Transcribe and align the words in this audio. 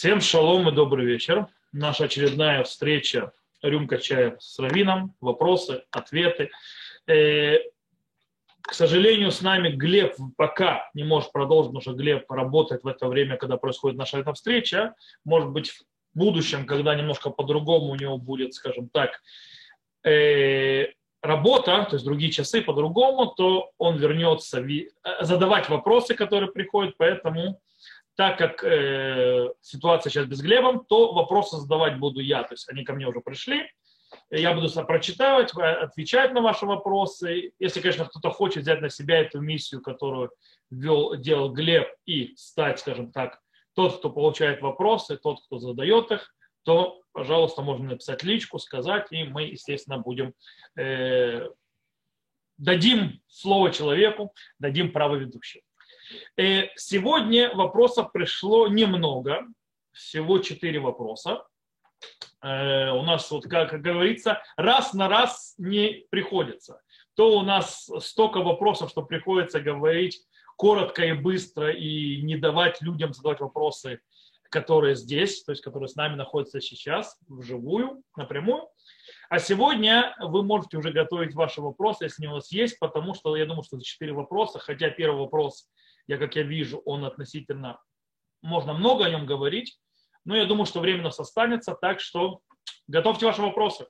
Всем 0.00 0.22
шалом 0.22 0.66
и 0.66 0.72
добрый 0.72 1.04
вечер. 1.04 1.46
Наша 1.72 2.04
очередная 2.04 2.64
встреча 2.64 3.32
«Рюмка 3.60 3.98
чая 3.98 4.34
с 4.40 4.58
Равином». 4.58 5.14
Вопросы, 5.20 5.82
ответы. 5.90 6.48
Э, 7.06 7.58
к 8.62 8.72
сожалению, 8.72 9.30
с 9.30 9.42
нами 9.42 9.68
Глеб 9.68 10.14
пока 10.38 10.88
не 10.94 11.04
может 11.04 11.32
продолжить, 11.32 11.72
потому 11.72 11.82
что 11.82 11.92
Глеб 11.92 12.30
работает 12.30 12.82
в 12.82 12.86
это 12.86 13.08
время, 13.08 13.36
когда 13.36 13.58
происходит 13.58 13.98
наша 13.98 14.16
эта 14.16 14.32
встреча. 14.32 14.94
Может 15.26 15.50
быть, 15.50 15.68
в 15.68 15.82
будущем, 16.14 16.64
когда 16.64 16.94
немножко 16.94 17.28
по-другому 17.28 17.90
у 17.90 17.94
него 17.94 18.16
будет, 18.16 18.54
скажем 18.54 18.88
так, 18.88 19.20
э, 20.02 20.86
работа, 21.20 21.84
то 21.90 21.96
есть 21.96 22.06
другие 22.06 22.32
часы 22.32 22.62
по-другому, 22.62 23.26
то 23.26 23.70
он 23.76 23.98
вернется 23.98 24.66
задавать 25.20 25.68
вопросы, 25.68 26.14
которые 26.14 26.50
приходят, 26.50 26.94
поэтому 26.96 27.60
так 28.20 28.36
как 28.36 28.62
э, 28.64 29.48
ситуация 29.62 30.10
сейчас 30.10 30.26
без 30.26 30.42
Глебом, 30.42 30.84
то 30.84 31.14
вопросы 31.14 31.56
задавать 31.56 31.98
буду 31.98 32.20
я. 32.20 32.42
То 32.42 32.52
есть 32.52 32.68
они 32.68 32.84
ко 32.84 32.92
мне 32.92 33.08
уже 33.08 33.22
пришли. 33.22 33.72
Я 34.30 34.52
буду 34.52 34.68
прочитать, 34.84 35.56
э, 35.56 35.62
отвечать 35.62 36.34
на 36.34 36.42
ваши 36.42 36.66
вопросы. 36.66 37.54
Если, 37.58 37.80
конечно, 37.80 38.04
кто-то 38.04 38.28
хочет 38.28 38.64
взять 38.64 38.82
на 38.82 38.90
себя 38.90 39.20
эту 39.20 39.40
миссию, 39.40 39.80
которую 39.80 40.32
вел, 40.68 41.16
делал 41.16 41.50
Глеб, 41.50 41.88
и 42.04 42.34
стать, 42.36 42.80
скажем 42.80 43.10
так, 43.10 43.40
тот, 43.74 43.96
кто 43.96 44.10
получает 44.10 44.60
вопросы, 44.60 45.16
тот, 45.16 45.42
кто 45.46 45.58
задает 45.58 46.10
их, 46.10 46.34
то, 46.64 47.00
пожалуйста, 47.12 47.62
можно 47.62 47.88
написать 47.88 48.22
личку, 48.22 48.58
сказать, 48.58 49.06
и 49.12 49.24
мы, 49.24 49.44
естественно, 49.44 49.96
будем 49.96 50.34
э, 50.76 51.48
дадим 52.58 53.22
слово 53.28 53.70
человеку, 53.70 54.34
дадим 54.58 54.92
право 54.92 55.14
ведущему. 55.14 55.62
Э, 56.36 56.68
сегодня 56.76 57.54
вопросов 57.54 58.12
пришло 58.12 58.68
немного, 58.68 59.46
всего 59.92 60.38
четыре 60.38 60.80
вопроса. 60.80 61.44
Э, 62.42 62.90
у 62.90 63.02
нас, 63.02 63.30
вот, 63.30 63.44
как 63.44 63.80
говорится, 63.80 64.42
раз 64.56 64.94
на 64.94 65.08
раз 65.08 65.54
не 65.58 66.06
приходится. 66.10 66.80
То 67.14 67.38
у 67.38 67.42
нас 67.42 67.90
столько 68.00 68.38
вопросов, 68.38 68.90
что 68.90 69.02
приходится 69.02 69.60
говорить 69.60 70.22
коротко 70.56 71.04
и 71.04 71.12
быстро 71.12 71.70
и 71.72 72.22
не 72.22 72.36
давать 72.36 72.80
людям 72.82 73.12
задавать 73.12 73.40
вопросы, 73.40 74.00
которые 74.50 74.96
здесь, 74.96 75.44
то 75.44 75.52
есть 75.52 75.62
которые 75.62 75.88
с 75.88 75.94
нами 75.94 76.16
находятся 76.16 76.60
сейчас, 76.60 77.16
вживую, 77.28 78.02
напрямую. 78.16 78.68
А 79.28 79.38
сегодня 79.38 80.14
вы 80.18 80.42
можете 80.42 80.76
уже 80.76 80.90
готовить 80.90 81.34
ваши 81.34 81.60
вопросы, 81.60 82.04
если 82.04 82.26
у 82.26 82.32
вас 82.32 82.50
есть, 82.50 82.78
потому 82.78 83.14
что 83.14 83.36
я 83.36 83.46
думаю, 83.46 83.62
что 83.62 83.76
это 83.76 83.84
четыре 83.84 84.12
вопроса, 84.12 84.58
хотя 84.58 84.90
первый 84.90 85.20
вопрос 85.20 85.68
я, 86.10 86.18
как 86.18 86.34
я 86.34 86.42
вижу, 86.42 86.82
он 86.86 87.04
относительно, 87.04 87.80
можно 88.42 88.74
много 88.74 89.04
о 89.04 89.10
нем 89.10 89.26
говорить, 89.26 89.78
но 90.24 90.36
я 90.36 90.44
думаю, 90.44 90.66
что 90.66 90.80
время 90.80 91.04
нас 91.04 91.20
останется, 91.20 91.76
так 91.80 92.00
что 92.00 92.40
готовьте 92.88 93.26
ваши 93.26 93.40
вопросы, 93.40 93.86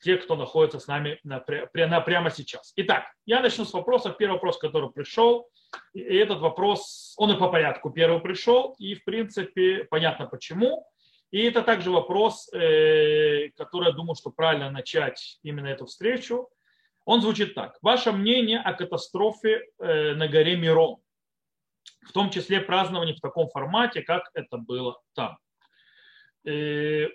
те, 0.00 0.16
кто 0.16 0.34
находится 0.34 0.80
с 0.80 0.86
нами 0.86 1.20
на, 1.24 1.44
на, 1.74 2.00
прямо 2.00 2.30
сейчас. 2.30 2.72
Итак, 2.76 3.04
я 3.26 3.40
начну 3.40 3.66
с 3.66 3.72
вопросов. 3.74 4.16
Первый 4.16 4.34
вопрос, 4.36 4.56
который 4.56 4.90
пришел, 4.90 5.46
и 5.92 6.00
этот 6.00 6.38
вопрос, 6.38 7.14
он 7.18 7.32
и 7.32 7.38
по 7.38 7.48
порядку 7.48 7.90
первый 7.90 8.20
пришел, 8.20 8.74
и 8.78 8.94
в 8.94 9.04
принципе 9.04 9.84
понятно 9.90 10.26
почему. 10.26 10.86
И 11.32 11.42
это 11.42 11.60
также 11.60 11.90
вопрос, 11.90 12.50
э, 12.54 13.50
который 13.56 13.88
я 13.88 13.92
думаю, 13.92 14.14
что 14.14 14.30
правильно 14.30 14.70
начать 14.70 15.38
именно 15.42 15.66
эту 15.66 15.84
встречу. 15.84 16.48
Он 17.04 17.20
звучит 17.20 17.54
так. 17.54 17.76
Ваше 17.82 18.12
мнение 18.12 18.58
о 18.58 18.72
катастрофе 18.72 19.66
э, 19.78 20.14
на 20.14 20.28
горе 20.28 20.56
Мирон 20.56 20.96
в 22.02 22.12
том 22.12 22.30
числе 22.30 22.60
празднование 22.60 23.14
в 23.14 23.20
таком 23.20 23.48
формате, 23.48 24.02
как 24.02 24.30
это 24.34 24.58
было 24.58 25.00
там. 25.14 25.38
Э, 26.46 27.08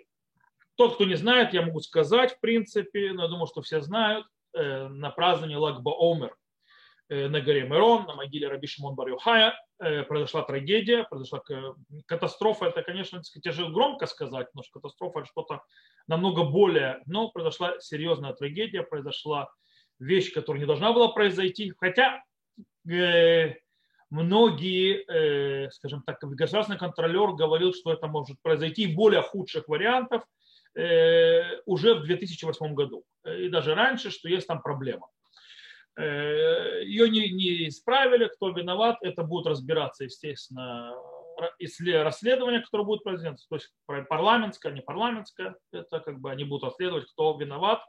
тот, 0.75 0.95
кто 0.95 1.05
не 1.05 1.15
знает, 1.15 1.53
я 1.53 1.61
могу 1.61 1.79
сказать, 1.79 2.35
в 2.35 2.39
принципе, 2.39 3.13
но 3.13 3.23
я 3.23 3.29
думаю, 3.29 3.47
что 3.47 3.61
все 3.61 3.81
знают, 3.81 4.25
э, 4.53 4.87
на 4.87 5.09
праздновании 5.09 5.55
Лагба 5.55 5.91
Омер 5.97 6.35
э, 7.09 7.27
на 7.29 7.39
горе 7.39 7.63
Мирон, 7.63 8.05
на 8.05 8.15
могиле 8.15 8.47
Раби 8.47 8.67
Шимон 8.67 8.95
бар 8.95 9.09
произошла 10.07 10.43
трагедия, 10.43 11.05
произошла 11.05 11.41
катастрофа. 12.05 12.65
Это, 12.65 12.83
конечно, 12.83 13.21
тяжело 13.23 13.71
громко 13.71 14.05
сказать, 14.05 14.47
потому 14.47 14.63
что 14.63 14.79
катастрофа 14.79 15.19
это 15.19 15.27
что-то 15.27 15.63
намного 16.07 16.43
более, 16.43 17.01
но 17.07 17.29
произошла 17.29 17.79
серьезная 17.79 18.33
трагедия, 18.33 18.83
произошла 18.83 19.49
вещь, 19.97 20.33
которая 20.33 20.59
не 20.59 20.67
должна 20.67 20.93
была 20.93 21.07
произойти. 21.07 21.73
Хотя 21.79 22.23
многие, 24.11 25.03
э, 25.07 25.71
скажем 25.71 26.03
так, 26.03 26.19
государственный 26.21 26.77
контролер 26.77 27.33
говорил, 27.33 27.73
что 27.73 27.91
это 27.91 28.07
может 28.07 28.37
произойти 28.41 28.85
более 28.87 29.21
худших 29.21 29.67
вариантов 29.67 30.23
э, 30.75 31.61
уже 31.65 31.95
в 31.95 32.03
2008 32.03 32.73
году. 32.73 33.03
И 33.25 33.49
даже 33.49 33.73
раньше, 33.73 34.11
что 34.11 34.29
есть 34.29 34.47
там 34.47 34.61
проблема. 34.61 35.07
Э, 35.97 36.83
Ее 36.83 37.09
не, 37.09 37.29
не 37.31 37.67
исправили, 37.69 38.27
кто 38.27 38.49
виноват, 38.49 38.97
это 39.01 39.23
будет 39.23 39.47
разбираться, 39.47 40.03
естественно, 40.03 40.93
расследование, 42.03 42.61
которое 42.61 42.83
будет 42.83 43.03
произведено, 43.03 43.35
то 43.49 43.55
есть 43.55 43.73
парламентское, 43.87 44.71
не 44.73 44.81
парламентское, 44.81 45.55
это 45.71 45.99
как 45.99 46.19
бы 46.19 46.29
они 46.29 46.43
будут 46.43 46.65
расследовать, 46.65 47.05
кто 47.11 47.37
виноват 47.37 47.81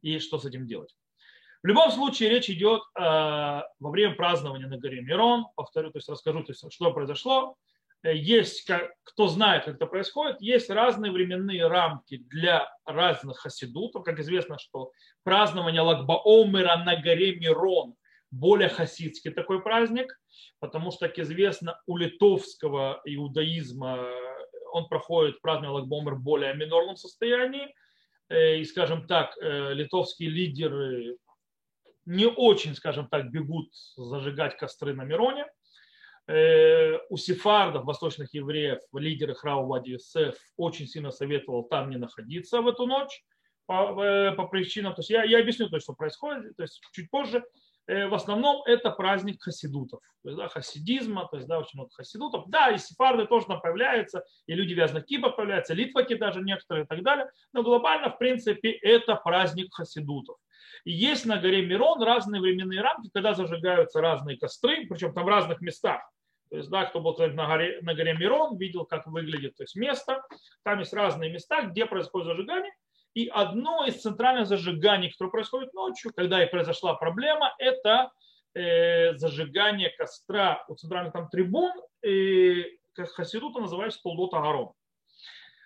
и 0.00 0.18
что 0.20 0.38
с 0.38 0.44
этим 0.44 0.66
делать. 0.66 0.94
В 1.64 1.66
любом 1.66 1.90
случае 1.90 2.28
речь 2.28 2.50
идет 2.50 2.82
э, 2.94 3.00
во 3.00 3.90
время 3.90 4.14
празднования 4.14 4.66
на 4.66 4.76
горе 4.76 5.00
Мирон. 5.00 5.46
Повторю, 5.56 5.90
то 5.90 5.96
есть 5.96 6.10
расскажу, 6.10 6.44
то 6.44 6.52
есть, 6.52 6.62
что 6.70 6.92
произошло. 6.92 7.56
Э, 8.02 8.14
есть, 8.14 8.66
как, 8.66 8.92
кто 9.02 9.28
знает, 9.28 9.64
как 9.64 9.76
это 9.76 9.86
происходит, 9.86 10.42
есть 10.42 10.68
разные 10.68 11.10
временные 11.10 11.66
рамки 11.66 12.18
для 12.18 12.68
разных 12.84 13.38
хасидутов. 13.38 14.04
Как 14.04 14.20
известно, 14.20 14.58
что 14.58 14.92
празднование 15.22 15.80
Лагбаомера 15.80 16.84
на 16.84 16.96
горе 17.00 17.34
Мирон 17.36 17.94
более 18.30 18.68
хасидский 18.68 19.30
такой 19.30 19.62
праздник, 19.62 20.20
потому 20.60 20.90
что, 20.90 21.08
как 21.08 21.18
известно, 21.18 21.80
у 21.86 21.96
литовского 21.96 23.00
иудаизма 23.06 24.06
он 24.70 24.86
проходит 24.86 25.40
празднование 25.40 25.80
Лагбаомер 25.80 26.16
в 26.16 26.22
более 26.22 26.52
минорном 26.52 26.96
состоянии. 26.96 27.74
Э, 28.28 28.58
и, 28.58 28.64
скажем 28.64 29.06
так, 29.06 29.36
э, 29.40 29.72
литовские 29.74 30.30
лидеры 30.30 31.16
не 32.06 32.26
очень, 32.26 32.74
скажем 32.74 33.08
так, 33.08 33.30
бегут 33.30 33.68
зажигать 33.96 34.56
костры 34.56 34.94
на 34.94 35.04
Мироне. 35.04 35.46
Э, 36.26 36.98
у 37.10 37.16
сефардов, 37.16 37.84
восточных 37.84 38.32
евреев, 38.32 38.80
храма 39.36 39.62
Влади 39.62 39.90
Юсеф 39.90 40.36
очень 40.56 40.86
сильно 40.86 41.10
советовал 41.10 41.64
там 41.64 41.90
не 41.90 41.96
находиться 41.96 42.62
в 42.62 42.68
эту 42.68 42.86
ночь 42.86 43.22
по, 43.66 44.02
э, 44.02 44.32
по 44.32 44.46
причинам. 44.46 44.94
То 44.94 45.00
есть 45.00 45.10
я, 45.10 45.24
я 45.24 45.40
объясню 45.40 45.68
то, 45.68 45.78
что 45.80 45.92
происходит, 45.92 46.56
то 46.56 46.62
есть 46.62 46.80
чуть 46.92 47.10
позже. 47.10 47.44
Э, 47.86 48.06
в 48.06 48.14
основном 48.14 48.62
это 48.64 48.90
праздник 48.90 49.42
хасидутов, 49.42 50.00
то 50.22 50.30
есть, 50.30 50.38
да, 50.38 50.48
хасидизма, 50.48 51.28
то 51.30 51.36
есть 51.36 51.46
да, 51.46 51.58
очень 51.58 51.78
много 51.78 51.90
хасидутов. 51.92 52.48
Да, 52.48 52.70
и 52.70 52.78
сефарды 52.78 53.26
тоже 53.26 53.46
там 53.46 53.60
появляются, 53.60 54.24
и 54.46 54.54
люди 54.54 54.72
в 54.72 54.78
вязаных 54.78 55.04
кипах 55.04 55.36
появляются, 55.36 55.74
литваки 55.74 56.14
даже 56.14 56.40
некоторые 56.40 56.84
и 56.84 56.86
так 56.86 57.02
далее. 57.02 57.28
Но 57.52 57.62
глобально, 57.62 58.08
в 58.08 58.16
принципе, 58.16 58.70
это 58.70 59.16
праздник 59.16 59.74
хасидутов. 59.74 60.36
Есть 60.84 61.26
на 61.26 61.38
горе 61.38 61.64
Мирон 61.64 62.02
разные 62.02 62.40
временные 62.40 62.80
рамки, 62.80 63.10
когда 63.12 63.34
зажигаются 63.34 64.00
разные 64.00 64.36
костры, 64.36 64.86
причем 64.86 65.14
там 65.14 65.24
в 65.24 65.28
разных 65.28 65.60
местах. 65.60 66.02
То 66.50 66.58
есть, 66.58 66.70
да, 66.70 66.84
кто 66.84 67.00
был 67.00 67.16
на 67.16 67.46
горе, 67.46 67.80
на 67.82 67.94
горе 67.94 68.14
Мирон, 68.14 68.56
видел, 68.56 68.84
как 68.84 69.06
выглядит 69.06 69.56
то 69.56 69.64
есть 69.64 69.76
место. 69.76 70.22
Там 70.62 70.78
есть 70.78 70.92
разные 70.92 71.30
места, 71.30 71.62
где 71.62 71.86
происходит 71.86 72.28
зажигание. 72.28 72.72
И 73.14 73.28
одно 73.28 73.84
из 73.86 74.00
центральных 74.00 74.46
зажиганий, 74.46 75.10
которое 75.10 75.30
происходит 75.30 75.72
ночью, 75.72 76.12
когда 76.14 76.42
и 76.44 76.50
произошла 76.50 76.94
проблема, 76.94 77.54
это 77.58 78.10
э, 78.54 79.16
зажигание 79.16 79.90
костра 79.90 80.64
у 80.68 80.74
центральных 80.74 81.12
там 81.12 81.28
трибун, 81.28 81.72
и 82.04 82.78
как 82.92 83.08
хасидута 83.10 83.60
называется 83.60 84.00
Толдот 84.02 84.34
Агарон. 84.34 84.72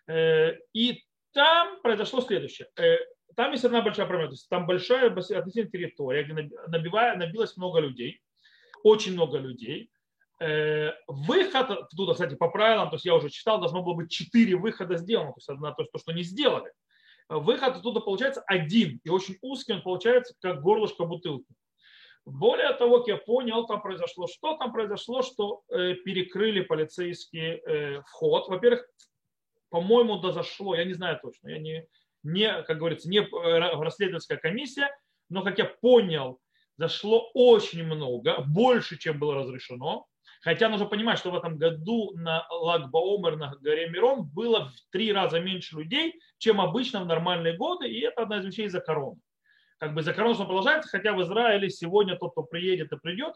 Э, 0.09 0.57
и 0.75 1.03
там 1.33 1.81
произошло 1.83 2.21
следующее. 2.21 2.69
Э, 2.77 2.97
там 3.39 3.53
есть 3.53 3.65
одна 3.65 3.83
большая 3.83 4.07
проблема. 4.07 4.31
То 4.31 4.35
есть 4.35 4.49
там 4.49 4.67
большая 4.67 5.11
относительно 5.11 5.71
территория, 5.71 6.25
где 6.25 6.51
набивая, 6.67 7.17
набилось 7.17 7.57
много 7.57 7.79
людей, 7.79 8.21
очень 8.83 9.13
много 9.13 9.39
людей. 9.39 9.93
Э, 10.41 10.91
выход 11.07 11.71
оттуда, 11.71 12.15
кстати, 12.15 12.35
по 12.35 12.49
правилам, 12.49 12.91
то 12.91 12.97
есть 12.97 13.05
я 13.05 13.15
уже 13.15 13.31
читал, 13.31 13.61
должно 13.61 13.85
было 13.85 13.95
быть 13.95 14.11
четыре 14.11 14.57
выхода 14.57 14.97
сделано, 14.97 15.31
то 15.31 15.39
есть 15.39 15.49
одна 15.49 15.73
то, 15.73 15.87
что 15.99 16.13
не 16.13 16.25
сделали. 16.25 16.73
Выход 17.29 17.77
оттуда 17.77 18.01
получается 18.01 18.43
один, 18.45 19.01
и 19.05 19.09
очень 19.09 19.39
узкий 19.41 19.73
он 19.73 19.83
получается, 19.83 20.35
как 20.41 20.61
горлышко 20.61 21.05
бутылки. 21.05 21.55
Более 22.25 22.73
того, 22.73 22.99
как 22.99 23.07
я 23.07 23.17
понял, 23.19 23.69
там 23.69 23.81
произошло 23.81 24.27
что? 24.27 24.57
Там 24.57 24.73
произошло, 24.73 25.23
что 25.23 25.63
э, 25.69 25.95
перекрыли 25.95 26.63
полицейский 26.63 27.61
э, 27.65 28.03
вход. 28.03 28.49
Во-первых, 28.49 28.85
по-моему, 29.71 30.19
да 30.19 30.33
зашло, 30.33 30.75
я 30.75 30.85
не 30.85 30.95
знаю 30.95 31.21
точно, 31.23 31.51
я 31.51 31.59
не, 31.59 31.87
не, 32.23 32.63
как 32.63 32.79
говорится, 32.79 33.09
не 33.09 33.19
э, 33.19 33.59
расследовательская 33.81 34.39
комиссия, 34.39 34.89
но, 35.29 35.43
как 35.43 35.59
я 35.59 35.65
понял, 35.65 36.41
зашло 36.77 37.31
очень 37.35 37.85
много, 37.85 38.41
больше, 38.47 38.99
чем 38.99 39.19
было 39.19 39.35
разрешено. 39.35 40.07
Хотя 40.41 40.69
нужно 40.69 40.87
понимать, 40.87 41.19
что 41.19 41.31
в 41.31 41.37
этом 41.37 41.59
году 41.59 42.13
на 42.15 42.47
Лагбаомер, 42.49 43.37
на 43.37 43.57
горе 43.61 43.89
Мирон, 43.89 44.25
было 44.25 44.69
в 44.69 44.93
три 44.93 45.13
раза 45.13 45.41
меньше 45.41 45.77
людей, 45.77 46.15
чем 46.39 46.61
обычно 46.61 47.03
в 47.03 47.07
нормальные 47.07 47.57
годы, 47.57 47.89
и 47.89 48.01
это 48.01 48.23
одна 48.23 48.39
из 48.39 48.45
вещей 48.45 48.69
за 48.69 48.81
корону. 48.81 49.19
Как 49.79 49.95
бы 49.95 50.03
за 50.03 50.13
корону 50.13 50.37
продолжается, 50.37 50.89
хотя 50.89 51.13
в 51.13 51.23
Израиле 51.23 51.71
сегодня 51.71 52.17
тот, 52.17 52.33
кто 52.33 52.43
приедет 52.45 52.93
и 52.93 52.99
придет, 52.99 53.35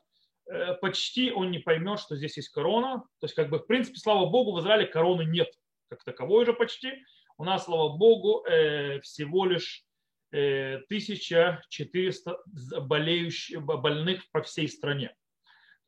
э, 0.49 0.75
почти 0.75 1.33
он 1.33 1.51
не 1.51 1.59
поймет, 1.59 1.99
что 1.99 2.17
здесь 2.17 2.37
есть 2.37 2.51
корона. 2.51 2.99
То 3.21 3.25
есть, 3.25 3.35
как 3.35 3.51
бы, 3.51 3.59
в 3.59 3.67
принципе, 3.67 3.99
слава 3.99 4.27
Богу, 4.27 4.53
в 4.53 4.61
Израиле 4.61 4.87
короны 4.87 5.23
нет, 5.25 5.49
как 5.89 6.05
таковой 6.05 6.43
уже 6.43 6.53
почти. 6.53 7.05
У 7.43 7.45
нас, 7.45 7.65
слава 7.65 7.97
Богу, 7.97 8.45
э, 8.47 9.01
всего 9.01 9.47
лишь 9.47 9.85
1400 10.31 12.39
болеющих, 12.83 13.65
больных 13.65 14.31
по 14.31 14.43
всей 14.43 14.69
стране. 14.69 15.13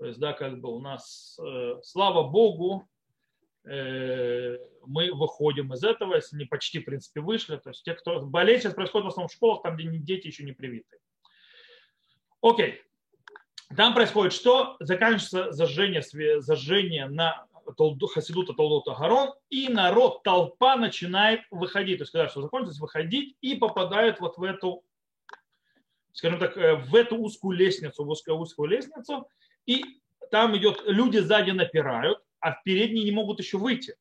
То 0.01 0.07
есть, 0.07 0.19
да, 0.19 0.33
как 0.33 0.61
бы 0.61 0.75
у 0.75 0.81
нас, 0.81 1.39
э, 1.41 1.77
слава 1.85 2.29
Богу, 2.29 2.89
э, 3.69 4.59
мы 4.85 5.15
выходим 5.15 5.73
из 5.75 5.85
этого, 5.85 6.17
если 6.17 6.39
не 6.39 6.45
почти, 6.45 6.81
в 6.81 6.87
принципе, 6.87 7.21
вышли. 7.21 7.57
То 7.59 7.71
есть 7.71 7.85
те, 7.85 7.95
кто 7.95 8.23
болеет, 8.23 8.63
сейчас 8.63 8.75
происходит 8.75 9.05
в 9.05 9.09
основном 9.11 9.29
в 9.29 9.33
школах, 9.33 9.63
там, 9.63 9.77
где 9.77 9.97
дети 9.99 10.27
еще 10.27 10.43
не 10.43 10.55
привиты. 10.55 10.99
Окей. 12.43 12.83
Там 13.77 13.95
происходит 13.95 14.33
что? 14.33 14.75
Заканчивается 14.81 15.53
зажжение, 15.53 16.03
зажжение 16.41 17.07
на 17.07 17.47
Хасидута 18.13 18.55
Толдота 18.55 18.95
Гарон, 18.99 19.35
и 19.51 19.69
народ, 19.69 20.23
толпа 20.23 20.77
начинает 20.77 21.41
выходить. 21.51 21.99
То 21.99 22.03
есть, 22.03 22.13
когда 22.13 22.29
все 22.29 22.41
закончится, 22.41 22.81
выходить 22.81 23.37
и 23.41 23.55
попадают 23.55 24.21
вот 24.21 24.37
в 24.37 24.43
эту, 24.43 24.85
скажем 26.13 26.39
так, 26.39 26.57
э, 26.57 26.77
в 26.77 26.95
эту 26.95 27.17
узкую 27.17 27.57
лестницу, 27.57 28.05
в 28.05 28.09
узкую, 28.09 28.39
узкую 28.39 28.71
лестницу, 28.71 29.29
и 29.67 29.85
там 30.31 30.57
идет, 30.57 30.83
люди 30.87 31.19
сзади 31.19 31.51
напирают, 31.51 32.19
а 32.41 32.53
в 32.53 32.63
передние 32.63 33.05
не 33.05 33.13
могут 33.13 33.39
еще 33.39 33.59
выйти. 33.59 33.97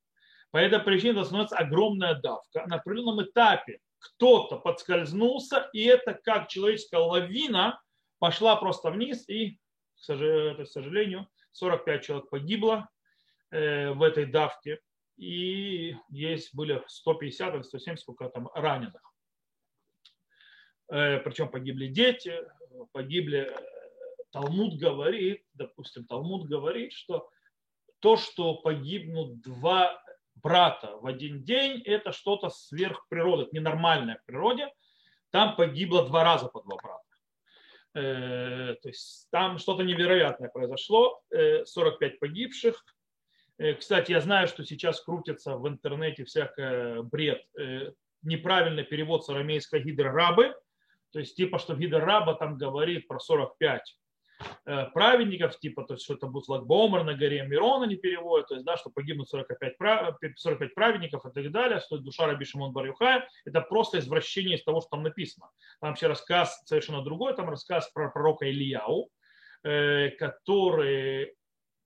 По 0.52 0.58
этой 0.58 0.80
причине 0.80 1.24
становится 1.24 1.58
огромная 1.58 2.16
давка. 2.16 2.66
На 2.68 2.76
определенном 2.76 3.24
этапе 3.24 3.80
кто-то 4.00 4.58
подскользнулся, 4.58 5.70
и 5.74 5.84
это 5.84 6.14
как 6.14 6.48
человеческая 6.48 7.02
лавина 7.02 7.82
пошла 8.20 8.56
просто 8.56 8.92
вниз, 8.92 9.28
и, 9.28 9.58
к 9.96 10.66
сожалению, 10.66 11.28
45 11.54 12.04
человек 12.04 12.30
погибло 12.30 12.90
в 13.54 14.02
этой 14.02 14.26
давке, 14.26 14.80
и 15.18 15.96
есть 16.10 16.56
были 16.56 16.84
150 16.88 17.56
или 17.56 17.62
170 17.62 18.02
сколько 18.02 18.30
там 18.30 18.50
раненых. 18.54 19.14
Э, 20.90 21.20
Причем 21.20 21.50
погибли 21.50 21.88
дети, 21.88 22.34
погибли 22.92 23.56
Талмуд 24.32 24.80
говорит, 24.80 25.46
допустим, 25.54 26.06
Талмуд 26.06 26.48
говорит, 26.48 26.94
что 26.94 27.30
то, 28.00 28.18
что 28.18 28.56
погибнут 28.56 29.42
два 29.42 30.02
брата 30.36 30.98
в 30.98 31.06
один 31.06 31.44
день, 31.44 31.82
это 31.86 32.12
что-то 32.12 32.50
сверхприроды, 32.50 33.44
это 33.44 33.56
ненормальное 33.56 34.18
в 34.18 34.26
природе. 34.26 34.74
Там 35.30 35.56
погибло 35.56 36.06
два 36.06 36.24
раза 36.24 36.48
по 36.48 36.62
два 36.62 36.78
брата. 36.78 37.04
Э, 37.96 38.76
то 38.82 38.90
есть 38.90 39.28
там 39.32 39.60
что-то 39.60 39.84
невероятное 39.84 40.50
произошло, 40.50 41.22
45 41.30 42.20
погибших. 42.20 42.84
Э, 43.58 43.74
кстати, 43.74 44.12
я 44.12 44.22
знаю, 44.22 44.48
что 44.48 44.64
сейчас 44.64 45.02
крутится 45.02 45.58
в 45.58 45.68
интернете 45.68 46.24
всякий 46.24 47.02
бред, 47.04 47.44
э, 47.58 47.92
неправильный 48.22 48.84
перевод 48.84 49.26
с 49.26 49.30
арамейского 49.30 49.80
гидрорабы, 49.80 50.56
то 51.12 51.20
есть 51.20 51.36
типа, 51.36 51.60
что 51.60 51.76
гидраба 51.76 52.36
там 52.36 52.58
говорит 52.58 53.08
про 53.08 53.20
45 53.20 53.98
Э, 54.66 54.86
праведников, 54.94 55.60
типа, 55.60 55.84
то 55.84 55.94
есть, 55.94 56.04
что 56.04 56.16
это 56.16 56.28
будет 56.28 56.48
Лагбомер 56.48 57.04
на 57.04 57.14
горе 57.14 57.44
Мирона 57.44 57.86
не 57.86 57.96
переводят, 57.96 58.48
то 58.48 58.56
есть, 58.56 58.66
да, 58.66 58.78
что 58.78 58.90
погибнут 58.90 59.30
45, 59.30 59.76
45 60.36 60.74
праведников 60.74 61.26
и 61.26 61.32
так 61.32 61.52
далее, 61.52 61.80
что 61.80 61.98
душа 61.98 62.28
Раби 62.28 62.46
Шимон 62.46 62.72
Барюхая, 62.72 63.28
это 63.46 63.62
просто 63.62 64.00
извращение 64.00 64.58
из 64.58 64.64
того, 64.64 64.82
что 64.82 64.92
там 64.92 65.04
написано. 65.04 65.50
Там 65.80 65.92
вообще 65.92 66.08
рассказ 66.08 66.62
совершенно 66.66 67.04
другой, 67.04 67.36
там 67.36 67.50
рассказ 67.50 67.90
про 67.94 68.10
пророка 68.10 68.50
Ильяу, 68.50 69.10
который 69.64 71.36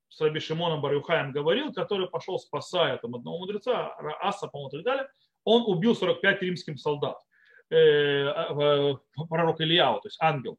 с 0.09 0.21
Раби 0.21 0.39
Шимоном 0.39 0.81
Барюхаем 0.81 1.31
говорил, 1.31 1.73
который 1.73 2.07
пошел 2.07 2.39
спасая 2.39 2.97
там, 2.97 3.15
одного 3.15 3.39
мудреца, 3.39 3.95
Аса, 4.21 4.47
по-моему, 4.47 4.69
и 4.69 4.71
так 4.77 4.83
далее, 4.83 5.09
он 5.43 5.63
убил 5.65 5.95
45 5.95 6.41
римских 6.41 6.79
солдат, 6.79 7.17
э, 7.69 8.25
пророк 9.29 9.61
Ильяу, 9.61 10.01
то 10.01 10.07
есть 10.07 10.17
ангел 10.21 10.57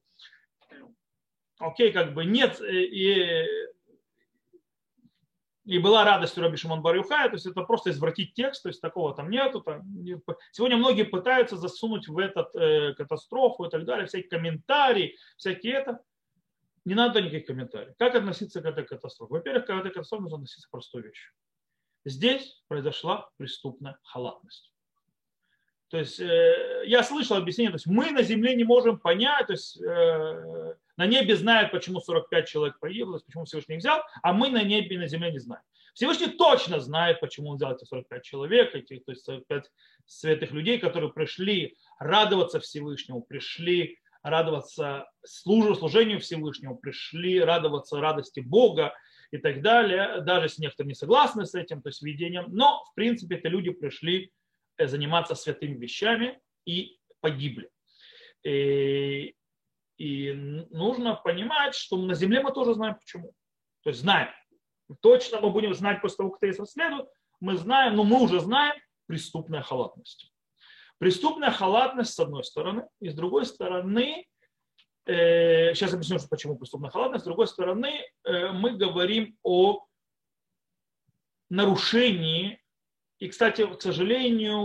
окей, 1.58 1.92
как 1.92 2.14
бы 2.14 2.24
нет, 2.24 2.60
э, 2.60 2.84
и, 2.84 3.46
и 5.64 5.78
была 5.78 6.04
радость 6.04 6.38
у 6.38 6.40
Раби 6.40 6.56
Шимон 6.56 6.82
Барюхая, 6.82 7.28
то 7.28 7.34
есть 7.34 7.46
это 7.46 7.62
просто 7.62 7.90
извратить 7.90 8.34
текст, 8.34 8.62
то 8.62 8.68
есть 8.68 8.80
такого 8.80 9.14
там 9.14 9.30
нету. 9.30 9.60
Там, 9.60 9.82
сегодня 10.52 10.76
многие 10.76 11.04
пытаются 11.04 11.56
засунуть 11.56 12.08
в 12.08 12.18
этот 12.18 12.54
э, 12.54 12.94
катастрофу 12.94 13.64
и 13.64 13.70
так 13.70 13.84
далее, 13.84 14.06
всякие 14.06 14.30
комментарии, 14.30 15.16
всякие 15.36 15.74
это. 15.74 16.00
Не 16.88 16.94
надо 16.94 17.20
никаких 17.20 17.44
комментариев. 17.44 17.94
Как 17.98 18.14
относиться 18.14 18.62
к 18.62 18.64
этой 18.64 18.82
катастрофе? 18.82 19.34
Во-первых, 19.34 19.66
к 19.66 19.70
этой 19.70 19.90
катастрофе 19.90 20.22
нужно 20.22 20.38
относиться 20.38 20.66
к 20.66 20.70
простой 20.70 21.02
вещи. 21.02 21.28
Здесь 22.06 22.62
произошла 22.66 23.28
преступная 23.36 23.98
халатность. 24.04 24.72
То 25.90 25.98
есть 25.98 26.18
э, 26.18 26.84
я 26.86 27.02
слышал 27.02 27.36
объяснение, 27.36 27.72
то 27.72 27.76
есть 27.76 27.86
мы 27.86 28.10
на 28.10 28.22
Земле 28.22 28.56
не 28.56 28.64
можем 28.64 28.98
понять, 28.98 29.48
то 29.48 29.52
есть 29.52 29.78
э, 29.82 30.74
на 30.96 31.06
небе 31.06 31.36
знают, 31.36 31.72
почему 31.72 32.00
45 32.00 32.48
человек 32.48 32.78
погибло, 32.78 33.18
почему 33.18 33.44
Всевышний 33.44 33.74
их 33.74 33.80
взял, 33.80 34.00
а 34.22 34.32
мы 34.32 34.48
на 34.48 34.62
небе 34.62 34.96
и 34.96 34.98
на 34.98 35.08
земле 35.08 35.30
не 35.30 35.40
знаем. 35.40 35.62
Всевышний 35.92 36.28
точно 36.28 36.80
знает, 36.80 37.20
почему 37.20 37.50
он 37.50 37.56
взял 37.56 37.74
эти 37.74 37.84
45 37.84 38.22
человек, 38.22 38.74
этих, 38.74 39.04
то 39.04 39.12
есть 39.12 39.26
45 39.26 39.70
святых 40.06 40.52
людей, 40.52 40.78
которые 40.78 41.12
пришли 41.12 41.76
радоваться 41.98 42.60
Всевышнему, 42.60 43.20
пришли 43.20 43.98
радоваться 44.22 45.08
служу, 45.24 45.74
служению 45.74 46.20
Всевышнему, 46.20 46.76
пришли 46.76 47.40
радоваться 47.40 48.00
радости 48.00 48.40
Бога 48.40 48.94
и 49.30 49.38
так 49.38 49.62
далее, 49.62 50.20
даже 50.22 50.46
если 50.46 50.62
некоторые 50.62 50.88
не 50.88 50.94
согласны 50.94 51.44
с 51.46 51.54
этим, 51.54 51.82
то 51.82 51.88
есть 51.88 52.02
видением, 52.02 52.46
но 52.48 52.84
в 52.90 52.94
принципе 52.94 53.36
это 53.36 53.48
люди 53.48 53.70
пришли 53.70 54.32
э, 54.76 54.86
заниматься 54.86 55.34
святыми 55.34 55.76
вещами 55.76 56.40
и 56.64 56.98
погибли. 57.20 57.70
И 58.44 59.34
и 59.98 60.32
нужно 60.70 61.16
понимать, 61.16 61.74
что 61.74 61.96
на 61.96 62.14
Земле 62.14 62.40
мы 62.40 62.52
тоже 62.52 62.74
знаем 62.74 62.94
почему. 62.94 63.34
То 63.82 63.90
есть 63.90 64.00
знаем. 64.00 64.28
Точно 65.00 65.40
мы 65.40 65.50
будем 65.50 65.74
знать 65.74 66.00
после 66.00 66.18
того, 66.18 66.30
как 66.30 66.40
тезис 66.40 66.60
расследует. 66.60 67.08
Мы 67.40 67.56
знаем, 67.56 67.96
но 67.96 68.04
мы 68.04 68.22
уже 68.22 68.40
знаем 68.40 68.80
преступная 69.06 69.62
халатность. 69.62 70.32
Преступная 70.98 71.52
халатность 71.52 72.14
с 72.14 72.18
одной 72.18 72.42
стороны, 72.42 72.88
и 73.00 73.08
с 73.08 73.14
другой 73.14 73.46
стороны, 73.46 74.26
э, 75.06 75.74
сейчас 75.74 75.94
объясню, 75.94 76.18
почему 76.28 76.56
преступная 76.56 76.90
халатность, 76.90 77.22
с 77.22 77.26
другой 77.26 77.46
стороны, 77.46 78.04
э, 78.24 78.52
мы 78.52 78.76
говорим 78.76 79.36
о 79.44 79.86
нарушении, 81.50 82.60
и, 83.18 83.28
кстати, 83.28 83.64
к 83.64 83.80
сожалению, 83.80 84.58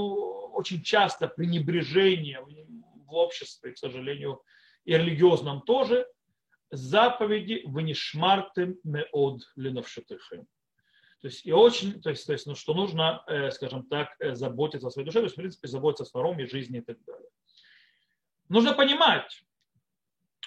очень 0.54 0.82
часто 0.84 1.28
пренебрежение 1.28 2.42
в 2.42 3.14
обществе, 3.14 3.72
к 3.72 3.78
сожалению, 3.78 4.42
и 4.86 4.94
религиозном 4.94 5.62
тоже, 5.62 6.08
заповеди 6.72 7.62
вынишмартым 7.66 8.80
меод 8.84 9.42
леновшатыхым. 9.56 10.48
То 11.24 11.30
есть, 11.30 11.46
и 11.46 11.54
очень, 11.54 12.02
то 12.02 12.10
есть, 12.10 12.28
то 12.28 12.34
есть 12.34 12.46
ну, 12.48 12.54
что 12.54 12.74
нужно, 12.74 13.24
э, 13.28 13.50
скажем 13.52 13.86
так, 13.86 14.10
э, 14.20 14.36
заботиться 14.36 14.88
о 14.88 14.92
своей 14.92 15.06
душе, 15.06 15.20
то 15.20 15.24
есть, 15.24 15.36
в 15.36 15.38
принципе, 15.38 15.70
заботиться 15.70 16.04
о 16.04 16.06
здоровье, 16.06 16.48
жизни 16.48 16.80
и 16.80 16.82
так 16.82 17.02
далее. 17.06 17.30
Нужно 18.50 18.74
понимать, 18.74 19.42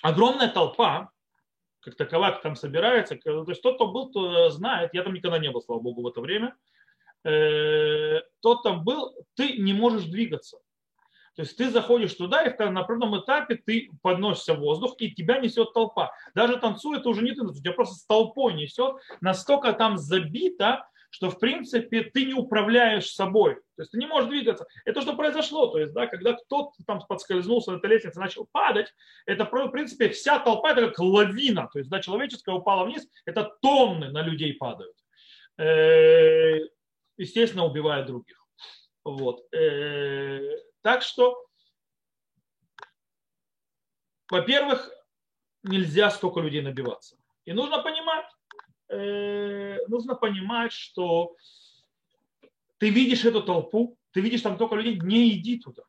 огромная 0.02 0.48
толпа, 0.48 1.10
как 1.80 1.94
такова, 1.94 2.30
там 2.42 2.56
собирается, 2.56 3.16
то 3.16 3.44
есть 3.48 3.62
тот, 3.62 3.76
кто 3.76 3.90
был, 3.90 4.10
то 4.10 4.50
знает, 4.50 4.92
я 4.92 5.02
там 5.02 5.14
никогда 5.14 5.38
не 5.38 5.50
был, 5.50 5.62
слава 5.62 5.80
богу, 5.80 6.02
в 6.02 6.08
это 6.08 6.20
время, 6.20 6.54
э, 7.24 8.20
тот 8.40 8.62
там 8.62 8.84
был, 8.84 9.16
ты 9.32 9.56
не 9.56 9.72
можешь 9.72 10.04
двигаться. 10.04 10.58
То 11.36 11.42
есть 11.42 11.56
ты 11.56 11.70
заходишь 11.70 12.14
туда, 12.14 12.42
и 12.42 12.70
на 12.70 12.80
определенном 12.80 13.20
этапе 13.20 13.56
ты 13.56 13.90
подносишься 14.02 14.54
в 14.54 14.60
воздух, 14.60 14.94
и 14.98 15.12
тебя 15.12 15.38
несет 15.38 15.74
толпа. 15.74 16.12
Даже 16.34 16.56
танцует 16.56 17.06
уже 17.06 17.22
не 17.22 17.32
ты, 17.32 17.42
тебя 17.52 17.72
просто 17.72 17.96
с 17.96 18.06
толпой 18.06 18.54
несет. 18.54 18.96
Настолько 19.20 19.74
там 19.74 19.98
забито, 19.98 20.88
что 21.10 21.30
в 21.30 21.38
принципе 21.38 22.04
ты 22.04 22.24
не 22.24 22.32
управляешь 22.32 23.10
собой. 23.10 23.56
То 23.76 23.82
есть 23.82 23.92
ты 23.92 23.98
не 23.98 24.06
можешь 24.06 24.30
двигаться. 24.30 24.66
Это 24.86 25.02
что 25.02 25.12
произошло. 25.14 25.66
То 25.66 25.78
есть, 25.78 25.92
да, 25.92 26.06
когда 26.06 26.32
кто-то 26.32 26.72
там 26.86 27.00
подскользнулся 27.06 27.72
на 27.72 27.76
этой 27.76 27.90
лестнице, 27.90 28.18
начал 28.18 28.48
падать, 28.50 28.94
это 29.26 29.44
в 29.44 29.68
принципе 29.68 30.08
вся 30.08 30.38
толпа, 30.38 30.72
это 30.72 30.88
как 30.88 30.98
лавина. 30.98 31.68
То 31.70 31.80
есть, 31.80 31.90
да, 31.90 32.00
человеческая 32.00 32.54
упала 32.54 32.84
вниз, 32.84 33.06
это 33.26 33.52
тонны 33.60 34.10
на 34.10 34.22
людей 34.22 34.54
падают. 34.54 34.96
Э, 35.58 36.60
естественно, 37.18 37.66
убивая 37.66 38.06
других. 38.06 38.42
Вот. 39.04 39.42
Так 40.86 41.02
что, 41.02 41.44
во-первых, 44.30 44.88
нельзя 45.64 46.12
столько 46.12 46.38
людей 46.38 46.62
набиваться. 46.62 47.16
И 47.44 47.52
нужно 47.52 47.82
понимать, 47.82 48.26
э, 48.90 49.84
нужно 49.88 50.14
понимать, 50.14 50.70
что 50.70 51.34
ты 52.78 52.90
видишь 52.90 53.24
эту 53.24 53.42
толпу, 53.42 53.98
ты 54.12 54.20
видишь 54.20 54.42
там 54.42 54.56
только 54.56 54.76
людей, 54.76 55.00
не 55.00 55.32
иди 55.32 55.58
туда. 55.58 55.82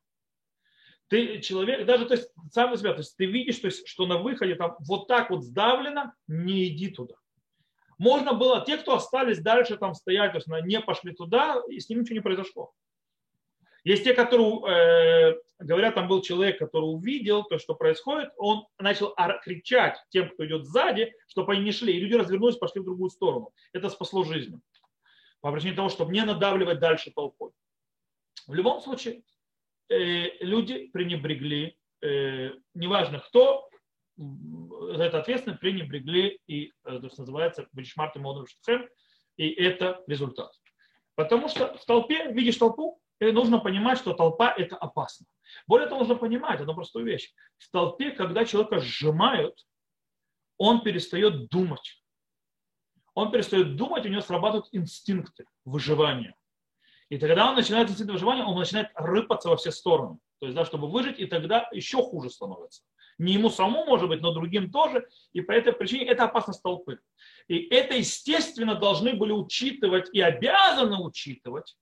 Ты 1.10 1.42
человек, 1.42 1.86
даже 1.86 2.08
то 2.08 2.16
есть, 2.16 2.32
сам 2.52 2.76
себя, 2.76 2.94
то 2.94 3.02
есть 3.02 3.16
ты 3.18 3.28
видишь, 3.28 3.60
то 3.60 3.68
есть, 3.68 3.88
что 3.88 4.08
на 4.08 4.18
выходе 4.18 4.56
там 4.56 4.78
вот 4.80 5.08
так 5.08 5.30
вот 5.30 5.44
сдавлено, 5.44 6.12
не 6.26 6.70
иди 6.70 6.90
туда. 6.90 7.14
Можно 8.00 8.34
было, 8.34 8.66
те, 8.66 8.78
кто 8.78 8.96
остались 8.96 9.44
дальше 9.44 9.78
там 9.78 9.94
стоять, 9.94 10.32
то 10.32 10.38
есть 10.38 10.48
не 10.48 10.82
пошли 10.82 11.14
туда, 11.14 11.62
и 11.70 11.80
с 11.80 11.88
ним 11.88 12.00
ничего 12.02 12.16
не 12.16 12.22
произошло. 12.22 12.74
Есть 13.88 14.04
те, 14.04 14.14
которые 14.14 15.32
э, 15.32 15.36
говорят, 15.60 15.96
там 15.96 16.10
был 16.10 16.22
человек, 16.22 16.60
который 16.60 16.84
увидел 16.84 17.46
то, 17.46 17.58
что 17.58 17.74
происходит, 17.74 18.32
он 18.36 18.68
начал 18.78 19.16
кричать 19.42 19.98
тем, 20.10 20.30
кто 20.30 20.46
идет 20.46 20.66
сзади, 20.66 21.14
чтобы 21.30 21.54
они 21.54 21.64
не 21.64 21.72
шли. 21.72 21.96
И 21.96 22.00
люди 22.02 22.16
развернулись, 22.16 22.58
пошли 22.58 22.82
в 22.82 22.84
другую 22.84 23.10
сторону. 23.10 23.54
Это 23.72 23.90
спасло 23.90 24.26
жизнь. 24.26 24.62
По 25.40 25.54
причине 25.54 25.74
того, 25.74 25.88
чтобы 25.88 26.12
не 26.12 26.22
надавливать 26.26 26.82
дальше 26.82 27.14
толпой. 27.16 27.52
В 28.46 28.54
любом 28.54 28.82
случае, 28.82 29.24
э, 29.88 30.44
люди 30.44 30.88
пренебрегли, 30.88 31.78
э, 32.02 32.52
неважно 32.74 33.20
кто, 33.20 33.70
за 34.18 35.04
это 35.04 35.20
ответственно 35.20 35.56
пренебрегли 35.56 36.42
и, 36.46 36.74
то, 36.84 37.08
что 37.08 37.22
называется, 37.22 37.70
Бенчмарт 37.72 38.18
и 38.18 38.20
и 39.38 39.64
это 39.64 40.04
результат. 40.08 40.52
Потому 41.16 41.48
что 41.48 41.78
в 41.78 41.86
толпе, 41.86 42.34
видишь 42.34 42.58
толпу, 42.58 43.00
и 43.20 43.32
нужно 43.32 43.60
понимать, 43.60 43.98
что 43.98 44.14
толпа– 44.14 44.54
это 44.58 44.76
опасно. 44.76 45.26
Более 45.66 45.88
того, 45.88 46.00
нужно 46.00 46.16
понимать 46.16 46.60
одну 46.60 46.76
простую 46.76 47.06
вещь. 47.06 47.34
В 47.58 47.70
толпе, 47.72 48.12
когда 48.12 48.46
человека 48.46 48.80
сжимают, 48.80 49.66
он 50.58 50.82
перестает 50.82 51.50
думать. 51.50 52.04
Он 53.14 53.32
перестает 53.32 53.76
думать, 53.76 54.06
у 54.06 54.10
него 54.10 54.22
срабатывают 54.22 54.68
инстинкты 54.72 55.46
выживания. 55.66 56.36
И 57.10 57.18
тогда 57.18 57.50
он 57.50 57.56
начинает 57.56 57.90
инстинкт 57.90 58.12
выживания, 58.12 58.44
он 58.44 58.58
начинает 58.58 58.90
рыпаться 58.94 59.50
во 59.50 59.58
все 59.58 59.72
стороны. 59.72 60.20
То 60.40 60.46
есть, 60.46 60.56
да, 60.56 60.66
чтобы 60.66 60.90
выжить, 60.90 61.20
и 61.20 61.26
тогда 61.26 61.68
еще 61.72 61.98
хуже 62.04 62.30
становится. 62.30 62.84
Не 63.18 63.34
ему 63.34 63.50
самому, 63.50 63.86
может 63.86 64.08
быть, 64.10 64.22
но 64.22 64.32
другим 64.32 64.70
тоже. 64.70 65.08
И 65.34 65.42
по 65.42 65.52
этой 65.52 65.74
причине 65.74 66.06
это 66.06 66.26
опасность 66.26 66.62
толпы. 66.62 67.00
И 67.48 67.68
это, 67.74 67.96
естественно, 67.96 68.76
должны 68.76 69.14
были 69.14 69.32
учитывать 69.32 70.10
и 70.14 70.22
обязаны 70.22 71.04
учитывать 71.04 71.76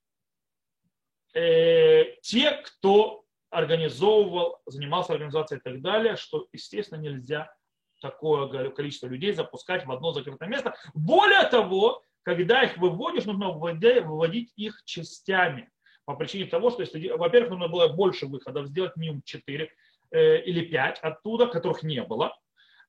э, 1.35 2.15
те, 2.21 2.51
кто 2.51 3.23
организовывал, 3.51 4.59
занимался 4.65 5.13
организацией 5.13 5.59
и 5.59 5.63
так 5.63 5.81
далее, 5.81 6.15
что, 6.15 6.47
естественно, 6.51 6.99
нельзя 6.99 7.53
такое 8.01 8.69
количество 8.71 9.07
людей 9.07 9.33
запускать 9.33 9.85
в 9.85 9.91
одно 9.91 10.11
закрытое 10.11 10.49
место. 10.49 10.75
Более 10.93 11.43
того, 11.43 12.03
когда 12.23 12.63
их 12.63 12.77
выводишь, 12.77 13.25
нужно 13.25 13.51
выводить 13.51 14.51
их 14.55 14.81
частями. 14.85 15.69
По 16.05 16.15
причине 16.15 16.45
того, 16.45 16.69
что, 16.69 16.81
если, 16.81 17.09
во-первых, 17.09 17.51
нужно 17.51 17.67
было 17.67 17.87
больше 17.87 18.27
выходов 18.27 18.67
сделать, 18.67 18.95
минимум 18.95 19.21
4 19.23 19.69
э, 20.11 20.41
или 20.43 20.65
5 20.65 20.99
оттуда, 20.99 21.47
которых 21.47 21.83
не 21.83 22.03
было. 22.03 22.35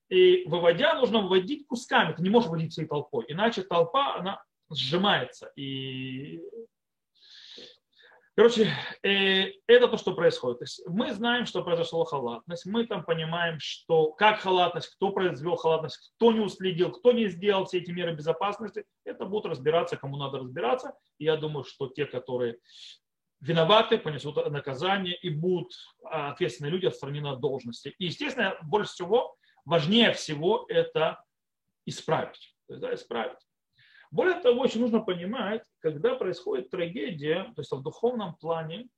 И 0.08 0.44
выводя, 0.46 0.94
нужно 0.94 1.20
выводить 1.20 1.66
кусками. 1.66 2.12
Ты 2.12 2.22
не 2.22 2.30
можешь 2.30 2.48
выводить 2.48 2.72
всей 2.72 2.86
толпой. 2.86 3.24
Иначе 3.28 3.62
толпа, 3.62 4.16
она 4.16 4.42
сжимается. 4.70 5.50
И 5.56 6.42
Короче, 8.36 8.70
э, 9.02 9.52
это 9.66 9.88
то, 9.88 9.96
что 9.96 10.12
происходит. 10.12 10.58
То 10.58 10.64
есть 10.64 10.82
мы 10.86 11.14
знаем, 11.14 11.46
что 11.46 11.64
произошла 11.64 12.04
халатность, 12.04 12.66
мы 12.66 12.86
там 12.86 13.02
понимаем, 13.02 13.58
что 13.58 14.12
как 14.12 14.40
халатность, 14.40 14.88
кто 14.88 15.10
произвел 15.10 15.56
халатность, 15.56 16.12
кто 16.16 16.32
не 16.32 16.40
уследил, 16.40 16.92
кто 16.92 17.12
не 17.12 17.28
сделал 17.28 17.64
все 17.64 17.78
эти 17.78 17.90
меры 17.90 18.14
безопасности, 18.14 18.84
это 19.04 19.24
будут 19.24 19.46
разбираться, 19.46 19.96
кому 19.96 20.18
надо 20.18 20.38
разбираться. 20.38 20.92
И 21.16 21.24
я 21.24 21.36
думаю, 21.36 21.64
что 21.64 21.88
те, 21.88 22.04
которые 22.04 22.58
виноваты, 23.40 23.96
понесут 23.96 24.36
наказание 24.50 25.16
и 25.16 25.30
будут 25.30 25.72
а, 26.04 26.32
ответственные 26.32 26.72
люди 26.72 26.84
отстранены 26.84 27.28
от 27.28 27.40
должности. 27.40 27.94
И, 27.98 28.04
естественно, 28.04 28.54
больше 28.62 28.92
всего, 28.92 29.34
важнее 29.64 30.12
всего 30.12 30.66
это 30.68 31.24
исправить. 31.86 32.54
Да, 32.68 32.92
исправить. 32.92 33.45
Более 34.10 34.40
того, 34.40 34.64
еще 34.64 34.78
нужно 34.78 35.00
понимать, 35.00 35.62
когда 35.80 36.14
происходит 36.14 36.70
трагедия, 36.70 37.52
то 37.54 37.60
есть 37.60 37.72
в 37.72 37.82
духовном 37.82 38.34
плане, 38.36 38.88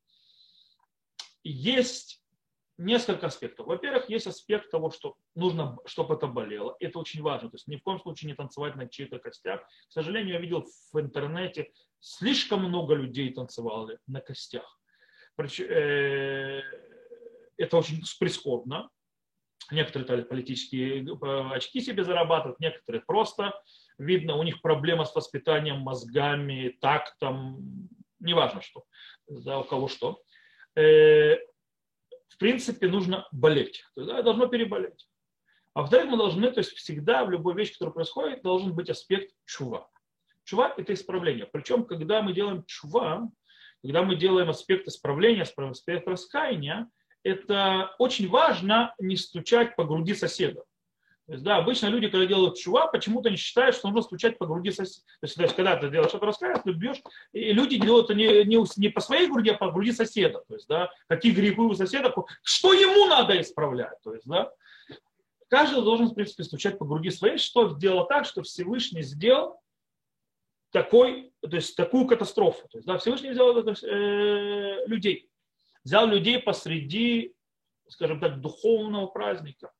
есть 1.42 2.22
несколько 2.78 3.26
аспектов. 3.26 3.66
Во-первых, 3.66 4.08
есть 4.08 4.26
аспект 4.26 4.70
того, 4.70 4.90
что 4.90 5.16
нужно, 5.34 5.78
чтобы 5.84 6.14
это 6.14 6.26
болело. 6.26 6.76
Это 6.78 6.98
очень 6.98 7.22
важно. 7.22 7.50
То 7.50 7.56
есть 7.56 7.66
ни 7.66 7.76
в 7.76 7.82
коем 7.82 7.98
случае 8.00 8.30
не 8.30 8.34
танцевать 8.34 8.76
на 8.76 8.88
чьих-то 8.88 9.18
костях. 9.18 9.62
К 9.62 9.92
сожалению, 9.92 10.34
я 10.34 10.40
видел 10.40 10.64
в 10.92 11.00
интернете, 11.00 11.72
слишком 11.98 12.64
много 12.64 12.94
людей 12.94 13.32
танцевали 13.32 13.98
на 14.06 14.20
костях. 14.20 14.78
Э, 15.38 16.62
это 17.56 17.76
очень 17.76 18.02
прискорбно. 18.18 18.88
Некоторые 19.70 20.24
политические 20.24 21.04
э, 21.04 21.54
очки 21.54 21.80
себе 21.80 22.02
зарабатывают, 22.02 22.58
некоторые 22.58 23.02
просто 23.02 23.52
видно, 23.98 24.36
у 24.36 24.42
них 24.42 24.62
проблема 24.62 25.04
с 25.04 25.14
воспитанием 25.14 25.80
мозгами, 25.80 26.76
тактом, 26.80 27.88
неважно 28.20 28.62
что, 28.62 28.84
да, 29.28 29.58
у 29.58 29.64
кого 29.64 29.88
что. 29.88 30.22
Э, 30.74 31.36
в 32.28 32.38
принципе, 32.38 32.88
нужно 32.88 33.26
болеть, 33.32 33.84
то 33.94 34.00
есть, 34.00 34.12
да, 34.12 34.22
должно 34.22 34.46
переболеть. 34.46 35.06
А 35.74 35.82
во-вторых, 35.82 36.10
мы 36.10 36.16
должны, 36.16 36.50
то 36.50 36.58
есть 36.58 36.72
всегда 36.72 37.24
в 37.24 37.30
любой 37.30 37.54
вещи, 37.54 37.74
которая 37.74 37.94
происходит, 37.94 38.42
должен 38.42 38.74
быть 38.74 38.88
аспект 38.88 39.34
чува. 39.44 39.88
Чува– 40.44 40.72
это 40.76 40.94
исправление. 40.94 41.46
Причем, 41.46 41.84
когда 41.84 42.22
мы 42.22 42.32
делаем 42.32 42.64
чува, 42.64 43.28
когда 43.82 44.02
мы 44.02 44.16
делаем 44.16 44.48
аспект 44.48 44.88
исправления, 44.88 45.42
аспект 45.42 46.08
раскаяния, 46.08 46.88
это 47.28 47.94
очень 47.98 48.28
важно 48.28 48.94
не 48.98 49.16
стучать 49.16 49.76
по 49.76 49.84
груди 49.84 50.14
соседа. 50.14 50.64
То 51.26 51.32
есть, 51.32 51.44
да, 51.44 51.58
обычно 51.58 51.88
люди, 51.88 52.08
когда 52.08 52.24
делают 52.24 52.56
чува, 52.56 52.86
почему-то 52.86 53.28
не 53.28 53.36
считают, 53.36 53.76
что 53.76 53.88
нужно 53.88 54.00
стучать 54.00 54.38
по 54.38 54.46
груди 54.46 54.70
соседа. 54.70 55.04
То 55.20 55.24
есть, 55.24 55.36
то 55.36 55.42
есть 55.42 55.54
когда 55.54 55.76
ты 55.76 55.90
делаешь 55.90 56.08
что-то 56.08 56.24
раскаяние, 56.24 56.62
ты 56.62 56.72
бьешь, 56.72 57.02
и 57.32 57.52
люди 57.52 57.76
делают 57.76 58.06
это 58.06 58.14
не, 58.14 58.44
не, 58.44 58.64
не 58.80 58.88
по 58.88 59.00
своей 59.00 59.28
груди, 59.28 59.50
а 59.50 59.58
по 59.58 59.70
груди 59.70 59.92
соседа. 59.92 60.42
То 60.48 60.54
есть, 60.54 60.66
да, 60.68 60.90
какие 61.06 61.32
грехи 61.32 61.60
у 61.60 61.74
соседа, 61.74 62.14
что 62.42 62.72
ему 62.72 63.06
надо 63.08 63.38
исправлять. 63.42 64.00
То 64.02 64.14
есть, 64.14 64.26
да, 64.26 64.50
каждый 65.48 65.82
должен, 65.82 66.06
в 66.06 66.14
принципе, 66.14 66.44
стучать 66.44 66.78
по 66.78 66.86
груди 66.86 67.10
своей, 67.10 67.36
что 67.36 67.68
сделало 67.68 68.06
так, 68.06 68.24
что 68.24 68.42
Всевышний 68.42 69.02
сделал 69.02 69.60
такой, 70.70 71.30
то 71.42 71.56
есть 71.56 71.76
такую 71.76 72.06
катастрофу. 72.06 72.66
То 72.70 72.78
есть, 72.78 72.86
да, 72.86 72.96
Всевышний 72.96 73.30
взял 73.30 73.54
это, 73.54 73.74
э, 73.86 74.86
людей, 74.86 75.28
взял 75.88 76.06
людей 76.06 76.38
посреди, 76.38 77.34
скажем 77.88 78.20
так, 78.20 78.40
духовного 78.40 79.06
праздника 79.06 79.72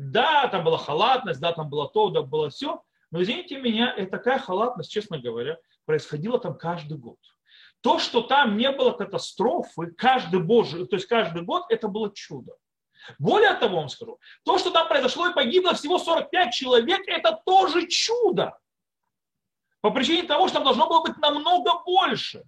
да, 0.00 0.48
там 0.48 0.64
была 0.64 0.78
халатность, 0.78 1.40
да, 1.40 1.52
там 1.52 1.68
было 1.68 1.88
то, 1.88 2.08
да, 2.08 2.22
было 2.22 2.48
все. 2.48 2.82
Но 3.10 3.22
извините 3.22 3.60
меня, 3.60 3.92
это 3.94 4.12
такая 4.12 4.38
халатность, 4.38 4.90
честно 4.90 5.18
говоря, 5.18 5.58
происходила 5.84 6.38
там 6.40 6.56
каждый 6.56 6.96
год. 6.96 7.18
То, 7.82 7.98
что 7.98 8.22
там 8.22 8.56
не 8.56 8.70
было 8.72 8.92
катастрофы, 8.92 9.92
каждый 9.98 10.40
божий, 10.40 10.86
то 10.86 10.96
есть 10.96 11.06
каждый 11.06 11.42
год, 11.42 11.64
это 11.68 11.88
было 11.88 12.10
чудо. 12.14 12.54
Более 13.18 13.54
того, 13.54 13.76
вам 13.76 13.88
скажу, 13.90 14.18
то, 14.44 14.58
что 14.58 14.70
там 14.70 14.88
произошло 14.88 15.28
и 15.28 15.34
погибло 15.34 15.74
всего 15.74 15.98
45 15.98 16.54
человек, 16.54 17.06
это 17.06 17.38
тоже 17.44 17.86
чудо. 17.86 18.58
По 19.82 19.90
причине 19.90 20.22
того, 20.22 20.48
что 20.48 20.56
там 20.56 20.64
должно 20.64 20.88
было 20.88 21.02
быть 21.02 21.18
намного 21.18 21.82
больше 21.84 22.44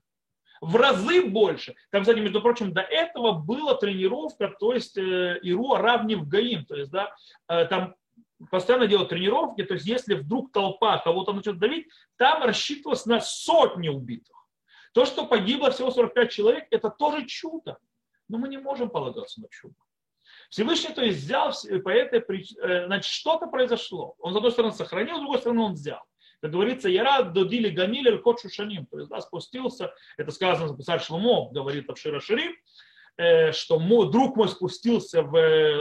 в 0.63 0.77
разы 0.77 1.25
больше. 1.25 1.75
Там, 1.91 2.03
кстати, 2.03 2.21
между 2.21 2.41
прочим, 2.41 2.73
до 2.73 2.83
этого 2.83 3.33
была 3.33 3.75
тренировка, 3.75 4.49
то 4.49 4.73
есть 4.73 4.97
э, 4.97 5.39
Иру 5.43 5.75
равни 5.75 6.15
в 6.15 6.29
Гаим, 6.29 6.65
то 6.65 6.77
есть, 6.77 6.91
да, 6.93 7.13
э, 7.49 7.67
там 7.67 7.97
постоянно 8.49 8.87
делают 8.87 9.11
тренировки, 9.11 9.65
то 9.65 9.75
есть 9.75 9.87
если 9.87 10.15
вдруг 10.15 10.53
толпа 10.53 10.99
кого-то 10.99 11.33
начнет 11.33 11.59
давить, 11.59 11.89
там 12.17 12.45
рассчитывалось 12.45 13.07
на 13.07 13.21
сотни 13.21 13.89
убитых. 13.89 14.37
То, 14.95 15.05
что 15.05 15.27
погибло 15.27 15.73
всего 15.73 15.91
45 15.91 16.31
человек, 16.31 16.65
это 16.71 16.91
тоже 16.91 17.27
чудо. 17.27 17.79
Но 18.29 18.39
мы 18.39 18.49
не 18.49 18.59
можем 18.59 18.89
полагаться 18.89 19.41
на 19.41 19.49
чудо. 19.51 19.75
Всевышний, 20.49 20.95
то 20.95 21.03
есть, 21.03 21.19
взял 21.19 21.53
по 21.83 21.89
этой 21.89 22.21
причине, 22.21 22.61
э, 22.63 22.87
значит, 22.87 23.13
что-то 23.13 23.49
произошло. 23.49 24.15
Он, 24.21 24.33
с 24.33 24.37
одной 24.37 24.53
стороны, 24.53 24.73
сохранил, 24.73 25.17
с 25.17 25.21
другой 25.21 25.39
стороны, 25.39 25.63
он 25.63 25.73
взял. 25.73 26.03
Как 26.43 26.51
говорится, 26.51 26.89
Яра 26.89 27.23
додили 27.23 27.69
гамилер 27.69 28.19
кот 28.21 28.41
шушаним. 28.41 28.87
То 28.87 28.99
есть, 28.99 29.09
да, 29.09 29.21
спустился, 29.21 29.95
это 30.17 30.33
сказано, 30.33 30.77
царь 30.83 31.01
Шлумо 31.01 31.49
говорит 31.53 31.89
в 31.89 31.97
Шира 31.97 32.19
Шири, 32.19 32.61
э, 33.17 33.53
что 33.53 33.79
мой, 33.79 34.11
друг 34.11 34.35
мой 34.35 34.49
спустился 34.49 35.23
в 35.23 35.37
э, 35.37 35.77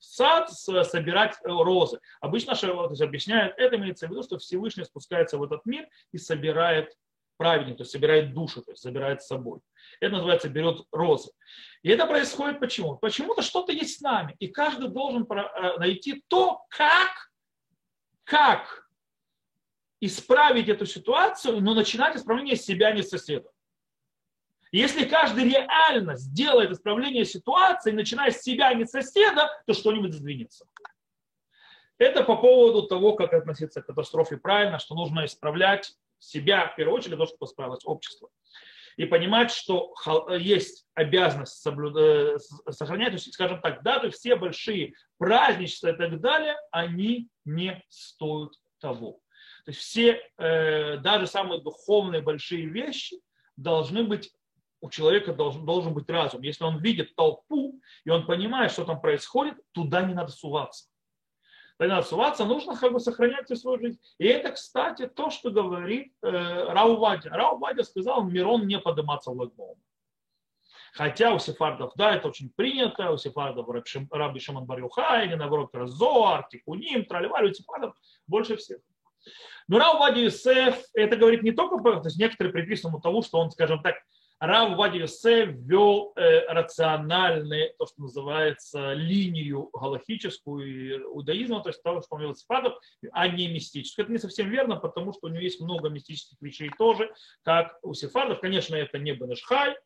сад 0.00 0.50
собирать 0.50 1.36
розы. 1.44 2.00
Обычно 2.20 2.56
то 2.56 2.88
есть, 2.90 3.02
объясняют, 3.02 3.54
это 3.56 3.76
имеется 3.76 4.08
в 4.08 4.10
виду, 4.10 4.24
что 4.24 4.38
Всевышний 4.38 4.84
спускается 4.84 5.38
в 5.38 5.44
этот 5.44 5.64
мир 5.64 5.86
и 6.10 6.18
собирает 6.18 6.92
праведник, 7.36 7.76
то 7.76 7.82
есть 7.82 7.92
собирает 7.92 8.34
душу, 8.34 8.62
то 8.62 8.72
есть 8.72 8.82
забирает 8.82 9.22
с 9.22 9.28
собой. 9.28 9.60
Это 10.00 10.14
называется 10.14 10.48
берет 10.48 10.84
розы. 10.90 11.30
И 11.82 11.88
это 11.88 12.06
происходит 12.06 12.58
почему? 12.58 12.96
Почему-то 12.96 13.42
что-то 13.42 13.72
есть 13.72 13.98
с 13.98 14.00
нами. 14.00 14.34
И 14.40 14.48
каждый 14.48 14.88
должен 14.88 15.24
э, 15.30 15.78
найти 15.78 16.24
то, 16.26 16.64
как, 16.68 17.30
как 18.24 18.83
исправить 20.00 20.68
эту 20.68 20.86
ситуацию, 20.86 21.60
но 21.60 21.74
начинать 21.74 22.16
исправление 22.16 22.56
себя, 22.56 22.92
не 22.92 23.02
соседа. 23.02 23.48
Если 24.72 25.04
каждый 25.04 25.44
реально 25.44 26.16
сделает 26.16 26.72
исправление 26.72 27.24
ситуации, 27.24 27.92
начиная 27.92 28.32
с 28.32 28.42
себя, 28.42 28.68
а 28.68 28.74
не 28.74 28.84
с 28.84 28.90
соседа, 28.90 29.48
то 29.66 29.72
что-нибудь 29.72 30.12
сдвинется. 30.12 30.66
Это 31.96 32.24
по 32.24 32.36
поводу 32.36 32.88
того, 32.88 33.14
как 33.14 33.32
относиться 33.34 33.82
к 33.82 33.86
катастрофе 33.86 34.36
правильно, 34.36 34.80
что 34.80 34.96
нужно 34.96 35.26
исправлять 35.26 35.94
себя 36.18 36.66
в 36.66 36.76
первую 36.76 36.96
очередь 36.96 37.10
для 37.10 37.18
того, 37.18 37.28
чтобы 37.28 37.46
исправить 37.46 37.82
общество. 37.84 38.30
И 38.96 39.04
понимать, 39.06 39.50
что 39.50 39.94
есть 40.38 40.86
обязанность 40.94 41.62
соблюд... 41.62 41.96
Э, 41.96 42.38
сохранять, 42.70 43.08
то 43.08 43.14
есть, 43.14 43.32
скажем 43.32 43.60
так, 43.60 43.82
даже 43.82 44.10
все 44.10 44.36
большие 44.36 44.94
празднества 45.18 45.88
и 45.88 45.96
так 45.96 46.20
далее, 46.20 46.56
они 46.70 47.28
не 47.44 47.82
стоят 47.88 48.52
того. 48.80 49.20
То 49.64 49.70
есть 49.70 49.80
все, 49.80 50.20
э, 50.36 50.98
даже 50.98 51.26
самые 51.26 51.60
духовные 51.62 52.20
большие 52.20 52.66
вещи 52.66 53.20
должны 53.56 54.04
быть 54.04 54.32
у 54.84 54.90
человека 54.90 55.32
должен, 55.32 55.64
должен 55.64 55.94
быть 55.94 56.10
разум. 56.10 56.42
Если 56.42 56.62
он 56.62 56.78
видит 56.78 57.16
толпу, 57.16 57.80
и 58.04 58.10
он 58.10 58.26
понимает, 58.26 58.70
что 58.70 58.84
там 58.84 59.00
происходит, 59.00 59.54
туда 59.72 60.02
не 60.02 60.12
надо 60.12 60.30
суваться. 60.30 60.90
Туда 61.78 61.86
не 61.86 61.94
надо 61.94 62.06
суваться, 62.06 62.44
нужно 62.44 62.76
как 62.76 62.92
бы 62.92 63.00
сохранять 63.00 63.48
свою 63.58 63.78
жизнь. 63.78 63.98
И 64.18 64.26
это, 64.26 64.52
кстати, 64.52 65.06
то, 65.06 65.30
что 65.30 65.50
говорит 65.50 66.12
э, 66.22 66.28
Рау 66.28 66.98
Вадя. 66.98 67.30
Рау 67.30 67.56
Вадя 67.56 67.82
сказал, 67.82 68.24
Мирон 68.24 68.66
не 68.66 68.78
подниматься 68.78 69.30
в 69.30 69.38
Лагбоум. 69.38 69.78
Хотя 70.92 71.34
у 71.34 71.38
сефардов, 71.38 71.92
да, 71.96 72.14
это 72.14 72.28
очень 72.28 72.50
принято, 72.54 73.10
у 73.10 73.16
сефардов 73.16 73.66
Раби 74.10 74.38
Шимон 74.38 74.66
Барюха, 74.66 75.22
или 75.24 75.34
наоборот 75.34 75.70
Зоар, 75.72 76.46
Тикуним, 76.50 77.06
Тролливали, 77.06 77.50
у 77.50 77.54
сефардов 77.54 77.96
больше 78.26 78.56
всех. 78.56 78.80
Но 79.68 79.78
Рау 79.78 79.98
Вадя 79.98 80.20
Юсеф, 80.20 80.82
это 80.92 81.16
говорит 81.16 81.42
не 81.42 81.52
только, 81.52 81.78
то 81.78 82.02
есть 82.04 82.18
некоторые 82.18 82.52
приписывают 82.52 83.02
тому, 83.02 83.22
что 83.22 83.38
он, 83.38 83.50
скажем 83.50 83.82
так, 83.82 83.96
Рав 84.40 84.76
Вади 84.76 84.98
Йосеф 84.98 85.50
ввел 85.50 86.12
э, 86.16 86.46
рациональную, 86.52 87.72
то, 87.78 87.86
что 87.86 88.02
называется, 88.02 88.92
линию 88.92 89.70
галахическую 89.72 91.02
иудаизма, 91.02 91.62
то 91.62 91.70
есть 91.70 91.82
того, 91.82 92.02
что 92.02 92.16
он 92.16 92.22
вел 92.22 92.34
сифатов, 92.34 92.74
а 93.12 93.28
не 93.28 93.48
мистическую. 93.48 94.04
Это 94.04 94.12
не 94.12 94.18
совсем 94.18 94.50
верно, 94.50 94.76
потому 94.76 95.12
что 95.12 95.26
у 95.26 95.30
него 95.30 95.40
есть 95.40 95.60
много 95.60 95.88
мистических 95.88 96.36
вещей 96.40 96.70
тоже, 96.76 97.12
как 97.42 97.78
у 97.82 97.94
сефардов. 97.94 98.40
Конечно, 98.40 98.74
это 98.74 98.98
не 98.98 99.12
Бенешхай 99.12 99.76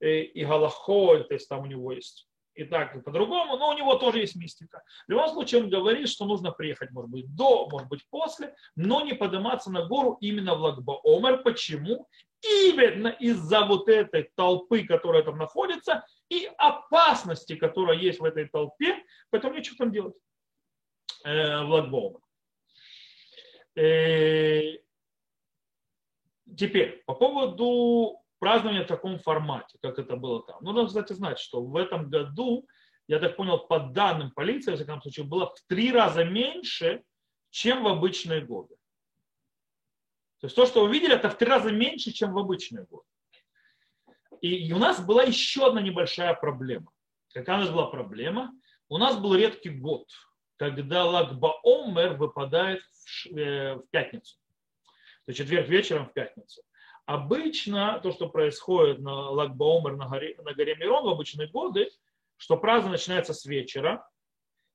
э, 0.00 0.22
и 0.22 0.44
Галахой, 0.44 1.24
то 1.24 1.34
есть 1.34 1.48
там 1.48 1.62
у 1.62 1.66
него 1.66 1.92
есть 1.92 2.27
и 2.58 2.64
так, 2.64 2.96
и 2.96 3.00
по-другому, 3.00 3.56
но 3.56 3.70
у 3.70 3.72
него 3.72 3.94
тоже 3.94 4.18
есть 4.18 4.36
мистика. 4.36 4.82
В 5.06 5.10
любом 5.10 5.28
случае 5.28 5.62
он 5.62 5.70
говорит, 5.70 6.08
что 6.08 6.24
нужно 6.24 6.50
приехать, 6.50 6.90
может 6.90 7.10
быть, 7.10 7.34
до, 7.34 7.68
может 7.68 7.88
быть, 7.88 8.04
после, 8.10 8.54
но 8.74 9.00
не 9.02 9.14
подниматься 9.14 9.70
на 9.70 9.86
гору 9.86 10.18
именно 10.20 10.54
в 10.54 10.60
Лагба 10.60 11.00
Омер. 11.04 11.42
Почему? 11.42 12.08
именно 12.40 13.08
из-за 13.08 13.64
вот 13.64 13.88
этой 13.88 14.30
толпы, 14.34 14.84
которая 14.84 15.22
там 15.22 15.38
находится, 15.38 16.06
и 16.28 16.48
опасности, 16.58 17.56
которая 17.56 17.98
есть 17.98 18.20
в 18.20 18.24
этой 18.24 18.46
толпе, 18.46 19.02
поэтому 19.30 19.54
нечего 19.54 19.76
там 19.76 19.90
делать 19.90 20.14
э, 21.24 21.64
в 21.64 21.68
Лагбоума. 21.68 22.20
Э, 23.74 24.62
теперь, 26.56 27.02
по 27.06 27.14
поводу 27.14 28.22
празднования 28.38 28.84
в 28.84 28.88
таком 28.88 29.18
формате, 29.18 29.78
как 29.82 29.98
это 29.98 30.16
было 30.16 30.42
там. 30.42 30.62
Нужно, 30.62 30.86
кстати, 30.86 31.12
знать, 31.12 31.38
что 31.38 31.62
в 31.62 31.76
этом 31.76 32.08
году, 32.08 32.66
я 33.06 33.18
так 33.18 33.36
понял, 33.36 33.58
по 33.58 33.78
данным 33.80 34.30
полиции, 34.30 34.72
в 34.72 34.76
всяком 34.76 35.02
случае, 35.02 35.26
было 35.26 35.46
в 35.54 35.60
три 35.66 35.92
раза 35.92 36.24
меньше, 36.24 37.02
чем 37.50 37.84
в 37.84 37.88
обычные 37.88 38.40
годы. 38.40 38.74
То 40.40 40.46
есть 40.46 40.56
то, 40.56 40.66
что 40.66 40.84
вы 40.84 40.92
видели, 40.92 41.14
это 41.14 41.30
в 41.30 41.36
три 41.36 41.48
раза 41.48 41.72
меньше, 41.72 42.12
чем 42.12 42.32
в 42.32 42.38
обычный 42.38 42.84
год. 42.84 43.04
И 44.40 44.72
у 44.72 44.78
нас 44.78 45.04
была 45.04 45.24
еще 45.24 45.66
одна 45.66 45.80
небольшая 45.80 46.34
проблема. 46.34 46.92
Какая 47.32 47.56
у 47.56 47.60
нас 47.60 47.70
была 47.70 47.86
проблема? 47.86 48.52
У 48.88 48.98
нас 48.98 49.18
был 49.18 49.34
редкий 49.34 49.70
год, 49.70 50.08
когда 50.56 51.04
Лагба 51.04 51.54
Омер 51.64 52.14
выпадает 52.14 52.82
в, 52.82 53.36
э, 53.36 53.74
в 53.74 53.88
пятницу. 53.90 54.36
То 55.26 55.30
есть 55.30 55.38
четверг 55.38 55.68
вечером 55.68 56.06
в 56.06 56.12
пятницу. 56.12 56.62
Обычно 57.08 57.98
то, 58.02 58.12
что 58.12 58.28
происходит 58.28 58.98
на 58.98 59.30
Лагба 59.30 59.78
Омер 59.78 59.96
на 59.96 60.08
горе, 60.08 60.36
на 60.44 60.52
горе 60.52 60.76
Мирон 60.76 61.04
в 61.04 61.08
обычные 61.08 61.48
годы, 61.48 61.90
что 62.36 62.58
празднование 62.58 62.98
начинается 62.98 63.32
с 63.32 63.46
вечера, 63.46 64.06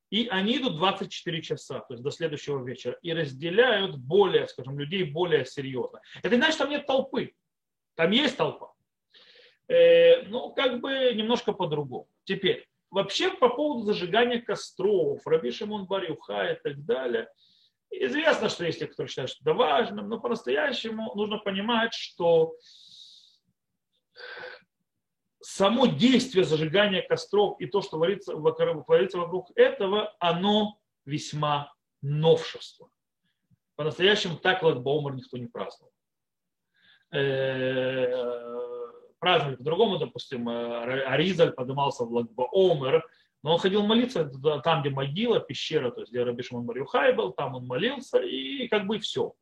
и 0.10 0.28
они 0.32 0.58
идут 0.58 0.78
24 0.78 1.42
часа, 1.44 1.82
то 1.82 1.94
есть 1.94 2.02
до 2.02 2.10
следующего 2.10 2.66
вечера, 2.66 2.98
и 3.04 3.14
разделяют 3.14 3.98
более, 3.98 4.48
скажем, 4.48 4.80
людей 4.80 5.04
более 5.04 5.46
серьезно. 5.46 6.02
Это 6.24 6.30
не 6.30 6.38
значит, 6.38 6.56
что 6.56 6.64
там 6.64 6.72
нет 6.72 6.88
толпы. 6.88 7.36
Там 7.94 8.10
есть 8.10 8.36
толпа. 8.36 8.74
Э, 9.68 10.24
ну, 10.24 10.52
как 10.54 10.82
бы 10.82 11.14
немножко 11.14 11.54
по-другому. 11.54 12.10
Теперь, 12.24 12.68
вообще 12.90 13.30
по 13.30 13.50
поводу 13.50 13.84
зажигания 13.84 14.42
костров, 14.42 15.22
Раби 15.28 15.52
Барюха 15.88 16.54
и 16.54 16.60
так 16.64 16.84
далее, 16.84 17.30
известно, 18.00 18.50
что 18.50 18.66
есть 18.66 18.80
те, 18.80 18.88
кто 18.88 19.08
считают, 19.08 19.32
что 19.32 19.42
это 19.42 19.54
важным, 19.54 20.10
но 20.10 20.20
по-настоящему 20.20 21.14
нужно 21.16 21.38
понимать, 21.38 21.94
что 21.94 22.56
само 25.42 25.86
действие 25.86 26.46
зажигания 26.46 27.02
костров 27.02 27.60
и 27.60 27.66
то, 27.66 27.82
что 27.82 27.98
творится, 27.98 28.34
творится 28.34 29.18
вокруг 29.18 29.52
этого, 29.56 30.16
оно 30.20 30.80
весьма 31.06 31.74
новшество. 32.02 32.90
По-настоящему 33.76 34.38
так 34.38 34.64
Лагбаумер 34.64 35.16
никто 35.16 35.38
не 35.38 35.48
праздновал. 35.48 35.94
Э, 37.12 38.34
праздновали 39.20 39.56
по-другому, 39.56 39.98
допустим, 39.98 40.50
э, 40.50 41.04
Аризаль 41.06 41.52
поднимался 41.52 42.06
в 42.06 42.12
Лагбаумер, 42.12 43.06
но 43.44 43.54
он 43.54 43.60
ходил 43.60 43.86
молиться 43.86 44.32
там, 44.64 44.82
где 44.82 44.90
могила, 44.90 45.40
пещера, 45.40 45.92
то 45.92 46.00
есть 46.00 46.12
где 46.12 46.24
Раби 46.24 46.42
Шимон 46.44 46.66
Барюхай 46.66 47.14
был, 47.14 47.34
там 47.34 47.56
он 47.56 47.68
молился, 47.68 48.20
и 48.20 48.70
как 48.70 48.88
бы 48.88 49.00
все. 49.00 49.34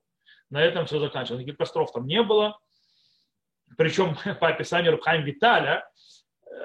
На 0.49 0.61
этом 0.61 0.87
все 0.87 0.99
заканчивалось. 0.99 1.43
Никаких 1.43 1.59
костров 1.59 1.91
там 1.91 2.07
не 2.07 2.21
было. 2.23 2.59
Причем 3.77 4.17
по 4.39 4.49
описанию 4.49 4.93
Рабхайм 4.93 5.23
Виталя, 5.23 5.87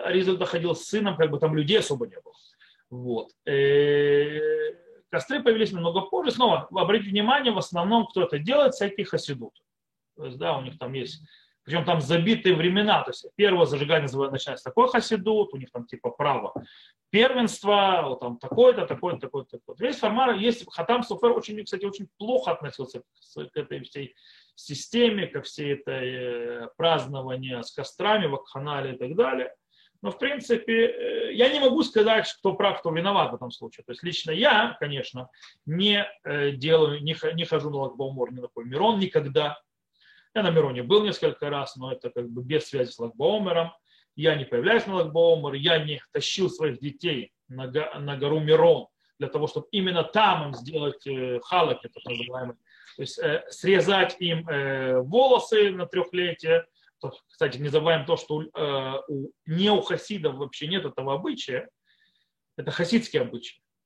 Ризаль 0.06 0.38
доходил 0.38 0.74
с 0.74 0.86
сыном, 0.86 1.16
как 1.16 1.30
бы 1.30 1.38
там 1.38 1.54
людей 1.54 1.78
особо 1.78 2.06
не 2.06 2.18
было. 2.20 2.34
Вот. 2.88 3.30
Э, 3.44 4.72
костры 5.10 5.42
появились 5.42 5.72
намного 5.72 6.00
позже. 6.02 6.32
Снова, 6.32 6.68
обратите 6.72 7.10
внимание, 7.10 7.52
в 7.52 7.58
основном, 7.58 8.06
кто 8.06 8.22
это 8.22 8.38
делает, 8.38 8.74
всякие 8.74 9.04
хасидут. 9.04 9.52
То 10.16 10.24
есть, 10.24 10.38
да, 10.38 10.56
у 10.56 10.62
них 10.62 10.78
там 10.78 10.94
есть, 10.94 11.22
причем 11.66 11.84
там 11.84 12.00
забитые 12.00 12.54
времена. 12.54 13.02
То 13.02 13.10
есть, 13.10 13.26
первое 13.34 13.66
зажигание 13.66 14.08
начинается 14.30 14.64
такой 14.64 14.88
хасидут, 14.88 15.52
у 15.52 15.56
них 15.56 15.70
там 15.70 15.84
типа 15.84 16.10
право 16.10 16.54
первенства, 17.10 18.16
там 18.20 18.38
такой-то, 18.38 18.86
такой-то, 18.86 19.20
такой-то. 19.20 19.58
такой 19.58 19.74
Весь 19.78 19.98
формар 19.98 20.34
есть, 20.34 20.64
Хатам 20.70 21.02
Суфер 21.02 21.32
очень, 21.32 21.62
кстати, 21.64 21.84
очень 21.84 22.08
плохо 22.18 22.52
относился 22.52 23.02
к 23.34 23.56
этой 23.56 23.82
всей 23.82 24.14
системе, 24.54 25.26
ко 25.26 25.42
всей 25.42 25.74
этой 25.74 26.14
э, 26.14 26.68
празднованию 26.76 27.62
с 27.62 27.72
кострами, 27.72 28.26
вакханале 28.26 28.94
и 28.94 28.98
так 28.98 29.14
далее. 29.14 29.54
Но, 30.02 30.10
в 30.10 30.18
принципе, 30.18 30.86
э, 30.86 31.32
я 31.34 31.52
не 31.52 31.60
могу 31.60 31.82
сказать, 31.82 32.32
кто 32.38 32.54
прав, 32.54 32.80
кто 32.80 32.90
виноват 32.90 33.32
в 33.32 33.34
этом 33.36 33.50
случае. 33.50 33.84
То 33.84 33.92
есть 33.92 34.02
лично 34.02 34.30
я, 34.30 34.76
конечно, 34.78 35.30
не 35.64 36.06
э, 36.24 36.52
делаю, 36.52 37.02
не, 37.02 37.44
хожу 37.44 37.70
на 37.70 37.78
Лагбаумор, 37.78 38.32
ни 38.32 38.40
на 38.40 38.48
Мирон 38.56 38.98
никогда. 38.98 39.58
Я 40.36 40.42
на 40.42 40.50
Мироне 40.50 40.82
был 40.82 41.02
несколько 41.02 41.48
раз, 41.48 41.76
но 41.76 41.90
это 41.90 42.10
как 42.10 42.28
бы 42.28 42.42
без 42.42 42.66
связи 42.66 42.90
с 42.90 42.98
Лагбаумером. 42.98 43.72
Я 44.16 44.34
не 44.34 44.44
появляюсь 44.44 44.86
на 44.86 44.96
Лагбаумер, 44.96 45.54
я 45.54 45.82
не 45.82 46.02
тащил 46.12 46.50
своих 46.50 46.78
детей 46.78 47.32
на, 47.48 47.66
на 47.98 48.18
гору 48.18 48.40
Мирон 48.40 48.88
для 49.18 49.28
того, 49.28 49.46
чтобы 49.46 49.68
именно 49.70 50.04
там 50.04 50.48
им 50.48 50.54
сделать 50.54 51.02
халаки, 51.42 51.88
так 51.88 52.04
называемые, 52.04 52.58
то 52.96 53.02
есть 53.02 53.18
э, 53.18 53.46
срезать 53.48 54.16
им 54.18 54.46
э, 54.46 55.00
волосы 55.00 55.70
на 55.70 55.86
трехлетие. 55.86 56.66
Кстати, 57.28 57.56
не 57.56 57.70
забываем 57.70 58.04
то, 58.04 58.18
что 58.18 58.42
э, 58.42 58.92
у, 59.08 59.80
хасидов 59.80 60.34
вообще 60.34 60.66
нет 60.66 60.84
этого 60.84 61.14
обычая. 61.14 61.70
Это. 62.58 62.72
То 62.72 62.82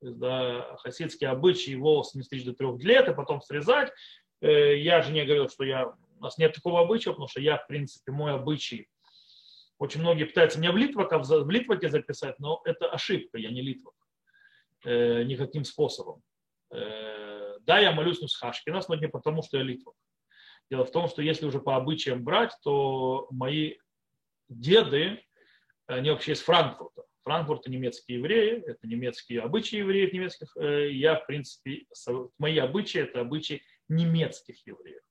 есть, 0.08 0.18
да, 0.18 0.76
хасидские 0.78 1.30
обычаи 1.30 1.76
волосы 1.76 2.18
не 2.18 2.24
стричь 2.24 2.44
до 2.44 2.54
трех 2.54 2.82
лет, 2.82 3.08
и 3.08 3.14
потом 3.14 3.40
срезать. 3.40 3.92
Э, 4.40 4.76
я 4.76 5.02
же 5.02 5.12
не 5.12 5.24
говорил, 5.24 5.48
что 5.48 5.64
я, 5.64 5.92
у 6.20 6.22
нас 6.22 6.38
нет 6.38 6.54
такого 6.54 6.80
обычая, 6.80 7.10
потому 7.10 7.28
что 7.28 7.40
я, 7.40 7.56
в 7.58 7.66
принципе, 7.66 8.12
мой 8.12 8.32
обычай 8.32 8.88
очень 9.78 10.00
многие 10.00 10.24
пытаются 10.24 10.58
меня 10.58 10.72
в 10.72 10.76
Литваке, 10.76 11.16
в 11.16 11.50
Литваке 11.50 11.88
записать, 11.88 12.38
но 12.38 12.60
это 12.64 12.90
ошибка, 12.90 13.38
я 13.38 13.50
не 13.50 13.62
Литвак. 13.62 13.94
Э, 14.84 15.22
никаким 15.24 15.64
способом. 15.64 16.22
Э, 16.70 17.58
да, 17.60 17.78
я 17.78 17.92
молюсь 17.92 18.20
Нусхашкинас, 18.20 18.88
но 18.88 18.94
не 18.94 19.08
потому, 19.08 19.42
что 19.42 19.58
я 19.58 19.62
литвак. 19.62 19.94
Дело 20.70 20.84
в 20.84 20.90
том, 20.90 21.08
что 21.08 21.20
если 21.20 21.46
уже 21.46 21.60
по 21.60 21.76
обычаям 21.76 22.24
брать, 22.24 22.52
то 22.62 23.26
мои 23.30 23.76
деды, 24.48 25.22
они 25.86 26.10
вообще 26.10 26.32
из 26.32 26.40
Франкфурта. 26.40 27.02
Франкфурт– 27.24 27.60
это 27.62 27.70
немецкие 27.70 28.18
евреи, 28.18 28.62
это 28.66 28.86
немецкие 28.86 29.42
обычаи 29.42 29.76
евреев 29.76 30.12
немецких. 30.12 30.56
Э, 30.56 30.90
я, 30.90 31.16
в 31.16 31.26
принципе, 31.26 31.84
мои 32.38 32.58
обычаи– 32.58 33.00
это 33.02 33.20
обычаи 33.20 33.62
немецких 33.88 34.66
евреев. 34.66 35.02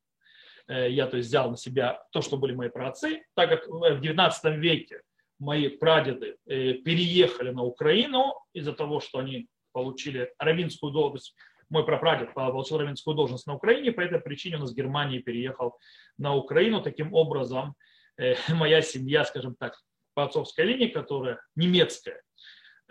Я 0.70 1.08
то 1.08 1.18
есть 1.18 1.30
взял 1.30 1.50
на 1.50 1.58
себя 1.58 2.02
то, 2.12 2.22
что 2.22 2.38
были 2.38 2.54
мои 2.54 2.70
праотцы, 2.70 3.24
так 3.36 3.50
как 3.50 3.68
в 3.68 4.00
19 4.00 4.56
веке 4.58 5.02
мои 5.40 5.68
прадеды 5.68 6.38
переехали 6.46 7.50
на 7.50 7.64
Украину 7.64 8.36
из-за 8.54 8.74
того, 8.74 9.00
что 9.00 9.18
они 9.18 9.48
получили 9.72 10.32
равинскую 10.38 10.92
должность. 10.94 11.36
Мой 11.70 11.86
прапрадед 11.86 12.34
получил 12.36 12.78
равинскую 12.78 13.16
должность 13.16 13.48
на 13.48 13.56
Украине, 13.56 13.92
по 13.92 14.02
этой 14.02 14.20
причине 14.20 14.58
он 14.58 14.66
из 14.66 14.76
Германии 14.76 15.20
переехал 15.20 15.76
на 16.20 16.36
Украину. 16.36 16.84
Таким 16.84 17.16
образом, 17.16 17.74
моя 18.50 18.82
семья, 18.84 19.26
скажем 19.26 19.56
так, 19.56 19.76
по 20.14 20.26
отцовской 20.26 20.66
линии, 20.66 20.88
которая 20.88 21.40
немецкая, 21.56 22.22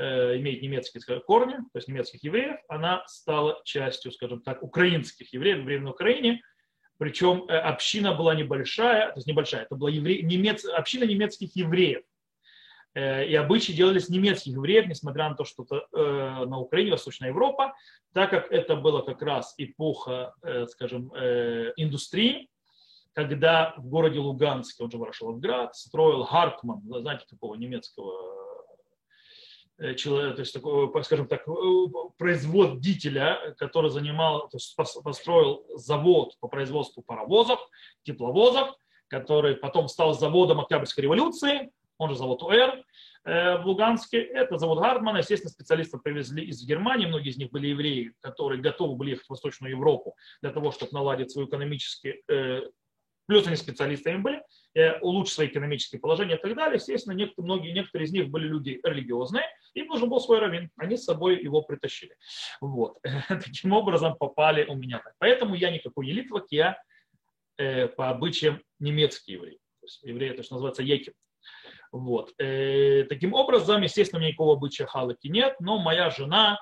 Э, 0.01 0.37
имеет 0.37 0.63
немецкие 0.63 1.21
корни, 1.21 1.57
то 1.57 1.75
есть 1.75 1.89
немецких 1.89 2.23
евреев, 2.23 2.57
она 2.69 3.03
стала 3.09 3.61
частью, 3.65 4.13
скажем 4.13 4.41
так, 4.43 4.63
украинских 4.63 5.33
евреев, 5.33 5.59
евреев 5.59 5.83
на 5.83 5.91
Украине. 5.91 6.41
Причем 6.99 7.45
э, 7.49 7.57
община 7.57 8.15
была 8.15 8.35
небольшая, 8.35 9.09
то 9.09 9.17
есть 9.17 9.27
небольшая, 9.27 9.63
это 9.63 9.77
была 9.77 9.89
евре... 9.89 10.23
немец... 10.23 10.65
община 10.65 11.05
немецких 11.05 11.55
евреев. 11.55 12.03
Э, 12.95 13.25
и 13.27 13.35
обычаи 13.35 13.73
делались 13.73 14.09
немецких 14.09 14.53
евреев, 14.53 14.89
несмотря 14.89 15.29
на 15.29 15.37
то, 15.37 15.45
что 15.45 15.65
это 15.65 15.87
на 16.47 16.59
Украине, 16.59 16.91
Восточная 16.91 17.29
Европа, 17.29 17.75
так 18.13 18.31
как 18.31 18.51
это 18.51 18.77
была 18.77 19.03
как 19.03 19.23
раз 19.23 19.55
эпоха, 19.59 20.35
скажем, 20.69 21.09
индустрии, 21.77 22.49
когда 23.13 23.75
в 23.77 23.87
городе 23.87 24.19
Луганске, 24.19 24.83
он 24.85 24.91
же 24.91 24.99
Ворошиловград, 24.99 25.77
строил 25.77 26.25
Хартман, 26.25 26.83
знаете, 26.85 27.25
такого 27.29 27.55
немецкого 27.55 28.38
Э, 29.79 29.95
человек, 29.95 30.35
то 30.37 30.41
есть 30.41 30.53
такой, 30.53 31.05
скажем 31.05 31.29
так, 31.29 31.47
э, 31.47 31.53
производителя, 32.17 33.55
который 33.59 33.91
занимал, 33.91 34.49
то 34.49 34.57
есть 34.57 34.75
построил 34.77 35.65
завод 35.77 36.35
по 36.41 36.49
производству 36.49 37.03
паровозов, 37.03 37.61
тепловозов, 38.03 38.75
который 39.07 39.55
потом 39.55 39.89
стал 39.89 40.15
заводом 40.15 40.61
Октябрьской 40.61 41.05
революции, 41.05 41.71
он 41.97 42.11
же 42.11 42.17
завод 42.17 42.43
УР 42.43 42.83
э, 43.25 43.59
в 43.59 43.67
Луганске. 43.67 44.21
Это 44.21 44.59
завод 44.59 44.81
Гардмана. 44.81 45.19
Естественно, 45.19 45.51
специалистов 45.51 46.03
привезли 46.03 46.45
из 46.45 46.65
Германии. 46.65 47.07
Многие 47.07 47.31
из 47.31 47.37
них 47.37 47.51
были 47.51 47.69
евреи, 47.69 48.15
которые 48.21 48.61
готовы 48.61 48.97
были 48.97 49.11
ехать 49.11 49.27
в 49.27 49.31
Восточную 49.31 49.73
Европу 49.73 50.17
для 50.41 50.51
того, 50.51 50.71
чтобы 50.71 50.93
наладить 50.93 51.31
свой 51.33 51.47
экономический 51.47 52.23
плюс 53.29 53.47
они 53.47 53.57
специалистами 53.57 54.17
были, 54.17 54.43
э, 54.75 54.99
улучшить 55.01 55.35
свои 55.35 55.47
экономические 55.49 56.01
положения 56.01 56.37
и 56.37 56.41
так 56.41 56.57
далее. 56.57 56.77
Естественно, 56.77 57.13
некоторые, 57.13 57.45
многие, 57.45 57.73
некоторые 57.73 58.07
из 58.07 58.13
них 58.13 58.31
были 58.31 58.49
люди 58.49 58.81
религиозные, 58.83 59.45
им 59.75 59.87
нужен 59.87 60.09
был 60.09 60.19
свой 60.19 60.39
раввин, 60.39 60.71
они 60.77 60.97
с 60.97 61.05
собой 61.05 61.41
его 61.41 61.61
притащили. 61.61 62.17
Вот. 62.63 62.97
Таким 63.29 63.75
образом 63.75 64.17
попали 64.17 64.65
у 64.65 64.75
меня. 64.75 65.03
Поэтому 65.19 65.55
я 65.55 65.71
никакой 65.71 66.07
не 66.07 66.13
литвак, 66.13 66.47
я 66.51 66.83
э, 67.59 67.87
по 67.89 68.09
обычаям 68.09 68.63
немецкий 68.79 69.33
еврей. 69.33 69.59
То 69.81 69.85
есть 69.85 70.03
еврей, 70.03 70.31
это 70.31 70.43
что 70.43 70.55
называется 70.55 70.83
еким. 70.83 71.13
Вот. 71.93 72.33
Э, 72.39 73.05
таким 73.11 73.35
образом, 73.35 73.83
естественно, 73.83 74.19
у 74.19 74.21
меня 74.21 74.31
никакого 74.31 74.55
обычая 74.55 74.87
халаки 74.87 75.29
нет, 75.29 75.55
но 75.61 75.79
моя 75.79 76.09
жена 76.09 76.59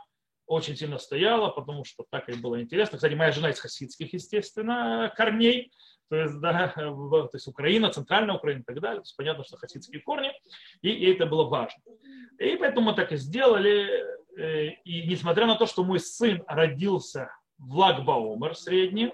очень 0.46 0.76
сильно 0.76 0.98
стояла, 0.98 1.50
потому 1.50 1.84
что 1.84 2.04
так 2.10 2.28
ей 2.28 2.38
было 2.38 2.60
интересно. 2.60 2.98
Кстати, 2.98 3.14
моя 3.14 3.32
жена 3.32 3.50
из 3.50 3.58
хасидских, 3.58 4.12
естественно, 4.12 5.12
корней, 5.16 5.72
то 6.08 6.16
есть, 6.16 6.38
да, 6.40 6.68
то 6.76 7.30
есть 7.32 7.48
Украина, 7.48 7.90
центральная 7.90 8.34
Украина 8.34 8.60
и 8.60 8.64
так 8.64 8.80
далее. 8.80 9.00
То 9.00 9.06
есть 9.06 9.16
понятно, 9.16 9.44
что 9.44 9.56
хасидские 9.56 10.02
корни, 10.02 10.32
и, 10.82 10.90
и 10.90 11.12
это 11.12 11.26
было 11.26 11.44
важно. 11.44 11.80
И 12.38 12.56
поэтому 12.56 12.90
мы 12.90 12.94
так 12.94 13.12
и 13.12 13.16
сделали. 13.16 14.04
Э, 14.38 14.68
и 14.84 15.06
несмотря 15.08 15.46
на 15.46 15.56
то, 15.56 15.66
что 15.66 15.84
мой 15.84 16.00
сын 16.00 16.42
родился 16.46 17.30
в 17.58 17.76
Лагбаумер 17.76 18.54
средний, 18.54 19.12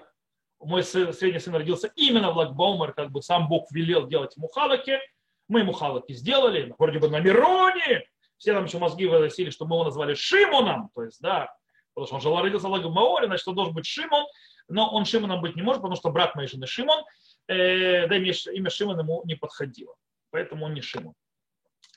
мой 0.59 0.83
сын, 0.83 1.13
средний 1.13 1.39
сын 1.39 1.55
родился 1.55 1.91
именно 1.95 2.31
в 2.31 2.37
Лагбаумер, 2.37 2.93
как 2.93 3.11
бы 3.11 3.21
сам 3.21 3.47
Бог 3.47 3.71
велел 3.71 4.07
делать 4.07 4.35
ему 4.35 4.47
халаки, 4.47 4.99
мы 5.47 5.61
ему 5.61 5.73
халаки 5.73 6.13
сделали, 6.13 6.73
вроде 6.77 6.99
бы 6.99 7.09
на 7.09 7.19
Мироне, 7.19 8.05
все 8.37 8.53
там 8.53 8.65
еще 8.65 8.77
мозги 8.77 9.05
выносили, 9.05 9.49
что 9.49 9.65
мы 9.65 9.75
его 9.75 9.85
назвали 9.85 10.13
Шимоном, 10.13 10.89
то 10.93 11.03
есть, 11.03 11.21
да, 11.21 11.53
потому 11.93 12.07
что 12.07 12.15
он 12.15 12.21
жил 12.21 12.41
родился 12.41 12.67
в 12.67 12.71
Лагбаумере, 12.71 13.27
значит, 13.27 13.47
он 13.47 13.55
должен 13.55 13.73
быть 13.73 13.85
Шимон, 13.85 14.25
но 14.67 14.89
он 14.89 15.05
Шимоном 15.05 15.41
быть 15.41 15.55
не 15.55 15.61
может, 15.61 15.81
потому 15.81 15.95
что 15.95 16.09
брат 16.09 16.35
моей 16.35 16.47
жены 16.47 16.67
Шимон, 16.67 17.03
э, 17.47 18.07
да 18.07 18.15
имя, 18.15 18.33
имя 18.53 18.69
Шимон 18.69 18.99
ему 18.99 19.21
не 19.25 19.35
подходило, 19.35 19.95
поэтому 20.31 20.65
он 20.65 20.73
не 20.73 20.81
Шимон. 20.81 21.13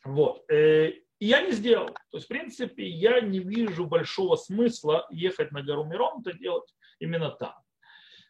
Вот. 0.04 0.44
Э, 0.50 0.92
и 1.18 1.26
я 1.26 1.40
не 1.40 1.52
сделал. 1.52 1.88
То 2.10 2.18
есть, 2.18 2.26
в 2.26 2.28
принципе, 2.28 2.86
я 2.86 3.20
не 3.20 3.40
вижу 3.40 3.86
большого 3.86 4.36
смысла 4.36 5.06
ехать 5.10 5.50
на 5.52 5.62
гору 5.62 5.84
Мирон, 5.84 6.20
это 6.20 6.36
делать 6.36 6.74
именно 6.98 7.30
там. 7.30 7.54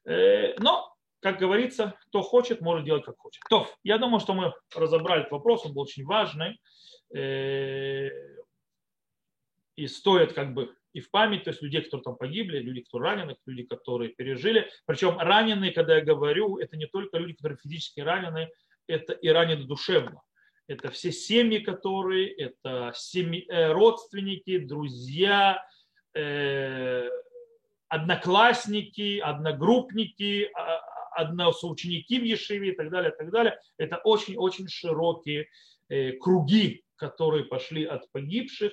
Э, 0.05 0.55
но, 0.59 0.95
как 1.21 1.39
говорится, 1.39 1.95
кто 2.09 2.23
хочет, 2.23 2.61
может 2.61 2.85
делать 2.85 3.05
как 3.05 3.19
хочет. 3.19 3.43
То, 3.51 3.69
я 3.83 3.99
думаю, 3.99 4.21
что 4.21 4.35
мы 4.35 4.55
разобрали 4.75 5.23
этот 5.23 5.33
вопрос, 5.33 5.67
он 5.67 5.75
был 5.75 5.83
очень 5.83 6.05
важный. 6.05 6.61
Э, 7.15 8.11
и 9.77 9.87
стоит 9.89 10.33
как 10.33 10.55
бы 10.55 10.75
и 10.97 11.01
в 11.01 11.11
память, 11.11 11.45
то 11.45 11.51
есть 11.51 11.61
людей, 11.61 11.83
которые 11.83 12.05
там 12.05 12.17
погибли, 12.17 12.59
люди, 12.59 12.81
которые 12.81 13.11
ранены, 13.11 13.37
люди, 13.45 13.65
которые 13.65 14.09
пережили. 14.13 14.71
Причем 14.87 15.19
раненые, 15.19 15.71
когда 15.73 15.97
я 15.97 16.03
говорю, 16.03 16.57
это 16.57 16.79
не 16.79 16.87
только 16.87 17.19
люди, 17.19 17.35
которые 17.35 17.59
физически 17.59 18.01
ранены, 18.01 18.49
это 18.87 19.13
и 19.13 19.29
ранены 19.29 19.65
душевно. 19.65 20.23
Это 20.69 20.91
все 20.91 21.13
семьи, 21.13 21.59
которые, 21.59 22.33
это 22.33 22.93
семьи, 22.95 23.45
э, 23.47 23.73
родственники, 23.73 24.57
друзья, 24.57 25.63
э, 26.15 27.11
одноклассники, 27.89 29.19
одногруппники, 29.19 30.51
а, 30.55 30.81
односоученики 31.11 32.19
в 32.19 32.25
Ешиве 32.25 32.71
и 32.71 32.75
так 32.75 32.89
далее, 32.89 33.13
и 33.13 33.19
так 33.19 33.31
далее. 33.31 33.61
Это 33.77 33.99
очень-очень 33.99 34.69
широкие 34.69 35.49
э, 35.91 36.13
круги, 36.13 36.85
которые 36.97 37.45
пошли 37.45 37.85
от 37.85 38.11
погибших 38.13 38.73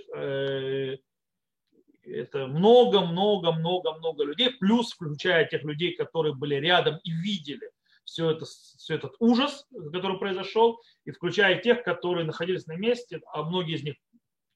это 2.06 2.48
много-много-много-много 2.48 4.24
людей, 4.24 4.52
плюс 4.52 4.94
включая 4.94 5.46
тех 5.46 5.63
людей, 5.63 5.96
которые 5.96 6.36
были 6.36 6.56
рядом 6.56 7.00
и 7.04 7.12
видели 7.12 7.70
все, 8.04 8.32
это, 8.32 8.46
все 8.46 8.96
этот 8.96 9.16
ужас, 9.20 9.66
который 9.92 10.18
произошел, 10.18 10.82
и 11.06 11.12
включая 11.12 11.60
тех, 11.60 11.84
которые 11.84 12.26
находились 12.26 12.68
на 12.68 12.76
месте, 12.76 13.22
а 13.32 13.44
многие 13.44 13.76
из 13.76 13.84
них 13.84 13.96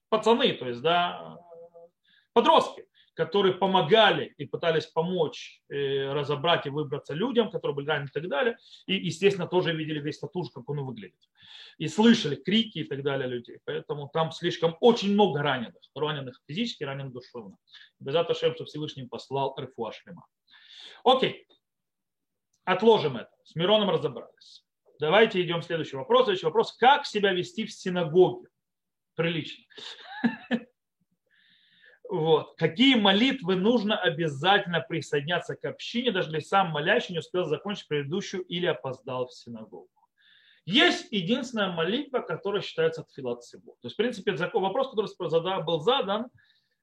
пацаны, 0.08 0.52
то 0.52 0.68
есть, 0.68 0.80
да, 0.80 1.38
подростки, 2.32 2.86
которые 3.18 3.52
помогали 3.52 4.32
и 4.38 4.46
пытались 4.46 4.86
помочь 4.86 5.60
э, 5.68 6.12
разобрать 6.12 6.66
и 6.66 6.70
выбраться 6.70 7.14
людям, 7.14 7.50
которые 7.50 7.74
были 7.74 7.86
ранены 7.88 8.06
и 8.06 8.12
так 8.12 8.28
далее. 8.28 8.56
И, 8.86 8.94
естественно, 8.94 9.48
тоже 9.48 9.74
видели 9.74 9.98
весь 9.98 10.20
ужас, 10.22 10.52
как 10.52 10.70
он 10.70 10.84
выглядит. 10.84 11.18
И 11.78 11.88
слышали 11.88 12.36
крики 12.36 12.78
и 12.78 12.84
так 12.84 13.02
далее 13.02 13.26
людей. 13.26 13.58
Поэтому 13.64 14.08
там 14.08 14.30
слишком 14.30 14.76
очень 14.80 15.14
много 15.14 15.42
раненых. 15.42 15.82
Раненых 15.96 16.40
физически, 16.46 16.84
раненых 16.84 17.12
душевно. 17.12 17.56
Без 17.98 18.14
этого 18.14 18.34
что 18.36 18.64
Всевышний 18.64 19.08
послал 19.08 19.52
Рефуа 19.58 19.90
Шлема. 19.90 20.24
Окей. 21.02 21.48
Отложим 22.62 23.16
это. 23.16 23.32
С 23.42 23.56
Мироном 23.56 23.90
разобрались. 23.90 24.64
Давайте 25.00 25.42
идем 25.42 25.60
к 25.60 25.64
следующему 25.64 26.02
вопросу. 26.02 26.26
Следующий 26.26 26.46
вопрос. 26.46 26.76
Как 26.76 27.04
себя 27.04 27.32
вести 27.32 27.66
в 27.66 27.72
синагоге? 27.72 28.46
Прилично. 29.16 29.64
Вот. 32.08 32.54
Какие 32.56 32.94
молитвы 32.94 33.54
нужно 33.54 33.98
обязательно 33.98 34.80
присоединяться 34.80 35.56
к 35.56 35.64
общине, 35.66 36.10
даже 36.10 36.30
если 36.30 36.40
сам 36.40 36.70
молящий 36.70 37.12
не 37.12 37.18
успел 37.18 37.44
закончить 37.44 37.86
предыдущую 37.86 38.42
или 38.44 38.66
опоздал 38.66 39.26
в 39.26 39.34
синагогу. 39.34 39.90
Есть 40.64 41.08
единственная 41.10 41.70
молитва, 41.70 42.20
которая 42.20 42.62
считается 42.62 43.02
тфилат. 43.02 43.40
То 43.50 43.58
есть, 43.84 43.94
в 43.94 43.96
принципе, 43.96 44.32
вопрос, 44.32 44.90
который 44.90 45.64
был 45.64 45.80
задан, 45.80 46.28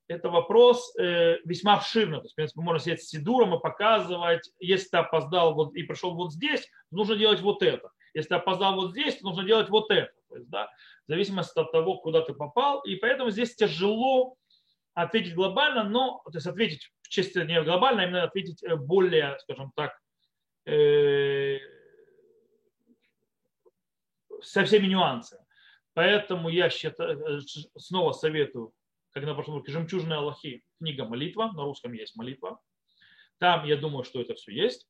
это 0.07 0.29
вопрос 0.29 0.95
э, 0.97 1.37
весьма 1.45 1.75
обширный. 1.75 2.17
То 2.17 2.23
есть, 2.23 2.33
в 2.33 2.35
принципе, 2.35 2.61
можно 2.61 2.79
сидеть 2.79 3.03
с 3.03 3.09
Сидуром 3.09 3.55
и 3.55 3.59
показывать, 3.59 4.51
если 4.59 4.89
ты 4.89 4.97
опоздал 4.97 5.55
вот, 5.55 5.75
и 5.75 5.83
пришел 5.83 6.13
вот 6.13 6.33
здесь, 6.33 6.67
нужно 6.91 7.15
делать 7.15 7.41
вот 7.41 7.63
это. 7.63 7.89
Если 8.13 8.29
ты 8.29 8.35
опоздал 8.35 8.75
вот 8.75 8.91
здесь, 8.91 9.21
нужно 9.21 9.43
делать 9.43 9.69
вот 9.69 9.89
это. 9.89 10.11
То 10.29 10.35
есть, 10.37 10.49
да, 10.49 10.69
в 11.07 11.11
зависимости 11.11 11.57
от 11.57 11.71
того, 11.71 11.97
куда 11.97 12.21
ты 12.21 12.33
попал. 12.33 12.81
И 12.81 12.95
поэтому 12.95 13.31
здесь 13.31 13.55
тяжело 13.55 14.35
ответить 14.95 15.35
глобально, 15.35 15.83
но, 15.83 16.21
то 16.25 16.31
есть 16.33 16.47
ответить 16.47 16.91
в 17.01 17.09
честь 17.09 17.35
не 17.35 17.61
глобально, 17.61 18.01
а 18.01 18.05
именно 18.05 18.23
ответить 18.23 18.63
э, 18.63 18.75
более, 18.75 19.37
скажем 19.39 19.71
так, 19.75 19.99
э, 20.65 21.59
со 24.41 24.63
всеми 24.65 24.87
нюансами. 24.87 25.45
Поэтому 25.93 26.49
я 26.49 26.69
считаю, 26.69 27.19
э, 27.19 27.41
снова 27.77 28.13
советую, 28.13 28.73
как 29.11 29.23
на 29.23 29.33
прошлом 29.33 29.55
уроке, 29.55 29.71
«Жемчужные 29.71 30.17
Аллахи», 30.17 30.63
книга 30.79 31.05
«Молитва», 31.05 31.51
на 31.53 31.63
русском 31.63 31.93
есть 31.93 32.15
«Молитва». 32.15 32.59
Там, 33.37 33.65
я 33.65 33.75
думаю, 33.75 34.05
что 34.05 34.21
это 34.21 34.33
все 34.33 34.53
есть. 34.53 34.87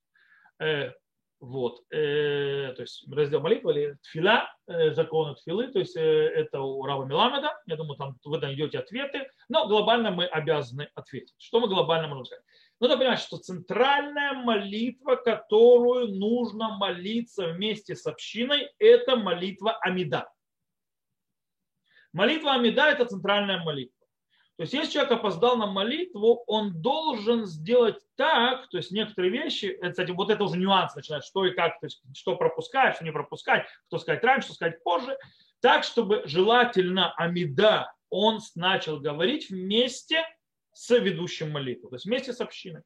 Вот. 1.45 1.83
Э, 1.91 2.73
то 2.75 2.81
есть 2.81 3.05
раздел 3.07 3.39
молитвы 3.39 3.71
или 3.71 3.97
тфила, 4.01 4.49
э, 4.65 4.95
законы 4.95 5.35
тфилы, 5.35 5.67
то 5.67 5.77
есть 5.77 5.95
э, 5.95 6.01
это 6.01 6.59
у 6.59 6.83
Раба 6.83 7.05
Миламеда. 7.05 7.55
Я 7.67 7.75
думаю, 7.75 7.97
там 7.97 8.17
вы 8.23 8.39
найдете 8.39 8.79
ответы, 8.79 9.29
но 9.47 9.67
глобально 9.67 10.09
мы 10.09 10.25
обязаны 10.25 10.89
ответить. 10.95 11.35
Что 11.37 11.59
мы 11.59 11.67
глобально 11.67 12.07
можем 12.07 12.25
сказать? 12.25 12.43
Нужно 12.79 12.97
понимать, 12.97 13.19
что 13.19 13.37
центральная 13.37 14.33
молитва, 14.33 15.17
которую 15.17 16.07
нужно 16.15 16.77
молиться 16.77 17.49
вместе 17.49 17.95
с 17.95 18.07
общиной, 18.07 18.67
это 18.79 19.15
молитва 19.15 19.77
Амида. 19.81 20.27
Молитва 22.11 22.53
Амида– 22.53 22.89
это 22.89 23.05
центральная 23.05 23.63
молитва. 23.63 23.94
То 24.57 24.63
есть, 24.63 24.73
если 24.73 24.93
человек 24.93 25.11
опоздал 25.11 25.57
на 25.57 25.65
молитву, 25.65 26.43
он 26.47 26.81
должен 26.81 27.45
сделать 27.45 27.97
так, 28.15 28.69
то 28.69 28.77
есть 28.77 28.89
некоторые 28.91 29.29
вещи, 29.29 29.65
это, 29.65 29.89
кстати, 29.89 30.11
вот 30.11 30.29
это 30.29 30.45
уже 30.45 30.57
нюанс 30.57 30.95
начинает, 30.95 31.25
что 31.25 31.45
и 31.45 31.51
как, 31.51 31.77
то 31.81 31.87
есть, 31.87 32.01
что 32.15 32.37
пропускать, 32.37 32.95
что 32.95 33.03
не 33.03 33.11
пропускать, 33.11 33.67
кто 33.87 33.99
сказать 33.99 34.23
раньше, 34.23 34.47
что 34.47 34.55
сказать 34.55 34.81
позже, 34.81 35.17
так, 35.59 35.83
чтобы 35.83 36.21
желательно 36.25 37.13
Амида 37.15 37.91
он 38.09 38.39
начал 38.55 38.99
говорить 39.01 39.49
вместе 39.49 40.23
с 40.71 40.89
ведущим 40.97 41.51
молитву, 41.51 41.89
то 41.89 41.95
есть 41.97 42.05
вместе 42.05 42.31
с 42.31 42.39
общиной. 42.39 42.83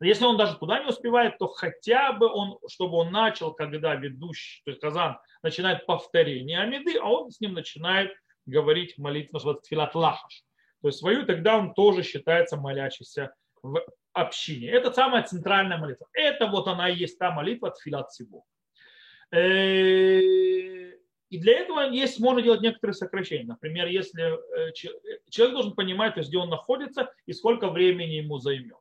Если 0.00 0.24
он 0.24 0.36
даже 0.36 0.58
туда 0.58 0.80
не 0.80 0.88
успевает, 0.88 1.38
то 1.38 1.46
хотя 1.46 2.12
бы 2.12 2.26
он, 2.26 2.58
чтобы 2.68 2.98
он 2.98 3.10
начал, 3.10 3.54
когда 3.54 3.94
ведущий, 3.94 4.60
то 4.64 4.70
есть 4.72 4.82
Казан, 4.82 5.18
начинает 5.42 5.86
повторение 5.86 6.60
Амиды, 6.60 6.98
а 6.98 7.06
он 7.06 7.30
с 7.30 7.40
ним 7.40 7.54
начинает 7.54 8.12
говорить 8.44 8.98
молитву, 8.98 9.38
вот 9.42 9.66
филат 9.66 9.94
лахаш 9.94 10.44
то 10.80 10.88
есть 10.88 10.98
свою, 10.98 11.26
тогда 11.26 11.58
он 11.58 11.74
тоже 11.74 12.02
считается 12.02 12.56
молящийся 12.56 13.34
в 13.62 13.84
общине. 14.12 14.70
Это 14.70 14.92
самая 14.92 15.22
центральная 15.24 15.78
молитва. 15.78 16.06
Это 16.12 16.46
вот 16.46 16.68
она 16.68 16.88
и 16.88 16.96
есть 16.96 17.18
та 17.18 17.32
молитва 17.32 17.68
от 17.68 17.80
филат 17.80 18.10
всего. 18.10 18.44
Э, 19.32 20.20
и 20.20 21.38
для 21.38 21.58
этого 21.58 21.90
есть, 21.90 22.20
можно 22.20 22.40
делать 22.40 22.62
некоторые 22.62 22.94
сокращения. 22.94 23.44
Например, 23.44 23.86
если 23.86 24.24
э, 24.24 24.72
человек 25.28 25.54
должен 25.54 25.72
понимать, 25.74 26.14
то 26.14 26.20
есть, 26.20 26.30
где 26.30 26.38
он 26.38 26.48
находится 26.48 27.12
и 27.26 27.32
сколько 27.32 27.68
времени 27.68 28.14
ему 28.14 28.38
займет. 28.38 28.78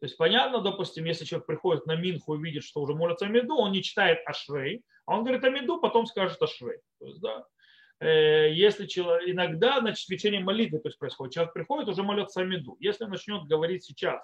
То 0.00 0.06
есть 0.06 0.16
понятно, 0.16 0.60
допустим, 0.60 1.04
если 1.04 1.24
человек 1.24 1.46
приходит 1.46 1.86
на 1.86 1.96
Минху 1.96 2.34
и 2.34 2.42
видит, 2.42 2.64
что 2.64 2.80
уже 2.80 2.94
молится 2.94 3.26
Амиду, 3.26 3.54
он 3.56 3.72
не 3.72 3.82
читает 3.82 4.18
Ашрей, 4.26 4.82
а 5.06 5.16
он 5.16 5.24
говорит 5.24 5.44
Амиду, 5.44 5.80
потом 5.80 6.06
скажет 6.06 6.42
Ашрей. 6.42 6.78
То 6.98 7.06
есть, 7.06 7.20
да, 7.20 7.46
Э, 7.46 7.55
если 8.00 8.86
человек, 8.86 9.28
иногда 9.28 9.80
значит, 9.80 10.06
в 10.06 10.40
молитвы 10.40 10.80
то 10.80 10.88
есть 10.88 10.98
происходит, 10.98 11.34
человек 11.34 11.54
приходит, 11.54 11.88
уже 11.88 12.02
молится 12.02 12.42
Амиду. 12.42 12.76
Если 12.78 13.04
он 13.04 13.10
начнет 13.10 13.44
говорить 13.44 13.84
сейчас 13.84 14.20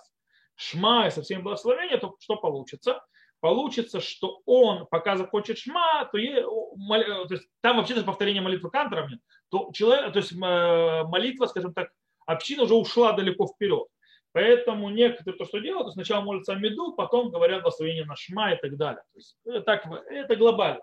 шма 0.56 1.06
и 1.06 1.10
со 1.10 1.22
всеми 1.22 1.42
благословениями, 1.42 2.00
то 2.00 2.16
что 2.20 2.36
получится? 2.36 3.02
Получится, 3.40 4.00
что 4.00 4.40
он, 4.44 4.86
пока 4.86 5.16
закончит 5.16 5.58
шма, 5.58 6.04
то, 6.12 6.18
е, 6.18 6.42
то 6.42 7.26
есть, 7.30 7.48
там 7.60 7.78
вообще 7.78 7.94
даже 7.94 8.06
повторение 8.06 8.42
молитвы 8.42 8.70
кантором 8.70 9.08
нет, 9.08 9.20
то, 9.48 9.70
человек, 9.72 10.12
то 10.12 10.18
есть 10.18 10.32
молитва, 10.32 11.46
скажем 11.46 11.72
так, 11.72 11.90
община 12.26 12.64
уже 12.64 12.74
ушла 12.74 13.12
далеко 13.12 13.48
вперед. 13.48 13.88
Поэтому 14.32 14.90
некоторые 14.90 15.36
то, 15.36 15.44
что 15.44 15.58
делают, 15.58 15.88
то 15.88 15.92
сначала 15.92 16.22
молятся 16.22 16.52
Амиду, 16.52 16.94
потом 16.94 17.30
говорят 17.30 17.62
благословение 17.62 18.04
на 18.04 18.16
шма 18.16 18.52
и 18.52 18.56
так 18.56 18.76
далее. 18.76 19.02
То 19.12 19.18
есть, 19.18 19.36
э, 19.44 19.60
так, 19.60 19.86
это 20.08 20.36
глобально. 20.36 20.82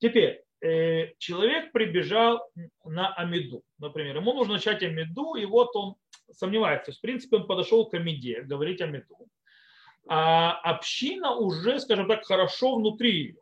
Теперь, 0.00 0.44
Э, 0.53 0.53
человек 0.60 1.72
прибежал 1.72 2.42
на 2.84 3.12
Амиду, 3.14 3.62
например, 3.78 4.16
ему 4.16 4.32
нужно 4.34 4.54
начать 4.54 4.82
Амиду, 4.82 5.34
и 5.34 5.44
вот 5.44 5.74
он 5.76 5.96
сомневается. 6.32 6.86
То 6.86 6.90
есть, 6.90 6.98
в 6.98 7.02
принципе, 7.02 7.36
он 7.36 7.46
подошел 7.46 7.88
к 7.88 7.94
Амиде, 7.94 8.42
говорить 8.42 8.80
Амиду. 8.80 9.28
А 10.06 10.52
община 10.62 11.34
уже, 11.34 11.80
скажем 11.80 12.08
так, 12.08 12.24
хорошо 12.24 12.76
внутри 12.76 13.12
ее. 13.12 13.36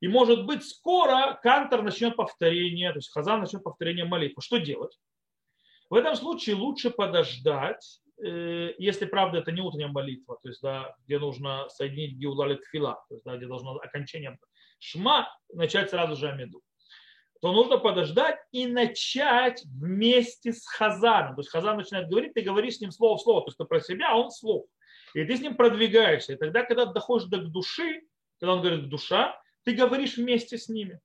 И 0.00 0.08
может 0.08 0.46
быть 0.46 0.66
скоро 0.66 1.38
Кантор 1.42 1.82
начнет 1.82 2.16
повторение, 2.16 2.90
то 2.90 2.98
есть 2.98 3.12
Хазан 3.12 3.40
начнет 3.40 3.62
повторение 3.62 4.06
молитвы. 4.06 4.42
Что 4.42 4.58
делать? 4.58 4.98
В 5.90 5.94
этом 5.94 6.16
случае 6.16 6.56
лучше 6.56 6.90
подождать, 6.90 8.00
э, 8.22 8.74
если 8.78 9.04
правда 9.04 9.38
это 9.38 9.52
не 9.52 9.60
утренняя 9.60 9.88
молитва, 9.88 10.38
то 10.42 10.48
есть 10.48 10.62
да, 10.62 10.94
где 11.04 11.18
нужно 11.18 11.68
соединить 11.68 12.16
Геудалит 12.16 12.64
Фила, 12.70 13.04
то 13.08 13.14
есть 13.14 13.24
да, 13.24 13.36
где 13.36 13.46
должно 13.46 13.76
окончание 13.76 14.38
шма, 14.80 15.28
начать 15.52 15.90
сразу 15.90 16.16
же 16.16 16.28
Амиду, 16.28 16.62
то 17.40 17.52
нужно 17.52 17.78
подождать 17.78 18.38
и 18.50 18.66
начать 18.66 19.62
вместе 19.64 20.52
с 20.52 20.66
Хазаном. 20.66 21.36
То 21.36 21.40
есть 21.40 21.50
Хазан 21.50 21.76
начинает 21.76 22.08
говорить, 22.08 22.34
ты 22.34 22.42
говоришь 22.42 22.76
с 22.76 22.80
ним 22.80 22.90
слово 22.90 23.16
в 23.16 23.22
слово, 23.22 23.42
то 23.42 23.48
есть 23.48 23.58
ты 23.58 23.64
про 23.64 23.80
себя, 23.80 24.10
а 24.10 24.16
он 24.16 24.30
слух. 24.30 24.66
И 25.14 25.24
ты 25.24 25.36
с 25.36 25.40
ним 25.40 25.56
продвигаешься. 25.56 26.34
И 26.34 26.36
тогда, 26.36 26.62
когда 26.64 26.84
доходишь 26.84 27.28
до 27.28 27.38
души, 27.38 28.02
когда 28.38 28.54
он 28.54 28.60
говорит 28.60 28.88
душа, 28.88 29.40
ты 29.64 29.72
говоришь 29.72 30.16
вместе 30.16 30.58
с 30.58 30.68
ними. 30.68 31.00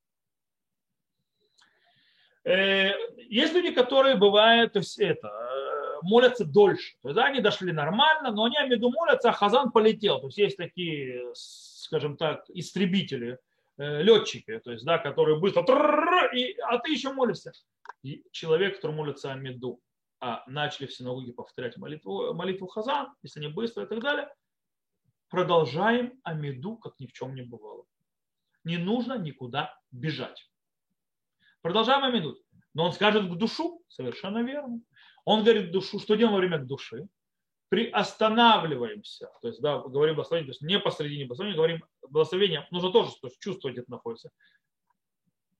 Э, 2.44 2.92
есть 3.28 3.54
люди, 3.54 3.72
которые 3.72 4.16
бывают, 4.16 4.74
то 4.74 4.80
есть 4.80 5.00
это, 5.00 5.28
э, 5.28 6.00
молятся 6.04 6.46
дольше. 6.46 6.96
То 7.02 7.10
есть, 7.10 7.16
да, 7.16 7.26
они 7.26 7.42
дошли 7.42 7.72
нормально, 7.72 8.32
но 8.32 8.46
они 8.46 8.58
Амиду 8.58 8.92
молятся, 8.92 9.30
а 9.30 9.34
Хазан 9.34 9.72
полетел. 9.72 10.20
То 10.20 10.28
есть 10.28 10.38
есть 10.38 10.58
такие, 10.58 11.34
скажем 11.34 12.18
так, 12.18 12.44
истребители, 12.50 13.40
летчики, 13.78 14.60
то 14.60 14.72
есть, 14.72 14.86
да, 14.86 14.98
которые 14.98 15.40
быстро, 15.40 15.64
и, 16.34 16.54
а 16.60 16.78
ты 16.80 16.92
еще 16.92 17.12
молишься. 17.12 17.52
И 18.04 18.24
человек, 18.32 18.76
который 18.76 18.96
молится 18.96 19.32
о 19.32 19.36
меду, 19.36 19.82
а 20.20 20.44
начали 20.48 20.88
в 20.88 20.94
синагоге 20.94 21.34
повторять 21.34 21.78
молитву, 21.78 22.34
молитву 22.34 22.68
Хазан, 22.68 23.14
если 23.22 23.42
не 23.42 23.50
быстро 23.50 23.84
и 23.84 23.88
так 23.88 24.02
далее, 24.02 24.34
продолжаем 25.30 26.20
о 26.24 26.34
меду, 26.34 26.78
как 26.78 27.00
ни 27.00 27.08
в 27.08 27.14
чем 27.14 27.36
не 27.36 27.42
бывало. 27.42 27.86
Не 28.64 28.78
нужно 28.78 29.18
никуда 29.18 29.78
бежать. 29.92 30.50
Продолжаем 31.62 32.04
о 32.04 32.12
меду. 32.12 32.38
Но 32.74 32.86
он 32.86 32.94
скажет 32.94 33.30
к 33.30 33.36
душу, 33.38 33.82
совершенно 33.88 34.44
верно. 34.44 34.82
Он 35.26 35.44
говорит 35.44 35.70
к 35.70 35.72
душу, 35.72 36.00
что 36.00 36.16
делаем 36.16 36.34
во 36.34 36.40
время 36.40 36.60
к 36.60 36.68
души? 36.68 37.08
Приостанавливаемся, 37.70 39.32
то 39.42 39.48
есть, 39.48 39.62
да, 39.62 39.80
говорим 39.80 40.16
благословение, 40.16 40.54
то 40.54 40.56
есть 40.56 40.62
не 40.62 40.80
посредине 40.80 41.26
благословения, 41.26 41.58
говорим 41.58 41.84
благословение, 42.08 42.68
нужно 42.72 42.92
тоже 42.92 43.12
то 43.22 43.28
есть, 43.28 43.40
чувствовать, 43.40 43.78
где 43.78 43.86
находится. 43.88 44.30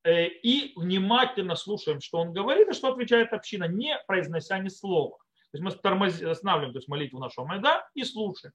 Э, 0.04 0.28
и 0.28 0.74
внимательно 0.76 1.56
слушаем, 1.56 2.00
что 2.00 2.20
он 2.20 2.32
говорит 2.32 2.70
и 2.70 2.74
что 2.74 2.90
отвечает 2.90 3.34
община, 3.34 3.66
не 3.68 3.98
произнося 4.08 4.60
ни 4.60 4.70
слова. 4.70 5.18
То 5.52 5.58
есть 5.58 5.64
мы 5.64 5.72
тормози, 5.72 6.26
останавливаем 6.26 6.74
то 6.74 6.80
есть 6.80 6.88
молитву 6.88 7.20
нашего 7.20 7.46
Майда 7.46 7.88
и 7.96 8.04
слушаем. 8.04 8.54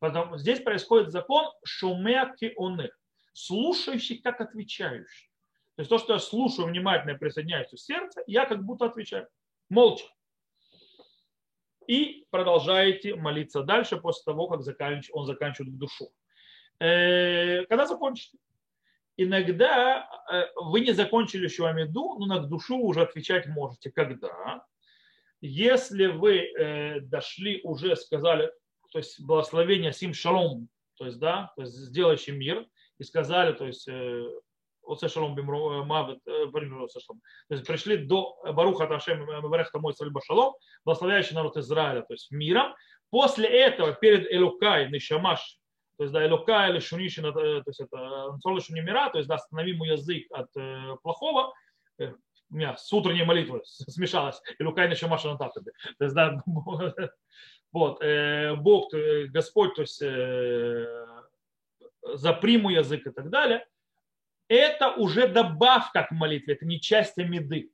Потом 0.00 0.38
здесь 0.38 0.60
происходит 0.60 1.10
закон 1.10 1.50
шумеки 1.64 2.52
оны, 2.56 2.90
слушающий 3.32 4.18
как 4.18 4.40
отвечающий. 4.40 5.30
То 5.76 5.80
есть 5.80 5.88
то, 5.88 5.98
что 5.98 6.12
я 6.12 6.18
слушаю 6.18 6.68
внимательно 6.68 7.12
и 7.12 7.18
присоединяюсь 7.18 7.72
в 7.72 7.78
сердце, 7.78 8.22
я 8.26 8.44
как 8.44 8.62
будто 8.64 8.84
отвечаю. 8.84 9.26
Молча 9.70 10.04
и 11.86 12.26
продолжаете 12.30 13.14
молиться 13.14 13.62
дальше 13.62 13.96
после 13.96 14.24
того, 14.24 14.48
как 14.48 14.60
он 15.12 15.26
заканчивает 15.26 15.78
душу. 15.78 16.12
Э, 16.80 17.64
когда 17.66 17.86
закончите? 17.86 18.38
Иногда 19.16 20.08
э, 20.32 20.44
вы 20.56 20.80
не 20.80 20.92
закончили 20.92 21.44
еще 21.44 21.68
Амиду, 21.68 22.16
но 22.18 22.26
на 22.26 22.38
душу 22.40 22.76
уже 22.78 23.02
отвечать 23.02 23.46
можете. 23.46 23.90
Когда? 23.90 24.64
Если 25.40 26.06
вы 26.06 26.38
э, 26.38 27.00
дошли, 27.00 27.60
уже 27.62 27.94
сказали, 27.96 28.50
то 28.90 28.98
есть 28.98 29.20
благословение 29.20 29.92
Сим 29.92 30.14
Шалом, 30.14 30.68
то 30.94 31.06
есть, 31.06 31.18
да, 31.18 31.52
то 31.56 31.62
есть 31.62 31.74
сделающий 31.74 32.32
мир, 32.32 32.66
и 32.98 33.04
сказали, 33.04 33.52
то 33.52 33.66
есть 33.66 33.88
Оце 34.84 35.08
шалом 35.08 35.36
мавет, 35.86 36.18
то 36.24 37.54
есть 37.54 37.66
пришли 37.66 37.98
до 37.98 38.36
Баруха 38.52 38.86
Ташем 38.86 39.24
Варех 39.26 39.70
Тамой 39.70 39.94
Сальба 39.94 40.20
Шалом, 40.24 40.54
благословляющий 40.84 41.34
народ 41.34 41.56
Израиля, 41.56 42.02
то 42.08 42.14
есть 42.14 42.30
миром. 42.30 42.74
После 43.10 43.46
этого 43.46 43.92
перед 43.92 44.32
Элукай, 44.32 44.90
Нишамаш, 44.90 45.58
то 45.98 46.04
есть 46.04 46.12
да, 46.12 46.26
Элукай 46.26 46.70
или 46.70 46.78
Шунишин, 46.78 47.32
то 47.32 47.62
есть 47.66 47.80
это 47.80 48.38
Солнечный 48.40 48.80
мира, 48.80 49.10
то 49.10 49.18
есть 49.18 49.28
да, 49.28 49.34
останови 49.34 49.74
мой 49.74 49.88
язык 49.90 50.26
от 50.30 50.48
э, 50.56 50.96
плохого, 51.02 51.52
у 51.98 52.54
меня 52.54 52.76
с 52.76 52.92
утренней 52.92 53.24
молитвой 53.24 53.60
смешалось, 53.64 54.40
Элукай 54.58 54.88
Нишамаш 54.88 55.24
Антатаби. 55.26 55.72
То 55.98 56.04
есть 56.04 56.14
да, 56.14 56.42
вот, 57.72 58.02
э, 58.02 58.54
Бог, 58.56 58.92
Господь, 59.28 59.74
то 59.74 59.82
есть 59.82 60.00
э, 60.02 61.06
запри 62.14 62.58
мой 62.58 62.74
язык 62.74 63.06
и 63.06 63.10
так 63.10 63.30
далее 63.30 63.66
это 64.52 64.92
уже 64.92 65.28
добавка 65.28 66.02
к 66.02 66.10
молитве, 66.10 66.54
это 66.54 66.66
не 66.66 66.80
часть 66.80 67.16
Амиды. 67.18 67.70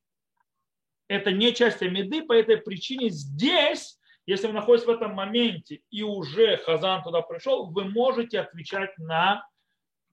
Это 1.09 1.33
не 1.33 1.53
часть 1.53 1.83
Амиды, 1.83 2.23
по 2.23 2.33
этой 2.33 2.59
причине 2.59 3.09
здесь, 3.11 3.99
если 4.27 4.47
вы 4.47 4.53
находитесь 4.53 4.87
в 4.87 4.91
этом 4.91 5.13
моменте 5.15 5.81
и 5.91 6.03
уже 6.03 6.59
Хазан 6.59 7.03
туда 7.03 7.23
пришел, 7.23 7.71
вы 7.71 7.85
можете 7.85 8.41
отвечать 8.41 8.97
на, 8.99 9.45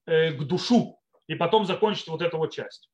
э, 0.06 0.32
к 0.32 0.44
душу 0.44 1.00
и 1.28 1.36
потом 1.36 1.66
закончить 1.66 2.08
вот 2.08 2.22
эту 2.22 2.38
вот 2.38 2.52
часть. 2.54 2.90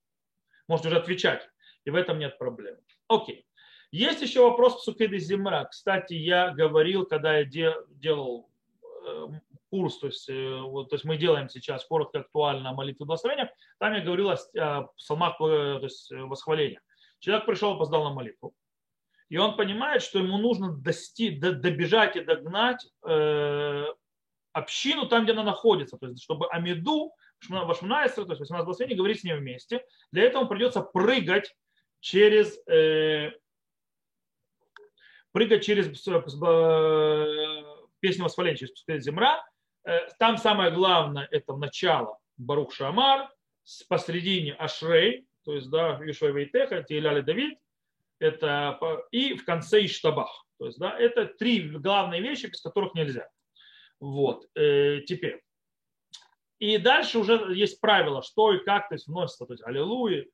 Можете 0.67 0.89
уже 0.89 0.97
отвечать, 0.97 1.47
и 1.85 1.91
в 1.91 1.95
этом 1.95 2.19
нет 2.19 2.37
проблем. 2.37 2.75
Окей. 3.07 3.45
Есть 3.91 4.21
еще 4.21 4.41
вопрос 4.41 4.81
к 4.81 4.83
Сукеды 4.83 5.19
Земра. 5.19 5.65
Кстати, 5.65 6.13
я 6.13 6.51
говорил, 6.51 7.05
когда 7.05 7.37
я 7.37 7.45
делал 7.45 8.49
э, 9.05 9.27
курс, 9.71 9.97
то 9.97 10.07
есть, 10.07 10.29
э, 10.29 10.59
вот, 10.59 10.89
то 10.89 10.95
есть 10.95 11.05
мы 11.05 11.17
делаем 11.17 11.49
сейчас 11.49 11.85
коротко 11.85 12.19
актуально 12.19 12.73
молитву 12.73 13.05
благословения, 13.05 13.51
там 13.79 13.93
я 13.93 14.01
говорил 14.01 14.29
о 14.29 14.83
псалмах 14.97 15.37
то 15.37 15.79
есть, 15.81 16.11
э, 16.11 16.17
восхваления. 16.17 16.81
Человек 17.19 17.45
пришел, 17.45 17.71
опоздал 17.71 18.03
на 18.03 18.13
молитву. 18.13 18.53
И 19.29 19.37
он 19.37 19.55
понимает, 19.55 20.01
что 20.01 20.19
ему 20.19 20.37
нужно 20.37 20.73
дости, 20.73 21.29
добежать 21.29 22.17
и 22.17 22.21
догнать 22.21 22.85
э, 23.07 23.85
общину 24.51 25.07
там, 25.07 25.23
где 25.23 25.31
она 25.31 25.43
находится. 25.43 25.97
То 25.97 26.07
есть, 26.07 26.21
чтобы 26.21 26.47
Амиду, 26.49 27.13
Вашмунайсер, 27.49 28.25
то 28.25 28.31
есть 28.31 28.41
18 28.41 28.65
благословений, 28.65 28.97
говорить 28.97 29.21
с 29.21 29.23
ним 29.23 29.37
вместе. 29.37 29.85
Для 30.11 30.23
этого 30.23 30.45
придется 30.45 30.81
прыгать 30.81 31.55
через, 32.01 32.59
э, 32.67 33.31
прыгать 35.31 35.63
через 35.63 35.87
э, 36.07 36.21
песню 38.01 38.25
восхваления, 38.25 38.57
через 38.57 39.03
земля. 39.03 39.41
Э, 39.83 40.07
там 40.19 40.37
самое 40.37 40.71
главное 40.71 41.27
это 41.31 41.55
начало 41.55 42.19
Барух 42.37 42.73
Шамар, 42.73 43.29
посредине 43.87 44.53
Ашрей, 44.53 45.27
то 45.43 45.53
есть 45.55 45.69
да, 45.69 45.99
Юшвай 46.03 46.31
Вейтеха, 46.31 46.83
Тиляли 46.83 47.21
Давид, 47.21 47.57
это, 48.19 48.79
и 49.11 49.33
в 49.35 49.45
конце 49.45 49.83
Иштабах. 49.85 50.45
То 50.59 50.67
есть, 50.67 50.77
да, 50.77 50.95
это 50.97 51.25
три 51.25 51.67
главные 51.69 52.21
вещи, 52.21 52.45
без 52.45 52.61
которых 52.61 52.93
нельзя. 52.93 53.27
Вот, 53.99 54.45
э, 54.55 55.01
теперь. 55.07 55.41
И 56.59 56.77
дальше 56.77 57.17
уже 57.17 57.51
есть 57.55 57.81
правила, 57.81 58.21
что 58.21 58.53
и 58.53 58.63
как 58.63 58.89
то 58.89 58.95
есть, 58.95 59.07
вносится, 59.07 59.47
то 59.47 59.53
есть 59.53 59.63
аллилуйя, 59.65 60.27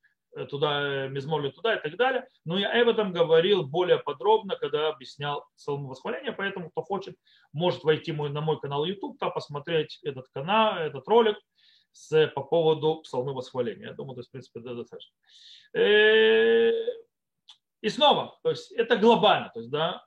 туда, 0.45 1.05
э, 1.05 1.09
мизморли 1.09 1.49
туда 1.49 1.75
и 1.75 1.81
так 1.81 1.97
далее. 1.97 2.27
Но 2.45 2.57
я 2.57 2.81
об 2.81 2.87
этом 2.87 3.11
говорил 3.11 3.63
более 3.63 3.97
подробно, 3.97 4.55
когда 4.55 4.89
объяснял 4.89 5.45
псалму 5.55 5.89
восхваления, 5.89 6.31
поэтому 6.31 6.69
кто 6.69 6.81
хочет, 6.81 7.15
может 7.53 7.83
войти 7.83 8.11
мой, 8.11 8.29
на 8.29 8.41
мой 8.41 8.59
канал 8.59 8.85
YouTube, 8.85 9.19
там 9.19 9.31
посмотреть 9.31 9.99
этот 10.03 10.27
канал, 10.29 10.77
этот 10.77 11.07
ролик 11.07 11.37
с, 11.91 12.27
по 12.27 12.43
поводу 12.43 13.01
псалмы 13.01 13.33
восхваления. 13.33 13.87
Я 13.87 13.93
думаю, 13.93 14.15
то 14.15 14.19
есть, 14.19 14.29
в 14.29 14.31
принципе, 14.31 14.59
это 14.59 14.75
достаточно. 14.75 15.13
Э, 15.73 16.71
и 17.81 17.89
снова, 17.89 18.37
то 18.43 18.49
есть 18.49 18.71
это 18.71 18.97
глобально, 18.97 19.51
то 19.53 19.59
есть, 19.59 19.71
да, 19.71 20.03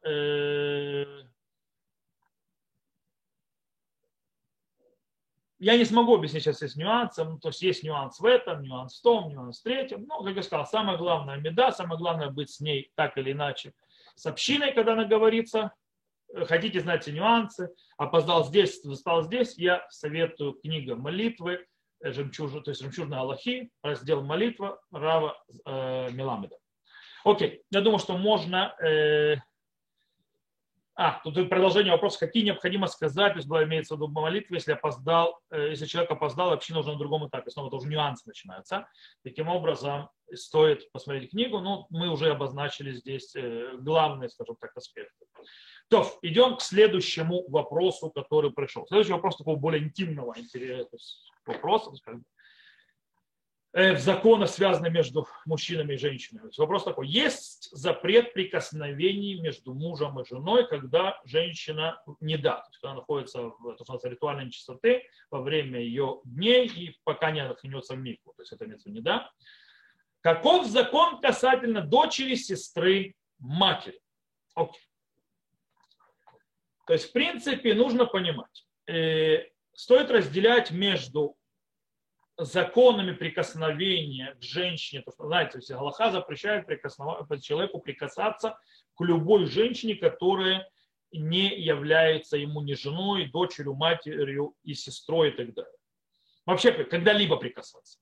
я 5.60 5.76
не 5.76 5.84
смогу 5.84 6.16
объяснить 6.16 6.42
сейчас 6.42 6.62
с 6.62 6.74
нюансом, 6.74 7.38
то 7.38 7.48
есть 7.48 7.60
есть 7.60 7.84
нюанс 7.84 8.18
в 8.18 8.24
этом, 8.24 8.62
нюанс 8.62 8.98
в 8.98 9.02
том, 9.02 9.28
нюанс 9.28 9.60
в 9.60 9.62
третьем. 9.62 10.06
Но, 10.06 10.22
как 10.22 10.34
я 10.34 10.42
сказал, 10.42 10.66
самое 10.66 10.96
главное 10.96 11.36
меда, 11.36 11.70
самое 11.70 11.98
главное 11.98 12.30
быть 12.30 12.50
с 12.50 12.60
ней 12.60 12.90
так 12.94 13.18
или 13.18 13.32
иначе 13.32 13.74
с 14.14 14.26
общиной, 14.26 14.72
когда 14.72 14.94
она 14.94 15.04
говорится. 15.04 15.72
Хотите 16.46 16.80
знать 16.80 17.02
все 17.02 17.12
нюансы, 17.12 17.74
опоздал 17.98 18.44
здесь, 18.44 18.80
встал 18.80 19.22
здесь, 19.22 19.58
я 19.58 19.84
советую 19.90 20.52
книга 20.54 20.94
молитвы, 20.94 21.66
жемчуж, 22.00 22.52
то 22.64 22.70
есть 22.70 22.80
жемчужные 22.80 23.18
Аллахи, 23.18 23.70
раздел 23.82 24.22
молитва 24.22 24.80
Рава 24.92 25.36
э, 25.66 26.10
Меламеда. 26.12 26.56
Окей, 27.24 27.62
я 27.70 27.80
думаю, 27.80 27.98
что 27.98 28.16
можно... 28.16 28.74
Э... 28.80 29.36
А, 30.96 31.20
тут 31.24 31.48
продолжение 31.48 31.92
вопроса, 31.92 32.18
какие 32.18 32.44
необходимо 32.44 32.86
сказать, 32.86 33.32
то 33.32 33.38
есть 33.38 33.48
имеется 33.48 33.94
в 33.94 33.98
виду 33.98 34.08
молитва, 34.08 34.54
если 34.54 34.72
опоздал, 34.72 35.40
э, 35.50 35.70
если 35.70 35.86
человек 35.86 36.10
опоздал, 36.10 36.50
вообще 36.50 36.74
нужно 36.74 36.92
на 36.92 36.98
другом 36.98 37.26
этапе, 37.28 37.50
снова 37.50 37.70
тоже 37.70 37.88
нюансы 37.88 38.24
начинаются. 38.26 38.86
Таким 39.22 39.48
образом, 39.48 40.10
стоит 40.34 40.90
посмотреть 40.92 41.30
книгу, 41.30 41.60
но 41.60 41.86
мы 41.90 42.08
уже 42.08 42.30
обозначили 42.30 42.92
здесь 42.92 43.34
э, 43.34 43.76
главные, 43.78 44.28
скажем 44.28 44.56
так, 44.60 44.76
аспекты. 44.76 45.26
То, 45.88 46.06
идем 46.22 46.56
к 46.56 46.62
следующему 46.62 47.48
вопросу, 47.48 48.10
который 48.10 48.52
пришел. 48.52 48.86
Следующий 48.86 49.12
вопрос 49.12 49.36
такого 49.36 49.56
более 49.56 49.82
интимного 49.82 50.34
интереса, 50.36 50.96
вопроса, 51.46 51.90
в 53.72 53.98
законах, 53.98 54.50
связанных 54.50 54.92
между 54.92 55.28
мужчинами 55.46 55.94
и 55.94 55.98
женщинами. 55.98 56.50
Вопрос 56.58 56.84
такой, 56.84 57.06
есть 57.06 57.68
запрет 57.70 58.32
прикосновений 58.32 59.40
между 59.40 59.74
мужем 59.74 60.18
и 60.18 60.24
женой, 60.26 60.66
когда 60.66 61.20
женщина 61.24 62.02
не 62.20 62.36
да, 62.36 62.56
то 62.56 62.68
есть 62.70 62.80
когда 62.80 62.94
находится 62.94 63.42
в 63.42 63.76
то, 63.76 63.98
что 63.98 64.08
ритуальной 64.08 64.46
нечистоты 64.46 65.04
во 65.30 65.40
время 65.40 65.80
ее 65.80 66.20
дней 66.24 66.66
и 66.66 66.98
пока 67.04 67.30
не 67.30 67.46
находится 67.46 67.94
в 67.94 67.98
мику, 67.98 68.32
то 68.36 68.42
есть 68.42 68.52
это 68.52 68.64
имеется 68.64 68.90
не 68.90 69.00
да. 69.00 69.30
Каков 70.20 70.66
закон 70.66 71.20
касательно 71.20 71.80
дочери, 71.80 72.34
сестры, 72.34 73.14
матери? 73.38 74.00
Окей. 74.54 74.82
То 76.86 76.94
есть, 76.94 77.10
в 77.10 77.12
принципе, 77.12 77.72
нужно 77.74 78.04
понимать, 78.04 78.66
э, 78.88 79.46
стоит 79.72 80.10
разделять 80.10 80.72
между 80.72 81.36
законами 82.44 83.12
прикосновения 83.12 84.34
к 84.34 84.42
женщине, 84.42 85.02
то, 85.02 85.12
что, 85.12 85.26
знаете, 85.26 85.58
если 85.58 85.74
Галаха 85.74 86.10
запрещает 86.10 86.66
человеку 87.42 87.78
прикасаться 87.80 88.58
к 88.96 89.04
любой 89.04 89.46
женщине, 89.46 89.94
которая 89.94 90.68
не 91.12 91.54
является 91.58 92.36
ему 92.36 92.62
ни 92.62 92.74
женой, 92.74 93.26
дочерью, 93.26 93.74
матерью 93.74 94.54
и 94.62 94.74
сестрой 94.74 95.30
и 95.30 95.32
так 95.32 95.54
далее. 95.54 95.72
Вообще, 96.46 96.72
когда-либо 96.84 97.36
прикасаться. 97.36 97.98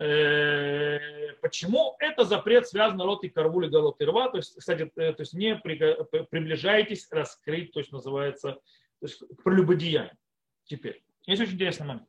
Э, 0.00 1.32
почему 1.40 1.96
это 1.98 2.24
запрет 2.24 2.68
связан 2.68 3.00
рот 3.00 3.24
и 3.24 3.28
карвули 3.28 3.68
галот 3.68 4.00
и 4.00 4.04
рва? 4.04 4.28
То 4.28 4.38
есть, 4.38 4.56
кстати, 4.56 4.90
э, 4.96 5.12
то 5.12 5.20
есть 5.20 5.34
не 5.34 5.56
приближайтесь 5.56 7.08
раскрыть, 7.10 7.72
то 7.72 7.80
есть 7.80 7.92
называется 7.92 8.52
то 9.00 9.06
есть, 9.06 9.22
прелюбодеяние. 9.42 10.16
Теперь. 10.64 11.04
Есть 11.26 11.42
очень 11.42 11.54
интересный 11.54 11.86
момент. 11.86 12.08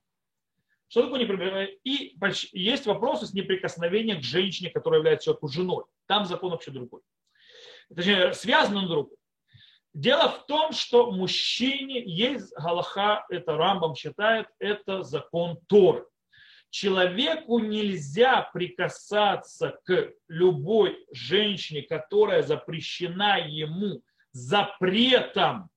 Что 0.87 1.03
такое 1.03 1.19
неприкосновение? 1.19 1.77
И 1.83 2.15
есть 2.53 2.85
вопросы 2.85 3.25
с 3.25 3.33
неприкосновением 3.33 4.19
к 4.19 4.23
женщине, 4.23 4.69
которая 4.69 4.99
является 4.99 5.25
человеку 5.25 5.47
женой. 5.47 5.83
Там 6.07 6.25
закон 6.25 6.51
вообще 6.51 6.71
другой. 6.71 7.01
Точнее, 7.93 8.33
связан 8.33 8.77
он 8.77 8.87
другой. 8.87 9.17
Дело 9.93 10.29
в 10.29 10.45
том, 10.45 10.73
что 10.73 11.11
мужчине 11.11 12.03
есть 12.05 12.53
Галаха, 12.57 13.25
это 13.29 13.55
Рамбам 13.55 13.95
считает, 13.95 14.47
это 14.59 15.03
закон 15.03 15.57
Торы. 15.67 16.05
Человеку 16.69 17.59
нельзя 17.59 18.49
прикасаться 18.53 19.79
к 19.85 20.11
любой 20.27 21.05
женщине, 21.11 21.83
которая 21.83 22.43
запрещена 22.43 23.39
ему 23.47 24.01
запретом 24.33 25.69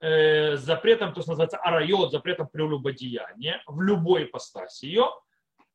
э, 0.00 0.56
запретом, 0.56 1.12
то, 1.12 1.20
что 1.20 1.30
называется 1.30 1.58
арайот, 1.58 2.12
запретом 2.12 2.48
прелюбодеяния 2.48 3.62
в 3.66 3.80
любой 3.80 4.24
ипостаси 4.24 4.86
ее, 4.86 5.08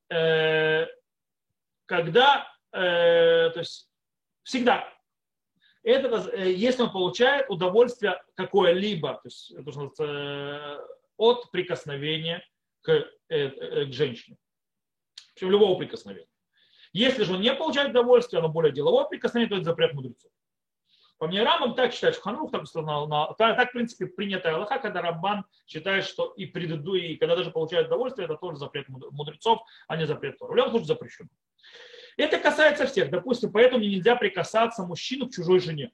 э, 0.10 0.88
когда, 1.86 2.48
э, 2.72 3.50
то 3.52 3.60
есть 3.60 3.90
всегда, 4.44 4.88
это, 5.84 6.30
э, 6.32 6.52
если 6.52 6.84
он 6.84 6.92
получает 6.92 7.50
удовольствие 7.50 8.22
какое-либо, 8.36 9.16
то 9.16 9.22
есть 9.26 9.52
это, 9.52 9.72
что 9.72 9.82
называется, 9.82 10.04
э, 10.06 10.80
от 11.18 11.52
прикосновения 11.52 12.44
к, 12.82 13.06
э, 13.30 13.86
к 13.86 13.92
женщине, 13.92 14.38
причем 15.36 15.52
любого 15.52 15.78
прикосновения. 15.78 16.28
Если 16.94 17.24
же 17.24 17.34
он 17.34 17.42
не 17.42 17.54
получает 17.54 17.90
удовольствие, 17.90 18.40
оно 18.40 18.50
более 18.50 18.72
деловое 18.72 19.06
прикосновение, 19.06 19.50
то 19.50 19.56
это 19.56 19.66
запрет 19.66 19.94
мудрецов. 19.94 20.32
По 21.24 21.28
мне 21.28 21.42
Рамам 21.42 21.74
так 21.74 21.94
считает, 21.94 22.16
что 22.16 22.24
Ханрух 22.26 22.52
так 22.52 22.64
установил, 22.64 23.08
но 23.08 23.34
так, 23.38 23.70
в 23.70 23.72
принципе, 23.72 24.08
принятая 24.08 24.56
Аллаха, 24.56 24.78
когда 24.78 25.02
Раббан 25.02 25.46
считает, 25.66 26.04
что 26.04 26.34
и 26.36 26.46
преду, 26.46 26.96
и 26.96 27.16
когда 27.16 27.38
даже 27.38 27.50
получают 27.50 27.88
удовольствие, 27.88 28.26
это 28.26 28.36
тоже 28.36 28.58
запрет 28.58 28.90
мудрецов, 28.90 29.62
а 29.88 29.96
не 29.96 30.06
запрет 30.06 30.38
Тора. 30.38 30.52
В 30.52 30.56
любом 30.58 30.72
случае 30.72 30.88
запрещено. 30.88 31.30
Это 32.18 32.40
касается 32.40 32.88
всех. 32.88 33.10
Допустим, 33.10 33.54
поэтому 33.54 33.86
нельзя 33.86 34.18
прикасаться 34.18 34.84
мужчину 34.84 35.30
к 35.30 35.32
чужой 35.32 35.62
жене. 35.62 35.94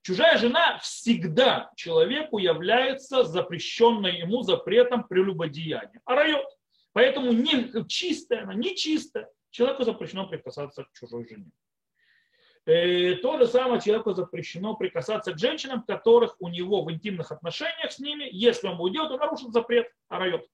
Чужая 0.00 0.38
жена 0.38 0.78
всегда 0.78 1.70
человеку 1.76 2.38
является 2.38 3.24
запрещенной 3.24 4.20
ему 4.20 4.40
запретом 4.40 5.04
прелюбодеяния. 5.06 6.00
А 6.06 6.14
райот. 6.14 6.46
Поэтому 6.94 7.30
не 7.30 7.86
чистая 7.88 8.44
она, 8.44 8.54
не 8.54 8.74
чистая. 8.74 9.28
Человеку 9.50 9.84
запрещено 9.84 10.26
прикасаться 10.26 10.84
к 10.84 10.92
чужой 10.94 11.28
жене. 11.28 11.50
Э, 12.66 13.14
то 13.16 13.38
же 13.38 13.46
самое 13.46 13.80
человеку 13.80 14.12
запрещено 14.12 14.74
прикасаться 14.74 15.32
к 15.32 15.38
женщинам, 15.38 15.84
которых 15.84 16.34
у 16.40 16.48
него 16.48 16.82
в 16.82 16.90
интимных 16.90 17.30
отношениях 17.30 17.92
с 17.92 18.00
ними, 18.00 18.28
если 18.30 18.66
он 18.66 18.76
будет 18.76 18.94
делать, 18.94 19.12
он 19.12 19.20
нарушит 19.20 19.52
запрет, 19.52 19.88
арайот. 20.08 20.44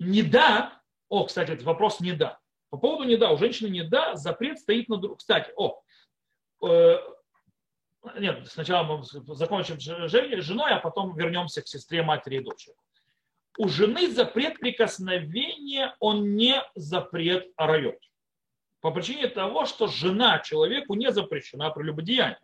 Не 0.00 0.22
да, 0.22 0.82
о, 1.08 1.24
кстати, 1.24 1.52
это 1.52 1.64
вопрос 1.64 2.00
не 2.00 2.12
да. 2.12 2.40
По 2.70 2.76
поводу 2.76 3.04
не 3.04 3.16
да, 3.16 3.30
у 3.30 3.38
женщины 3.38 3.68
не 3.68 3.84
да, 3.84 4.16
запрет 4.16 4.58
стоит 4.58 4.88
на 4.88 4.96
другом. 4.96 5.18
Кстати, 5.18 5.52
о, 5.56 5.80
э, 6.66 6.96
нет, 8.18 8.48
сначала 8.48 8.82
мы 8.84 9.04
закончим 9.04 9.78
с 9.78 10.10
женой, 10.42 10.72
а 10.72 10.80
потом 10.80 11.16
вернемся 11.16 11.62
к 11.62 11.68
сестре, 11.68 12.02
матери 12.02 12.38
и 12.38 12.40
дочери. 12.40 12.74
У 13.58 13.68
жены 13.68 14.10
запрет 14.10 14.58
прикосновения, 14.58 15.94
он 16.00 16.34
не 16.34 16.60
запрет 16.74 17.52
арайот 17.56 17.96
по 18.86 18.92
причине 18.92 19.26
того, 19.26 19.66
что 19.66 19.88
жена 19.88 20.38
человеку 20.38 20.94
не 20.94 21.10
запрещена 21.10 21.70
прелюбодеяние. 21.70 22.38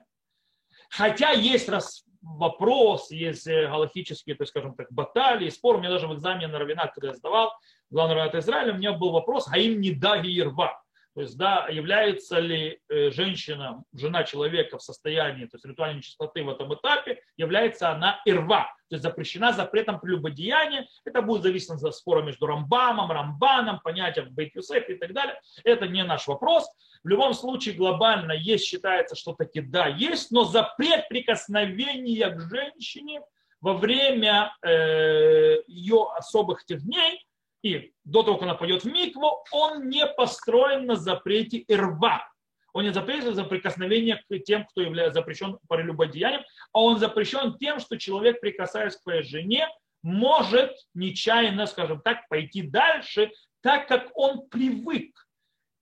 Хотя 0.91 1.31
есть 1.31 1.69
раз 1.69 2.05
вопрос, 2.21 3.13
есть 3.13 3.47
э, 3.47 3.69
галактические, 3.69 4.35
то 4.35 4.43
есть, 4.43 4.51
скажем 4.51 4.75
так, 4.75 4.89
баталии, 4.91 5.51
споры. 5.51 5.79
У 5.79 5.81
меня 5.81 5.91
даже 5.91 6.09
в 6.09 6.15
экзамене 6.15 6.49
на 6.49 6.59
равенах, 6.59 6.95
когда 6.95 7.11
я 7.11 7.15
сдавал, 7.15 7.53
главный 7.91 8.17
равенат 8.17 8.35
Израиля, 8.35 8.73
у 8.73 8.77
меня 8.77 8.93
был 8.93 9.13
вопрос, 9.13 9.47
а 9.53 9.57
им 9.57 9.81
не 9.81 9.93
да 9.93 10.17
и 10.17 10.43
рва. 10.43 10.83
То 11.15 11.21
есть, 11.21 11.39
да, 11.39 11.69
является 11.69 12.41
ли 12.41 12.81
э, 12.89 13.13
женщина, 13.13 13.85
жена 13.93 14.25
человека 14.25 14.79
в 14.79 14.83
состоянии, 14.83 15.45
то 15.45 15.55
есть 15.55 15.65
ритуальной 15.65 16.03
чистоты 16.03 16.43
в 16.43 16.49
этом 16.49 16.75
этапе, 16.75 17.23
является 17.37 17.91
она 17.91 18.21
ирва, 18.25 18.75
то 18.93 18.97
есть 18.97 19.05
запрещена 19.05 19.55
запретом 19.55 19.99
прелюбодеяния. 19.99 20.87
Это 21.07 21.23
будет 21.23 21.45
зависеть 21.45 21.71
от 21.71 21.97
спора 21.97 22.21
между 22.21 22.47
Рамбамом, 22.47 23.11
Рамбаном, 23.11 23.81
понятием 23.81 24.29
Бейт 24.35 24.55
и 24.55 24.95
так 24.97 25.15
далее. 25.15 25.41
Это 25.65 25.89
не 25.89 26.05
наш 26.05 26.27
вопрос. 26.27 26.71
В 27.03 27.09
любом 27.09 27.33
случае 27.33 27.75
глобально 27.75 28.33
есть, 28.33 28.67
считается, 28.67 29.17
что 29.17 29.33
таки 29.33 29.63
да, 29.63 29.87
есть, 29.87 30.31
но 30.31 30.45
запрет 30.45 31.09
прикосновения 31.09 32.29
к 32.29 32.41
женщине 32.51 33.23
во 33.63 33.73
время 33.73 34.55
э, 34.63 35.63
ее 35.67 36.11
особых 36.15 36.67
тех 36.67 36.83
дней 36.83 37.27
и 37.63 37.95
до 38.05 38.23
того, 38.23 38.37
как 38.37 38.43
она 38.43 38.55
пойдет 38.57 38.85
в 38.85 38.93
микву, 38.93 39.43
он 39.53 39.89
не 39.89 40.07
построен 40.07 40.85
на 40.85 40.97
запрете 40.97 41.65
ирва. 41.67 42.31
Он 42.73 42.85
не 42.85 42.93
запрещен 42.93 43.35
за 43.35 43.45
прикосновение 43.45 44.23
к 44.29 44.39
тем, 44.45 44.65
кто 44.65 44.81
является 44.81 45.21
запрещен 45.21 45.59
прелюбодеянием, 45.69 46.43
а 46.73 46.81
он 46.81 46.99
запрещен 46.99 47.59
тем, 47.59 47.81
что 47.81 47.99
человек, 47.99 48.41
прикасаясь 48.41 48.97
к 48.97 49.03
своей 49.03 49.23
жене, 49.23 49.69
может 50.03 50.75
нечаянно, 50.95 51.67
скажем 51.67 52.01
так, 52.01 52.29
пойти 52.29 52.63
дальше, 52.63 53.31
так 53.61 53.87
как 53.89 54.11
он 54.15 54.49
привык 54.49 55.27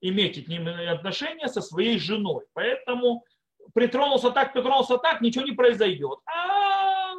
иметь 0.00 0.38
отношения 0.88 1.48
со 1.48 1.60
своей 1.60 1.98
женой. 1.98 2.44
Поэтому 2.52 3.24
притронулся 3.72 4.30
так, 4.30 4.52
притронулся 4.52 4.98
так, 4.98 5.20
ничего 5.20 5.44
не 5.44 5.52
произойдет. 5.52 6.18
А 6.26 7.14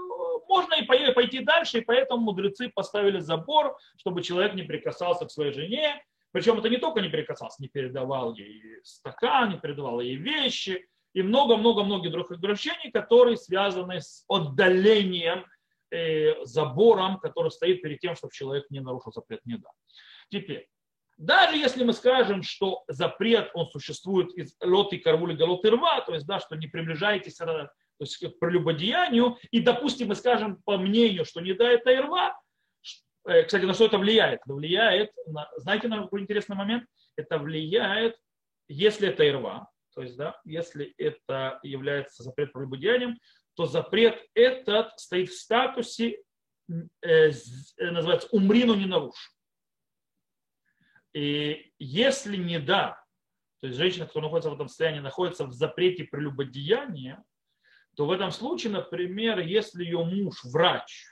можно 0.48 0.74
и 0.76 0.84
пойти 1.14 1.40
дальше, 1.40 1.80
и 1.80 1.82
поэтому 1.82 2.24
мудрецы 2.24 2.70
поставили 2.70 3.20
забор, 3.20 3.78
чтобы 3.98 4.22
человек 4.22 4.54
не 4.54 4.64
прикасался 4.64 5.26
к 5.26 5.32
своей 5.32 5.54
жене. 5.54 6.04
Причем 6.32 6.60
это 6.60 6.70
не 6.70 6.78
только 6.78 7.02
не 7.02 7.10
прикасался, 7.10 7.62
не 7.62 7.68
передавал 7.68 8.34
ей 8.34 8.80
стакан, 8.84 9.52
не 9.52 9.60
передавал 9.60 10.00
ей 10.00 10.16
вещи, 10.16 10.88
и 11.14 11.22
много-много-много 11.22 12.10
других 12.10 12.32
ограничений, 12.32 12.90
которые 12.92 13.36
связаны 13.38 14.00
с 14.00 14.24
отдалением, 14.30 15.46
э, 15.92 16.46
забором, 16.46 17.20
который 17.20 17.52
стоит 17.52 17.82
перед 17.82 18.00
тем, 18.00 18.16
чтобы 18.16 18.34
человек 18.34 18.66
не 18.70 18.80
нарушил 18.80 19.12
запрет 19.12 19.46
не 19.46 19.58
дал. 19.58 19.74
Теперь, 20.30 20.70
даже 21.18 21.58
если 21.58 21.84
мы 21.84 21.94
скажем, 21.94 22.44
что 22.44 22.84
запрет, 22.88 23.52
он 23.54 23.68
существует 23.68 24.34
из 24.38 24.56
лоты 24.64 25.00
карвули 25.00 25.36
галоты 25.36 25.70
рва, 25.70 26.02
то 26.02 26.14
есть, 26.14 26.26
да, 26.26 26.40
что 26.40 26.56
не 26.56 26.68
приближайтесь 26.68 27.36
то 27.36 27.70
есть 28.00 28.18
к 28.18 28.40
прелюбодеянию, 28.40 29.38
и, 29.52 29.60
допустим, 29.60 30.08
мы 30.08 30.16
скажем 30.16 30.62
по 30.64 30.78
мнению, 30.78 31.26
что 31.26 31.42
не 31.42 31.54
дает 31.54 31.84
Тайрва, 31.84 32.30
э, 32.30 32.34
кстати, 33.24 33.64
на 33.66 33.74
что 33.74 33.86
это 33.86 33.98
влияет? 33.98 34.42
Это 34.44 34.54
влияет, 34.54 35.12
на, 35.28 35.50
знаете, 35.58 35.88
на 35.88 36.02
какой 36.04 36.22
интересный 36.22 36.56
момент? 36.56 36.86
Это 37.16 37.38
влияет, 37.38 38.18
если 38.68 39.10
это 39.10 39.28
Ирва, 39.28 39.70
то 39.94 40.02
есть, 40.02 40.16
да, 40.18 40.40
если 40.46 40.94
это 40.98 41.60
является 41.64 42.24
запрет 42.24 42.54
прелюбодеянием, 42.54 43.20
то 43.56 43.66
запрет 43.66 44.26
этот 44.34 44.98
стоит 45.00 45.30
в 45.30 45.38
статусе, 45.38 46.22
э, 46.70 47.32
э 47.32 47.92
называется, 47.92 48.30
умри, 48.32 48.64
но 48.64 48.76
не 48.76 48.86
нарушь. 48.86 49.34
И 51.14 51.72
если 51.78 52.38
не 52.38 52.60
да, 52.60 53.04
то 53.60 53.68
есть 53.68 53.78
женщина, 53.78 54.08
которая 54.08 54.30
находится 54.30 54.50
в 54.50 54.56
этом 54.56 54.68
состоянии, 54.70 55.00
находится 55.00 55.46
в 55.46 55.54
запрете 55.54 56.06
прелюбодеяния, 56.06 57.24
то 57.96 58.06
в 58.06 58.12
этом 58.12 58.32
случае, 58.32 58.72
например, 58.72 59.40
если 59.40 59.84
ее 59.84 60.04
муж 60.04 60.44
врач, 60.46 61.11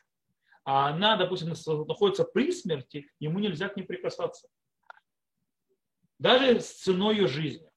а 0.71 0.89
она, 0.89 1.15
допустим, 1.15 1.49
находится 1.87 2.23
при 2.23 2.51
смерти, 2.51 3.09
ему 3.19 3.39
нельзя 3.39 3.69
к 3.69 3.75
ней 3.75 3.81
прикасаться. 3.81 4.47
Даже 6.19 6.59
с 6.59 6.83
ценой 6.83 7.15
ее 7.15 7.27
жизни. 7.27 7.67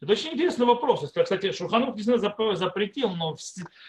Это 0.00 0.12
очень 0.12 0.34
интересный 0.34 0.66
вопрос. 0.66 1.00
Кстати, 1.10 1.50
Шуханух 1.50 1.96
действительно 1.96 2.54
запретил, 2.54 3.10
но 3.16 3.34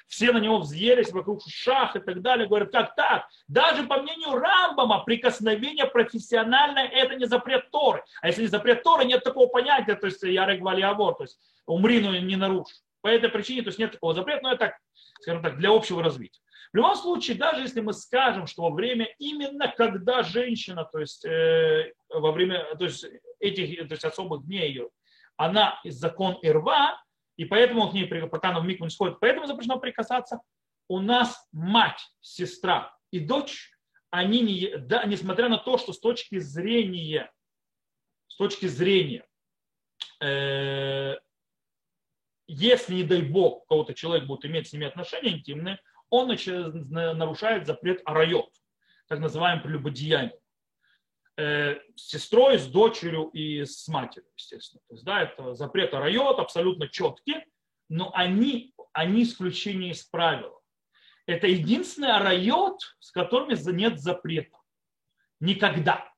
все 0.07 0.31
на 0.31 0.39
него 0.39 0.57
взъелись 0.57 1.11
вокруг 1.11 1.43
шах 1.47 1.95
и 1.95 1.99
так 1.99 2.23
далее. 2.23 2.47
Говорят, 2.47 2.71
как 2.71 2.95
так? 2.95 3.27
Даже 3.47 3.83
по 3.83 4.01
мнению 4.01 4.39
Рамбама 4.39 5.03
прикосновение 5.03 5.85
профессиональное– 5.85 6.87
это 6.91 7.17
не 7.17 7.25
запрет 7.25 7.69
Торы. 7.69 8.03
А 8.23 8.27
если 8.29 8.41
не 8.41 8.47
запрет 8.47 8.81
Торы, 8.81 9.05
нет 9.05 9.23
такого 9.23 9.45
понятия, 9.45 9.93
то 9.93 10.07
есть 10.07 10.23
ярек 10.23 10.63
валиавор, 10.63 11.13
то 11.13 11.25
есть 11.25 11.39
умри, 11.67 11.99
но 11.99 12.17
не 12.17 12.35
нарушь. 12.35 12.81
По 13.01 13.09
этой 13.09 13.29
причине, 13.29 13.61
то 13.61 13.67
есть 13.67 13.77
нет 13.77 13.91
такого 13.91 14.15
запрета, 14.15 14.41
но 14.41 14.51
это 14.51 14.75
скажем 15.19 15.41
так, 15.41 15.57
для 15.57 15.71
общего 15.71 16.03
развития. 16.03 16.41
В 16.71 16.77
любом 16.77 16.95
случае, 16.95 17.37
даже 17.37 17.61
если 17.61 17.79
мы 17.79 17.93
скажем, 17.93 18.47
что 18.47 18.63
во 18.63 18.69
время 18.69 19.07
именно 19.17 19.67
когда 19.67 20.23
женщина, 20.23 20.83
то 20.83 20.99
есть 20.99 21.23
э, 21.25 21.93
во 22.09 22.31
время 22.31 22.65
то 22.77 22.85
есть 22.85 23.05
этих 23.39 23.87
то 23.87 23.93
есть 23.93 24.03
особых 24.03 24.45
дней 24.45 24.69
ее 24.69 24.89
она 25.37 25.79
из 25.83 25.95
закон 25.95 26.37
Ирва, 26.41 27.01
и 27.37 27.45
поэтому 27.45 27.83
он 27.83 27.91
к 27.91 27.93
ней, 27.93 28.05
пока 28.07 28.49
она 28.49 28.59
в 28.59 28.65
микву 28.65 28.85
не 28.85 28.89
сходит, 28.89 29.19
поэтому 29.19 29.47
запрещено 29.47 29.79
прикасаться. 29.79 30.39
У 30.87 30.99
нас 30.99 31.47
мать, 31.51 31.99
сестра 32.21 32.95
и 33.11 33.19
дочь, 33.19 33.71
они, 34.09 34.41
не, 34.41 34.77
да, 34.77 35.03
несмотря 35.05 35.49
на 35.49 35.57
то, 35.57 35.77
что 35.77 35.91
с 35.91 35.99
точки 35.99 36.39
зрения, 36.39 37.31
с 38.27 38.35
точки 38.37 38.67
зрения, 38.67 39.25
э, 40.21 41.15
если, 42.47 42.95
не 42.95 43.03
дай 43.03 43.21
бог, 43.21 43.63
у 43.63 43.65
кого-то 43.65 43.93
человек 43.93 44.27
будет 44.27 44.45
иметь 44.45 44.67
с 44.67 44.73
ними 44.73 44.87
отношения 44.87 45.37
интимные, 45.37 45.79
он 46.09 46.27
нарушает 46.27 47.65
запрет 47.65 48.01
арайот, 48.05 48.49
так 49.07 49.19
называемое 49.19 49.63
прелюбодеяние 49.63 50.39
э, 51.37 51.79
с 51.95 52.09
сестрой, 52.09 52.59
с 52.59 52.67
дочерью 52.67 53.29
и 53.29 53.65
с 53.65 53.87
матерью, 53.87 54.29
естественно. 54.37 54.81
То 54.87 54.93
есть, 54.93 55.05
да, 55.05 55.21
это 55.23 55.55
запрет 55.55 55.93
райот 55.93 56.39
абсолютно 56.39 56.87
четкий, 56.87 57.43
но 57.89 58.11
они, 58.13 58.73
они 58.93 59.23
исключение 59.23 59.91
из 59.91 60.03
правила. 60.03 60.59
Это 61.27 61.47
единственный 61.47 62.19
райот, 62.19 62.79
с 62.99 63.11
которыми 63.11 63.55
нет 63.71 63.99
запрета. 63.99 64.57
Никогда. 65.39 66.11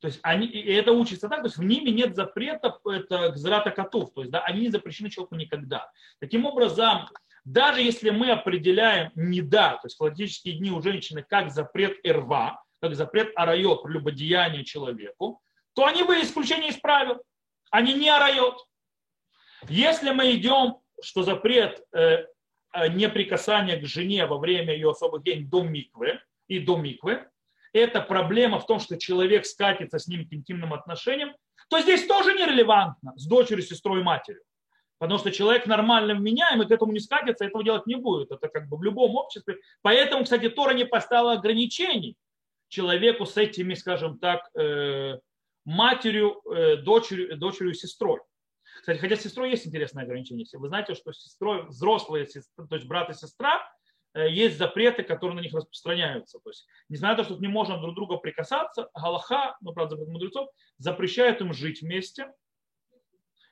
То 0.00 0.06
есть 0.06 0.20
они, 0.22 0.46
и 0.46 0.72
это 0.72 0.92
учится 0.92 1.28
так, 1.28 1.40
то 1.40 1.46
есть 1.46 1.56
в 1.56 1.64
ними 1.64 1.90
нет 1.90 2.14
запрета, 2.14 2.78
это 2.84 3.30
гзрата 3.30 3.70
котов, 3.70 4.12
то 4.14 4.20
есть 4.20 4.30
да, 4.30 4.40
они 4.40 4.62
не 4.62 4.68
запрещены 4.68 5.10
человеку 5.10 5.34
никогда. 5.34 5.90
Таким 6.20 6.46
образом, 6.46 7.08
даже 7.44 7.82
если 7.82 8.10
мы 8.10 8.30
определяем 8.30 9.10
не 9.16 9.40
да, 9.40 9.72
то 9.76 9.86
есть 9.86 9.98
холодические 9.98 10.54
дни 10.54 10.70
у 10.70 10.80
женщины 10.80 11.24
как 11.28 11.50
запрет 11.50 11.98
эрва, 12.04 12.62
как 12.80 12.94
запрет 12.94 13.32
арайот, 13.34 13.82
прелюбодеяние 13.82 14.64
человеку, 14.64 15.40
то 15.74 15.84
они 15.84 16.04
бы 16.04 16.20
исключение 16.20 16.70
из 16.70 16.76
правил. 16.76 17.20
Они 17.70 17.94
не 17.94 18.08
арайот. 18.08 18.64
Если 19.68 20.10
мы 20.10 20.34
идем, 20.34 20.78
что 21.02 21.22
запрет 21.22 21.84
э, 21.92 22.26
э, 22.72 22.88
неприкасания 22.88 23.80
к 23.80 23.84
жене 23.84 24.26
во 24.26 24.38
время 24.38 24.74
ее 24.74 24.90
особых 24.90 25.24
дней 25.24 25.42
до 25.42 25.62
миквы 25.62 26.20
и 26.46 26.60
до 26.60 26.76
миквы, 26.76 27.28
это 27.78 28.00
проблема 28.00 28.58
в 28.58 28.66
том, 28.66 28.80
что 28.80 28.98
человек 28.98 29.46
скатится 29.46 29.98
с 29.98 30.06
ним 30.06 30.28
к 30.28 30.32
интимным 30.32 30.74
отношениям, 30.74 31.34
то 31.68 31.80
здесь 31.80 32.06
тоже 32.06 32.34
нерелевантно 32.34 33.12
с 33.16 33.26
дочерью, 33.26 33.62
сестрой 33.62 34.00
и 34.00 34.04
матерью. 34.04 34.42
Потому 34.98 35.18
что 35.18 35.30
человек 35.30 35.66
нормально 35.66 36.14
вменяемый, 36.14 36.66
к 36.66 36.70
этому 36.70 36.92
не 36.92 37.00
скатится, 37.00 37.44
этого 37.44 37.62
делать 37.62 37.86
не 37.86 37.94
будет. 37.94 38.32
Это 38.32 38.48
как 38.48 38.68
бы 38.68 38.76
в 38.76 38.82
любом 38.82 39.14
обществе. 39.16 39.58
Поэтому, 39.82 40.24
кстати, 40.24 40.48
Тора 40.48 40.74
не 40.74 40.84
поставила 40.84 41.32
ограничений 41.32 42.16
человеку 42.68 43.24
с 43.24 43.36
этими, 43.36 43.74
скажем 43.74 44.18
так, 44.18 44.48
э, 44.54 45.18
матерью, 45.64 46.40
э, 46.50 46.76
дочерью, 46.76 47.36
дочерью 47.36 47.72
и 47.72 47.76
сестрой. 47.76 48.20
Кстати, 48.80 48.98
хотя 48.98 49.16
с 49.16 49.22
сестрой 49.22 49.50
есть 49.50 49.66
интересное 49.66 50.04
ограничение. 50.04 50.44
Если 50.44 50.56
вы 50.56 50.68
знаете, 50.68 50.94
что 50.94 51.12
с 51.12 51.22
сестрой, 51.22 51.66
взрослые, 51.66 52.26
то 52.26 52.74
есть 52.74 52.86
брат 52.86 53.10
и 53.10 53.14
сестра, 53.14 53.67
есть 54.26 54.58
запреты, 54.58 55.02
которые 55.02 55.36
на 55.36 55.40
них 55.40 55.52
распространяются. 55.52 56.38
То 56.38 56.50
есть, 56.50 56.66
несмотря 56.88 57.16
на 57.16 57.22
то, 57.22 57.24
что 57.24 57.40
не 57.40 57.48
можем 57.48 57.80
друг 57.80 57.94
друга 57.94 58.16
прикасаться, 58.16 58.90
Галаха, 58.94 59.56
ну, 59.60 59.72
правда, 59.72 59.96
мудрецов, 59.96 60.48
запрещает 60.78 61.40
им 61.40 61.52
жить 61.52 61.82
вместе. 61.82 62.32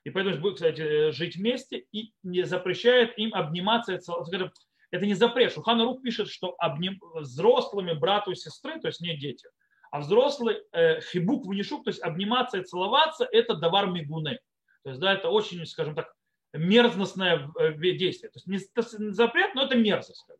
И 0.04 0.10
поэтому 0.10 0.38
будет, 0.38 0.54
кстати, 0.54 1.10
жить 1.10 1.36
вместе 1.36 1.86
и 1.92 2.12
не 2.22 2.44
запрещает 2.44 3.18
им 3.18 3.34
обниматься, 3.34 3.92
это 3.92 5.06
не 5.06 5.14
запрет. 5.14 5.52
Шухан 5.52 5.80
Рух 5.82 6.00
пишет, 6.02 6.28
что 6.28 6.54
обним, 6.58 7.00
взрослыми 7.14 7.92
брату 7.92 8.30
и 8.30 8.36
сестры, 8.36 8.80
то 8.80 8.86
есть 8.86 9.00
не 9.00 9.16
дети, 9.16 9.48
а 9.90 10.00
взрослый 10.00 10.62
э, 10.72 11.00
хибук 11.00 11.46
внешук, 11.46 11.84
то 11.84 11.90
есть 11.90 12.02
обниматься 12.02 12.58
и 12.58 12.64
целоваться, 12.64 13.26
это 13.30 13.54
давар 13.54 13.88
мигуны. 13.88 14.38
То 14.84 14.90
есть, 14.90 15.00
да, 15.00 15.12
это 15.12 15.28
очень, 15.28 15.66
скажем 15.66 15.94
так, 15.94 16.14
мерзностное 16.52 17.50
э, 17.58 17.72
действие. 17.74 18.30
То 18.30 18.38
есть 18.38 18.46
не 18.46 19.10
запрет, 19.10 19.54
но 19.54 19.64
это 19.64 19.76
мерзость. 19.76 20.24
Э, 20.28 20.34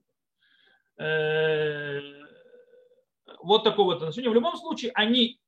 вот 3.47 3.65
такое 3.65 3.85
вот 3.85 3.97
отношение. 3.97 4.31
В 4.31 4.35
любом 4.35 4.57
случае, 4.57 4.93
они, 4.95 5.39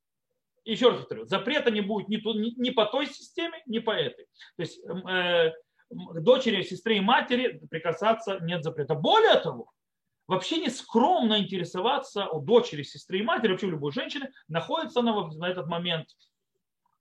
еще 0.65 0.91
раз 0.91 0.99
повторю, 0.99 1.27
запрета 1.27 1.71
не 1.71 1.81
будет 1.81 2.09
ни, 2.09 2.17
ни, 2.17 2.61
ни 2.61 2.71
по 2.71 2.87
той 2.87 3.07
системе, 3.07 3.63
ни 3.67 3.79
по 3.79 3.91
этой. 3.91 4.27
То 4.57 4.63
есть 4.63 4.81
э, 4.85 5.53
дочери, 5.91 6.63
сестре 6.63 6.99
и 6.99 7.01
матери 7.01 7.61
прикасаться 7.71 8.39
нет 8.41 8.63
запрета. 8.63 8.95
Более 8.95 9.39
того, 9.41 9.73
вообще 10.27 10.59
не 10.59 10.69
скромно 10.69 11.39
интересоваться 11.39 12.29
у 12.29 12.41
дочери, 12.41 12.83
сестры 12.83 13.19
и 13.19 13.23
матери, 13.23 13.53
вообще 13.53 13.67
у 13.67 13.71
любой 13.71 13.93
женщины, 13.93 14.31
находится 14.47 15.01
она 15.01 15.29
на 15.29 15.49
этот 15.49 15.67
момент 15.67 16.09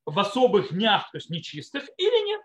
в 0.05 0.17
особых 0.17 0.73
днях, 0.73 1.11
то 1.11 1.17
есть 1.17 1.29
нечистых, 1.29 1.83
или 1.97 2.25
нет. 2.25 2.41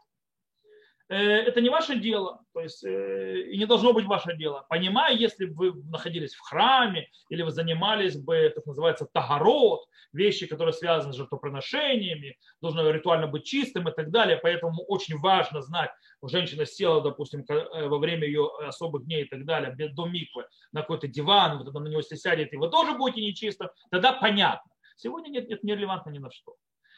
Э, 1.13 1.15
это 1.15 1.61
не 1.61 1.69
ваше 1.69 1.97
дело, 1.97 2.41
то 2.55 2.61
есть 2.61 2.83
э, 2.83 3.43
и 3.43 3.59
не 3.59 3.67
должно 3.67 3.93
быть 3.93 4.07
ваше 4.07 4.35
дело. 4.35 4.65
Понимаю, 4.71 5.19
если 5.19 5.45
бы 5.45 5.73
вы 5.73 5.83
находились 5.91 6.35
в 6.35 6.41
храме 6.41 7.11
или 7.29 7.43
вы 7.43 7.51
занимались 7.51 8.17
бы, 8.17 8.51
так 8.55 8.65
называется, 8.65 9.07
тагород, 9.13 9.85
вещи, 10.15 10.47
которые 10.47 10.73
связаны 10.73 11.13
с 11.13 11.17
жертвоприношениями, 11.17 12.39
должно 12.63 12.89
ритуально 12.91 13.27
быть 13.27 13.45
чистым 13.45 13.91
и 13.91 13.93
так 13.93 14.11
далее. 14.11 14.39
Поэтому 14.43 14.85
очень 14.85 15.19
важно 15.19 15.61
знать, 15.61 15.91
женщина 16.23 16.65
села, 16.65 17.03
допустим, 17.03 17.45
э, 17.47 17.89
во 17.89 17.99
время 17.99 18.27
ее 18.27 18.51
особых 18.67 19.05
дней 19.05 19.25
и 19.25 19.29
так 19.29 19.45
далее, 19.45 19.77
до 19.91 20.07
миквы, 20.07 20.47
на 20.73 20.81
какой-то 20.81 21.09
диван, 21.09 21.59
вот 21.59 21.75
на 21.75 21.89
него 21.89 22.01
если 22.01 22.17
сядет, 22.17 22.55
и 22.55 22.57
вы 22.57 22.71
тоже 22.71 22.97
будете 22.97 23.21
нечисто, 23.21 23.71
тогда 23.91 24.15
понятно. 24.15 24.73
Сегодня 24.97 25.29
нет, 25.29 25.47
нет, 25.51 25.63
не 25.63 25.75
релевантно 25.75 26.09
ни 26.09 26.21
на 26.21 26.31
что. 26.31 26.55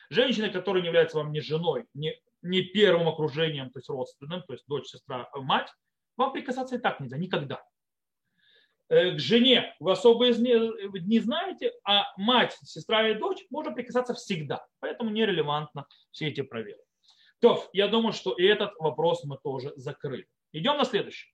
Женщина, 0.09 0.51
которая 0.51 0.83
не 0.83 0.87
является 0.87 1.17
вам 1.17 1.33
ни 1.33 1.41
женой, 1.41 1.87
ни 1.95 2.15
не 2.45 2.63
первым 2.63 3.09
окружением, 3.09 3.71
то 3.71 3.79
есть 3.79 3.89
родственным, 3.89 4.43
то 4.43 4.53
есть 4.53 4.65
дочь, 4.69 4.87
сестра, 4.87 5.29
мать, 5.35 5.73
вам 6.17 6.33
прикасаться 6.33 6.77
и 6.77 6.79
так 6.79 7.01
нельзя, 7.01 7.19
никогда. 7.19 7.63
Э, 8.89 9.13
к 9.13 9.19
жене 9.19 9.75
вы 9.81 9.93
особо 9.93 10.29
не 10.29 11.19
знаете, 11.19 11.73
а 11.85 12.05
мать, 12.17 12.57
сестра 12.63 13.09
и 13.09 13.15
дочь 13.15 13.45
можно 13.51 13.73
прикасаться 13.73 14.15
всегда. 14.15 14.65
Поэтому 14.81 15.11
нерелевантно 15.11 15.87
все 16.11 16.29
эти 16.29 16.43
проверки. 16.43 16.85
То, 17.41 17.69
я 17.73 17.89
думаю, 17.89 18.13
что 18.13 18.33
и 18.35 18.45
этот 18.45 18.75
вопрос 18.79 19.25
мы 19.25 19.39
тоже 19.43 19.73
закрыли. 19.77 20.27
Идем 20.53 20.77
на 20.77 20.85
следующий. 20.85 21.34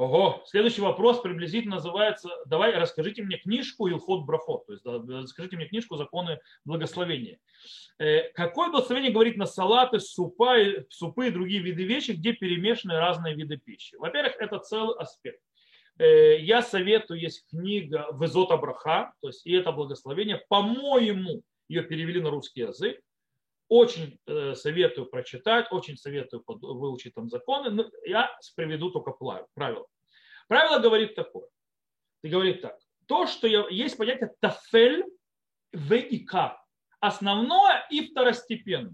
Ого, 0.00 0.42
следующий 0.46 0.80
вопрос 0.80 1.20
приблизительно 1.20 1.74
называется 1.74 2.30
«Давай 2.46 2.74
расскажите 2.74 3.22
мне 3.22 3.36
книжку 3.36 3.86
Илхот 3.86 4.24
Брахот», 4.24 4.64
то 4.64 4.72
есть 4.72 4.86
расскажите 4.86 5.56
мне 5.56 5.66
книжку 5.66 5.96
«Законы 5.96 6.40
благословения». 6.64 7.38
Э, 7.98 8.30
какое 8.32 8.70
благословение 8.70 9.12
говорит 9.12 9.36
на 9.36 9.44
салаты, 9.44 10.00
супа, 10.00 10.56
супы 10.88 11.26
и 11.26 11.30
другие 11.30 11.60
виды 11.60 11.84
вещи, 11.84 12.12
где 12.12 12.32
перемешаны 12.32 12.94
разные 12.94 13.34
виды 13.34 13.58
пищи? 13.58 13.94
Во-первых, 13.96 14.36
это 14.38 14.58
целый 14.60 14.96
аспект. 14.96 15.42
Э, 15.98 16.40
я 16.40 16.62
советую, 16.62 17.20
есть 17.20 17.44
книга 17.50 18.06
Везот 18.18 18.52
Абраха, 18.52 19.12
то 19.20 19.28
есть 19.28 19.46
и 19.46 19.52
это 19.52 19.70
благословение. 19.70 20.42
По-моему, 20.48 21.42
ее 21.68 21.82
перевели 21.82 22.22
на 22.22 22.30
русский 22.30 22.62
язык. 22.62 23.02
Очень 23.70 24.18
э, 24.26 24.56
советую 24.56 25.06
прочитать, 25.06 25.68
очень 25.70 25.96
советую 25.96 26.42
выучить 26.44 27.14
там 27.14 27.28
законы. 27.28 27.70
Но 27.70 27.88
я 28.04 28.36
приведу 28.56 28.90
только 28.90 29.12
правила. 29.12 29.86
Правило 30.48 30.80
говорит 30.80 31.14
такое. 31.14 31.46
И 32.22 32.28
говорит 32.28 32.62
так. 32.62 32.76
То, 33.06 33.26
что 33.26 33.46
я, 33.46 33.64
есть 33.70 33.96
понятие 33.96 34.34
тафель 34.40 35.04
в 35.72 35.94
и 35.94 36.26
Основное 36.98 37.86
и 37.90 38.08
второстепенное. 38.08 38.92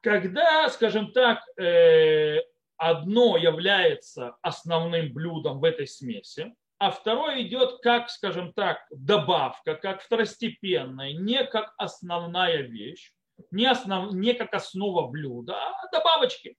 Когда, 0.00 0.70
скажем 0.70 1.12
так, 1.12 1.42
э, 1.58 2.40
одно 2.78 3.36
является 3.36 4.38
основным 4.40 5.12
блюдом 5.12 5.60
в 5.60 5.64
этой 5.64 5.86
смеси, 5.86 6.54
а 6.78 6.90
второе 6.90 7.42
идет 7.42 7.80
как, 7.80 8.10
скажем 8.10 8.52
так, 8.52 8.78
добавка, 8.90 9.74
как 9.74 10.02
второстепенная, 10.02 11.12
не 11.14 11.44
как 11.44 11.72
основная 11.78 12.62
вещь, 12.62 13.12
не, 13.50 13.66
основ, 13.66 14.12
не 14.12 14.34
как 14.34 14.54
основа 14.54 15.08
блюда, 15.08 15.56
а 15.56 15.88
добавочки, 15.90 16.56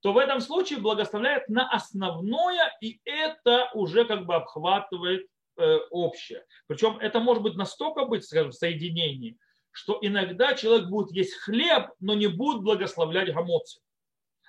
то 0.00 0.12
в 0.12 0.18
этом 0.18 0.40
случае 0.40 0.80
благословляет 0.80 1.48
на 1.48 1.68
основное, 1.70 2.76
и 2.80 3.00
это 3.04 3.70
уже 3.74 4.04
как 4.04 4.26
бы 4.26 4.34
обхватывает 4.34 5.26
э, 5.56 5.78
общее. 5.90 6.44
Причем 6.66 6.98
это 6.98 7.20
может 7.20 7.42
быть 7.42 7.54
настолько 7.54 8.04
быть, 8.04 8.24
скажем, 8.24 8.50
в 8.50 8.56
соединении, 8.56 9.38
что 9.70 9.98
иногда 10.02 10.54
человек 10.54 10.88
будет 10.88 11.12
есть 11.12 11.34
хлеб, 11.34 11.90
но 12.00 12.14
не 12.14 12.26
будет 12.26 12.62
благословлять 12.62 13.32
гамоцию. 13.32 13.82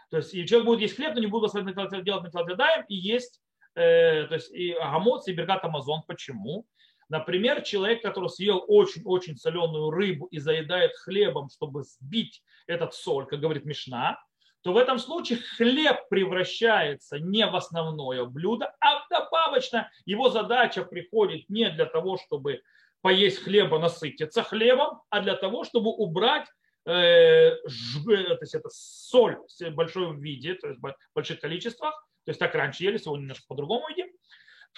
То 0.10 0.18
есть 0.18 0.34
и 0.34 0.46
человек 0.46 0.66
будет 0.66 0.82
есть 0.82 0.96
хлеб, 0.96 1.14
но 1.14 1.22
не 1.22 1.28
будет 1.28 1.52
благословлять 1.52 2.04
делать 2.04 2.24
метлададаем 2.24 2.86
и 2.88 2.96
есть 2.96 3.40
Э, 3.76 4.26
то 4.28 4.36
есть 4.36 4.52
и 4.52 4.72
Агамоц, 4.74 5.28
и 5.28 5.34
Бергат 5.34 5.64
Амазон. 5.64 6.04
Почему? 6.08 6.66
Например, 7.10 7.62
человек, 7.62 8.02
который 8.02 8.30
съел 8.30 8.64
очень-очень 8.68 9.38
соленую 9.38 9.92
рыбу 9.92 10.26
и 10.28 10.40
заедает 10.40 10.96
хлебом, 10.96 11.50
чтобы 11.50 11.84
сбить 11.84 12.42
этот 12.68 12.94
соль, 12.94 13.26
как 13.26 13.40
говорит 13.40 13.66
Мишна, 13.66 14.20
то 14.62 14.72
в 14.72 14.78
этом 14.78 14.98
случае 14.98 15.40
хлеб 15.58 16.08
превращается 16.10 17.20
не 17.20 17.46
в 17.46 17.56
основное 17.56 18.24
блюдо, 18.26 18.74
а 18.80 19.00
в 19.00 19.10
добавочное. 19.10 19.92
Его 20.06 20.30
задача 20.30 20.84
приходит 20.84 21.50
не 21.50 21.70
для 21.70 21.86
того, 21.86 22.18
чтобы 22.18 22.62
поесть 23.02 23.44
хлеба, 23.44 23.78
насытиться 23.78 24.42
хлебом, 24.42 25.02
а 25.10 25.22
для 25.22 25.36
того, 25.36 25.66
чтобы 25.66 25.90
убрать 25.92 26.48
э, 26.86 27.58
ж, 27.68 28.04
то 28.06 28.38
есть 28.40 28.56
это 28.56 28.70
соль 28.72 29.38
в 29.60 29.70
большом 29.72 30.22
виде, 30.22 30.54
то 30.56 30.70
есть 30.70 30.80
в 30.80 30.96
больших 31.14 31.42
количествах, 31.42 32.08
то 32.26 32.30
есть 32.30 32.40
так 32.40 32.56
раньше 32.56 32.84
ели, 32.84 32.98
сегодня 32.98 33.24
немножко 33.24 33.46
по-другому 33.48 33.88
едим. 33.90 34.08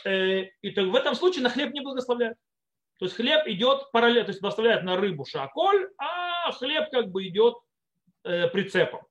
Э, 0.04 0.50
и 0.62 0.72
то 0.72 0.84
в 0.84 0.96
этом 0.96 1.16
случае 1.16 1.44
на 1.44 1.50
хлеб 1.50 1.74
не 1.74 1.82
благословляют. 1.82 2.38
То 3.00 3.06
есть 3.06 3.16
хлеб 3.16 3.46
идет 3.48 3.92
параллельно, 3.92 4.26
то 4.26 4.30
есть 4.32 4.42
благословляют 4.42 4.84
на 4.84 4.98
рыбу 4.98 5.26
шаколь, 5.26 5.90
а 5.98 6.52
хлеб 6.54 6.90
как 6.92 7.12
бы 7.12 7.28
идет 7.28 7.56
э, 8.24 8.48
прицепом. 8.48 9.06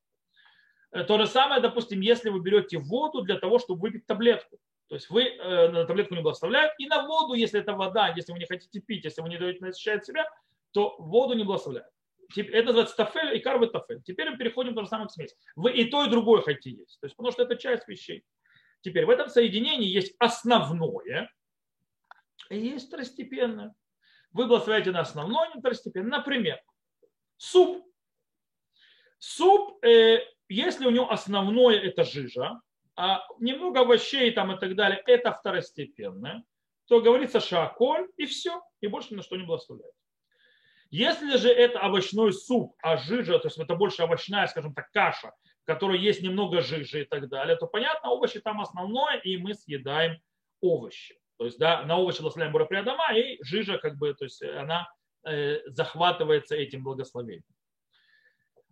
Э, 0.91 1.05
то 1.05 1.19
же 1.19 1.27
самое, 1.27 1.61
допустим, 1.61 2.01
если 2.01 2.31
вы 2.31 2.41
берете 2.41 2.79
воду 2.79 3.23
для 3.23 3.39
того, 3.39 3.59
чтобы 3.59 3.83
выпить 3.83 4.07
таблетку. 4.07 4.59
То 4.89 4.97
есть 4.97 5.09
вы 5.09 5.35
на 5.37 5.87
таблетку 5.87 6.15
не 6.15 6.21
благословляют, 6.21 6.75
и 6.79 6.87
на 6.87 7.07
воду, 7.07 7.33
если 7.33 7.59
это 7.59 7.73
вода, 7.73 8.13
если 8.15 8.33
вы 8.33 8.39
не 8.39 8.45
хотите 8.45 8.81
пить, 8.81 9.05
если 9.05 9.23
вы 9.23 9.31
не 9.31 9.39
даете 9.39 9.65
насыщать 9.65 10.05
себя, 10.05 10.27
то 10.73 10.95
воду 10.99 11.33
не 11.35 11.43
благословляют. 11.43 11.94
Это 12.37 12.67
называется 12.67 12.97
тафель 12.97 13.37
и 13.37 13.41
карвы 13.41 13.69
тафель. 13.69 14.03
Теперь 14.03 14.31
мы 14.31 14.37
переходим 14.37 14.73
к 14.73 14.75
тому 14.77 14.87
самому 14.87 15.09
к 15.09 15.13
смеси. 15.13 15.35
Вы 15.57 15.73
и 15.73 15.85
то, 15.85 16.05
и 16.05 16.11
другое 16.11 16.43
хотите 16.43 16.71
есть. 16.71 16.99
То 17.01 17.07
есть, 17.07 17.17
потому 17.17 17.33
что 17.33 17.43
это 17.43 17.57
часть 17.57 17.87
вещей. 17.89 18.25
Теперь 18.81 19.07
в 19.07 19.11
этом 19.11 19.29
соединении 19.29 19.89
есть 19.89 20.15
основное 20.19 21.31
и 22.51 22.59
есть 22.59 22.89
второстепенное. 22.89 23.75
Вы 24.33 24.47
благословляете 24.47 24.91
на 24.91 25.01
основное, 25.01 25.49
не 25.55 25.61
второстепенное. 25.61 26.19
Например, 26.19 26.61
суп. 27.37 27.85
Суп, 29.19 29.83
э, 29.85 30.19
если 30.49 30.87
у 30.87 30.91
него 30.91 31.11
основное 31.11 31.79
это 31.79 32.05
жижа, 32.05 32.61
а 32.97 33.27
немного 33.39 33.81
овощей 33.81 34.31
там 34.33 34.53
и 34.53 34.59
так 34.59 34.75
далее, 34.77 35.03
это 35.07 35.33
второстепенное, 35.33 36.45
то 36.87 37.01
говорится 37.01 37.41
шаколь 37.41 38.09
и 38.17 38.27
все, 38.27 38.63
и 38.81 38.87
больше 38.87 39.15
на 39.15 39.23
что 39.23 39.37
не 39.37 39.45
благословляет. 39.45 39.95
Если 40.95 41.39
же 41.39 41.49
это 41.49 41.81
овощной 41.81 42.33
суп, 42.33 42.77
а 42.81 42.97
жижа, 42.97 43.41
то 43.41 43.49
есть 43.49 43.59
это 43.59 43.75
больше 43.75 44.05
овощная, 44.05 44.47
скажем 44.47 44.73
так, 44.73 44.93
каша, 44.93 45.33
в 45.65 45.67
которой 45.67 45.99
есть 45.99 46.23
немного 46.23 46.61
жижи 46.61 47.01
и 47.01 47.05
так 47.05 47.29
далее, 47.29 47.57
то 47.57 47.67
понятно, 47.67 48.11
овощи 48.11 48.39
там 48.39 48.61
основное, 48.61 49.17
и 49.17 49.37
мы 49.37 49.55
съедаем 49.55 50.21
овощи. 50.61 51.19
То 51.37 51.47
есть, 51.47 51.59
да, 51.59 51.83
на 51.83 51.99
овощи 51.99 52.21
благословляем 52.21 52.53
Бураприадама, 52.53 53.13
и 53.13 53.43
жижа, 53.43 53.79
как 53.79 53.97
бы, 53.99 54.15
то 54.15 54.25
есть 54.25 54.41
она 54.45 54.89
э, 55.27 55.63
захватывается 55.67 56.55
этим 56.55 56.85
благословением. 56.85 57.43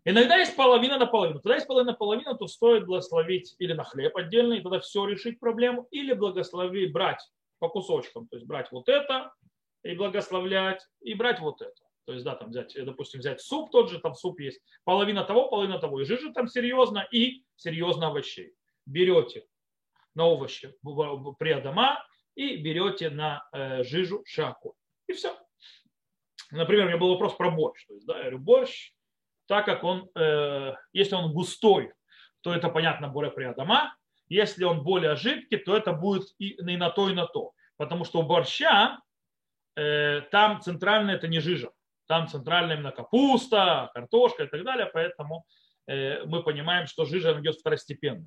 Иногда 0.04 0.36
есть 0.36 0.54
половина 0.54 0.98
на 0.98 1.06
половину. 1.06 1.40
Когда 1.40 1.56
есть 1.56 1.66
половина 1.66 1.90
на 1.90 1.98
половину, 1.98 2.38
то 2.38 2.46
стоит 2.46 2.86
благословить 2.86 3.56
или 3.58 3.72
на 3.72 3.82
хлеб 3.82 4.16
отдельно, 4.16 4.52
и 4.52 4.60
тогда 4.60 4.78
все 4.78 5.06
решить 5.06 5.40
проблему, 5.40 5.88
или 5.90 6.12
благословить, 6.12 6.92
брать 6.92 7.28
по 7.58 7.68
кусочкам, 7.68 8.28
то 8.28 8.36
есть 8.36 8.46
брать 8.46 8.70
вот 8.70 8.88
это 8.88 9.32
и 9.82 9.96
благословлять, 9.96 10.86
и 11.00 11.14
брать 11.14 11.40
вот 11.40 11.60
это. 11.62 11.81
То 12.04 12.12
есть, 12.12 12.24
да, 12.24 12.34
там 12.34 12.50
взять, 12.50 12.74
э, 12.74 12.84
допустим, 12.84 13.20
взять 13.20 13.40
суп 13.40 13.70
тот 13.70 13.90
же, 13.90 14.00
там 14.00 14.14
суп 14.14 14.40
есть, 14.40 14.60
половина 14.84 15.24
того, 15.24 15.48
половина 15.48 15.78
того. 15.78 16.00
И 16.00 16.04
жижа 16.04 16.32
там 16.32 16.48
серьезно, 16.48 17.06
и 17.10 17.44
серьезно 17.56 18.08
овощей. 18.08 18.54
Берете 18.86 19.46
на 20.14 20.26
овощи 20.26 20.74
приадама 21.38 22.04
и 22.34 22.56
берете 22.56 23.10
на 23.10 23.46
э, 23.52 23.84
жижу 23.84 24.22
шаку. 24.26 24.74
И 25.06 25.12
все. 25.12 25.38
Например, 26.50 26.84
у 26.84 26.88
меня 26.88 26.98
был 26.98 27.10
вопрос 27.10 27.34
про 27.34 27.50
борщ. 27.50 27.86
То 27.86 27.94
есть, 27.94 28.06
да, 28.06 28.16
я 28.16 28.22
говорю, 28.22 28.38
борщ, 28.38 28.92
так 29.46 29.64
как 29.64 29.84
он, 29.84 30.10
э, 30.16 30.74
если 30.92 31.14
он 31.14 31.32
густой, 31.32 31.92
то 32.40 32.52
это, 32.52 32.68
понятно, 32.68 33.08
более 33.08 33.30
приадама. 33.30 33.96
Если 34.28 34.64
он 34.64 34.82
более 34.82 35.14
жидкий, 35.14 35.58
то 35.58 35.76
это 35.76 35.92
будет 35.92 36.34
и, 36.38 36.50
и 36.50 36.76
на 36.76 36.90
то, 36.90 37.08
и 37.08 37.14
на 37.14 37.26
то. 37.26 37.52
Потому 37.76 38.04
что 38.04 38.20
у 38.20 38.22
борща 38.22 38.98
э, 39.76 40.22
там 40.32 40.60
центральное 40.60 41.14
это 41.14 41.28
не 41.28 41.38
жижа 41.38 41.70
там 42.06 42.28
центральная 42.28 42.76
именно 42.76 42.92
капуста, 42.92 43.90
картошка 43.94 44.44
и 44.44 44.46
так 44.46 44.64
далее, 44.64 44.90
поэтому 44.92 45.44
э, 45.86 46.24
мы 46.24 46.42
понимаем, 46.42 46.86
что 46.86 47.04
жижа 47.04 47.38
идет 47.40 47.56
второстепенно. 47.56 48.26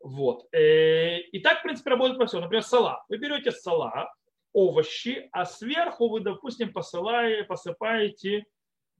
Вот. 0.00 0.46
Э, 0.52 1.20
и 1.20 1.40
так, 1.40 1.60
в 1.60 1.62
принципе, 1.62 1.90
работает 1.90 2.18
во 2.18 2.26
всем. 2.26 2.40
Например, 2.40 2.62
салат. 2.62 3.00
Вы 3.08 3.18
берете 3.18 3.50
салат, 3.50 4.08
овощи, 4.52 5.28
а 5.32 5.44
сверху 5.44 6.08
вы, 6.08 6.20
допустим, 6.20 6.72
посылаете, 6.72 7.44
посыпаете, 7.44 8.44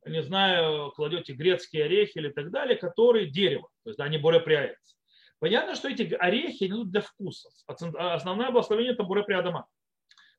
не 0.07 0.23
знаю, 0.23 0.93
кладете 0.93 1.33
грецкие 1.33 1.85
орехи 1.85 2.19
или 2.19 2.31
так 2.31 2.51
далее, 2.51 2.77
которые 2.77 3.27
дерево, 3.27 3.69
то 3.85 3.91
есть 3.91 4.01
они 4.01 4.19
более 4.19 4.41
пряются. 4.41 4.97
Понятно, 5.41 5.75
что 5.75 5.89
эти 5.89 6.15
орехи 6.15 6.67
идут 6.67 6.91
для 6.91 7.01
вкуса. 7.01 7.49
Основное 7.67 8.51
благословение 8.51 8.93
это 8.93 9.05
буре 9.05 9.23
приадама. 9.23 9.67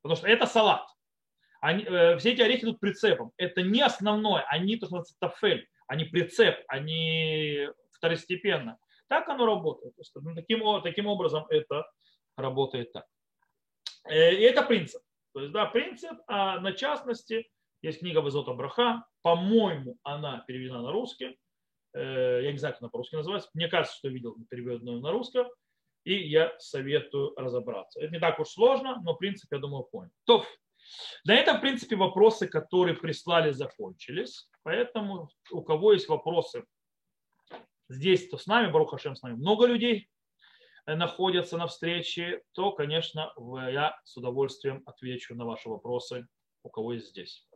Потому 0.02 0.18
что 0.18 0.28
это 0.28 0.46
салат. 0.46 0.86
Они, 1.62 1.84
э, 1.84 2.18
все 2.18 2.34
эти 2.34 2.42
орехи 2.42 2.64
идут 2.64 2.80
прицепом. 2.80 3.32
Это 3.38 3.62
не 3.62 3.82
основное, 3.82 4.44
они, 4.50 4.78
то, 4.78 4.88
что 4.88 5.04
тафель, 5.20 5.68
они 5.88 6.06
прицеп, 6.06 6.56
они 6.68 7.68
второстепенно. 7.92 8.78
Так 9.08 9.28
оно 9.28 9.46
работает. 9.46 9.96
То 9.96 10.02
есть, 10.02 10.16
ну, 10.16 10.36
таким, 10.36 10.82
таким 10.84 11.08
образом 11.08 11.46
это 11.50 11.86
работает 12.38 12.92
так. 12.94 13.06
Э, 14.08 14.34
и 14.34 14.42
это 14.42 14.64
принцип. 14.64 15.02
То 15.34 15.42
есть, 15.42 15.52
да, 15.52 15.66
принцип, 15.66 16.18
а 16.28 16.60
на 16.60 16.74
частности, 16.74 17.50
есть 17.82 18.00
книга 18.00 18.20
Вазота 18.20 18.54
Браха, 18.54 19.06
по-моему, 19.22 19.98
она 20.04 20.44
переведена 20.48 20.82
на 20.82 20.92
русский. 20.92 21.38
Э, 21.94 22.42
я 22.44 22.52
не 22.52 22.58
знаю, 22.58 22.74
как 22.76 22.84
она 22.84 22.90
по-русски 22.90 23.16
называется. 23.16 23.50
Мне 23.54 23.68
кажется, 23.68 23.98
что 23.98 24.10
видел 24.10 24.36
переведенную 24.50 25.02
на 25.02 25.12
русском. 25.12 25.48
И 26.06 26.14
я 26.14 26.58
советую 26.60 27.34
разобраться. 27.36 28.00
Это 28.00 28.14
не 28.14 28.20
так 28.20 28.40
уж 28.40 28.48
сложно, 28.48 29.02
но 29.04 29.16
принцип, 29.16 29.52
я 29.52 29.60
думаю, 29.60 29.84
понял. 29.84 30.12
То, 30.26 30.46
на 31.26 31.36
этом, 31.36 31.58
в 31.58 31.62
принципе, 31.62 31.96
вопросы, 31.96 32.48
которые 32.48 32.96
прислали, 32.96 33.52
закончились. 33.52 34.50
Поэтому 34.64 35.30
у 35.52 35.62
кого 35.62 35.94
есть 35.94 36.08
вопросы 36.08 36.64
здесь, 37.88 38.30
то 38.30 38.38
с 38.38 38.46
нами, 38.46 38.72
Баруха 38.72 38.98
Шем, 38.98 39.16
с 39.16 39.22
нами 39.22 39.36
много 39.36 39.66
людей 39.66 40.10
э, 40.86 40.96
находятся 40.96 41.58
на 41.58 41.68
встрече, 41.68 42.42
то, 42.54 42.72
конечно, 42.72 43.34
я 43.72 44.00
с 44.04 44.16
удовольствием 44.18 44.84
отвечу 44.86 45.36
на 45.36 45.46
ваши 45.46 45.70
вопросы, 45.70 46.28
у 46.64 46.70
кого 46.70 46.94
есть 46.94 47.10
здесь. 47.10 47.48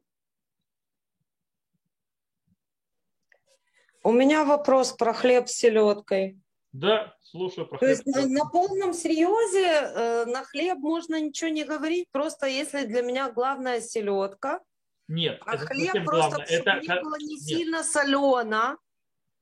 У 4.05 4.11
меня 4.11 4.43
вопрос 4.43 4.91
про 4.91 5.13
хлеб 5.13 5.47
с 5.47 5.53
селедкой. 5.53 6.42
Да, 6.73 7.15
слушаю 7.21 7.67
про 7.67 7.77
То 7.77 7.85
хлеб. 7.85 8.03
То 8.03 8.19
есть 8.19 8.29
на, 8.31 8.43
на 8.43 8.49
полном 8.49 8.93
серьезе 8.93 9.67
э, 9.67 10.25
на 10.25 10.43
хлеб 10.43 10.79
можно 10.79 11.21
ничего 11.21 11.51
не 11.51 11.63
говорить, 11.63 12.07
просто 12.11 12.47
если 12.47 12.85
для 12.85 13.03
меня 13.03 13.31
главная 13.31 13.79
селедка. 13.79 14.59
Нет, 15.07 15.39
а 15.45 15.55
это 15.55 15.67
хлеб 15.67 15.93
просто 16.03 16.37
главное. 16.37 16.45
это 16.47 16.79
не 16.79 17.01
было 17.01 17.17
не 17.19 17.35
Нет. 17.35 17.43
сильно 17.43 17.83
солено. 17.83 18.77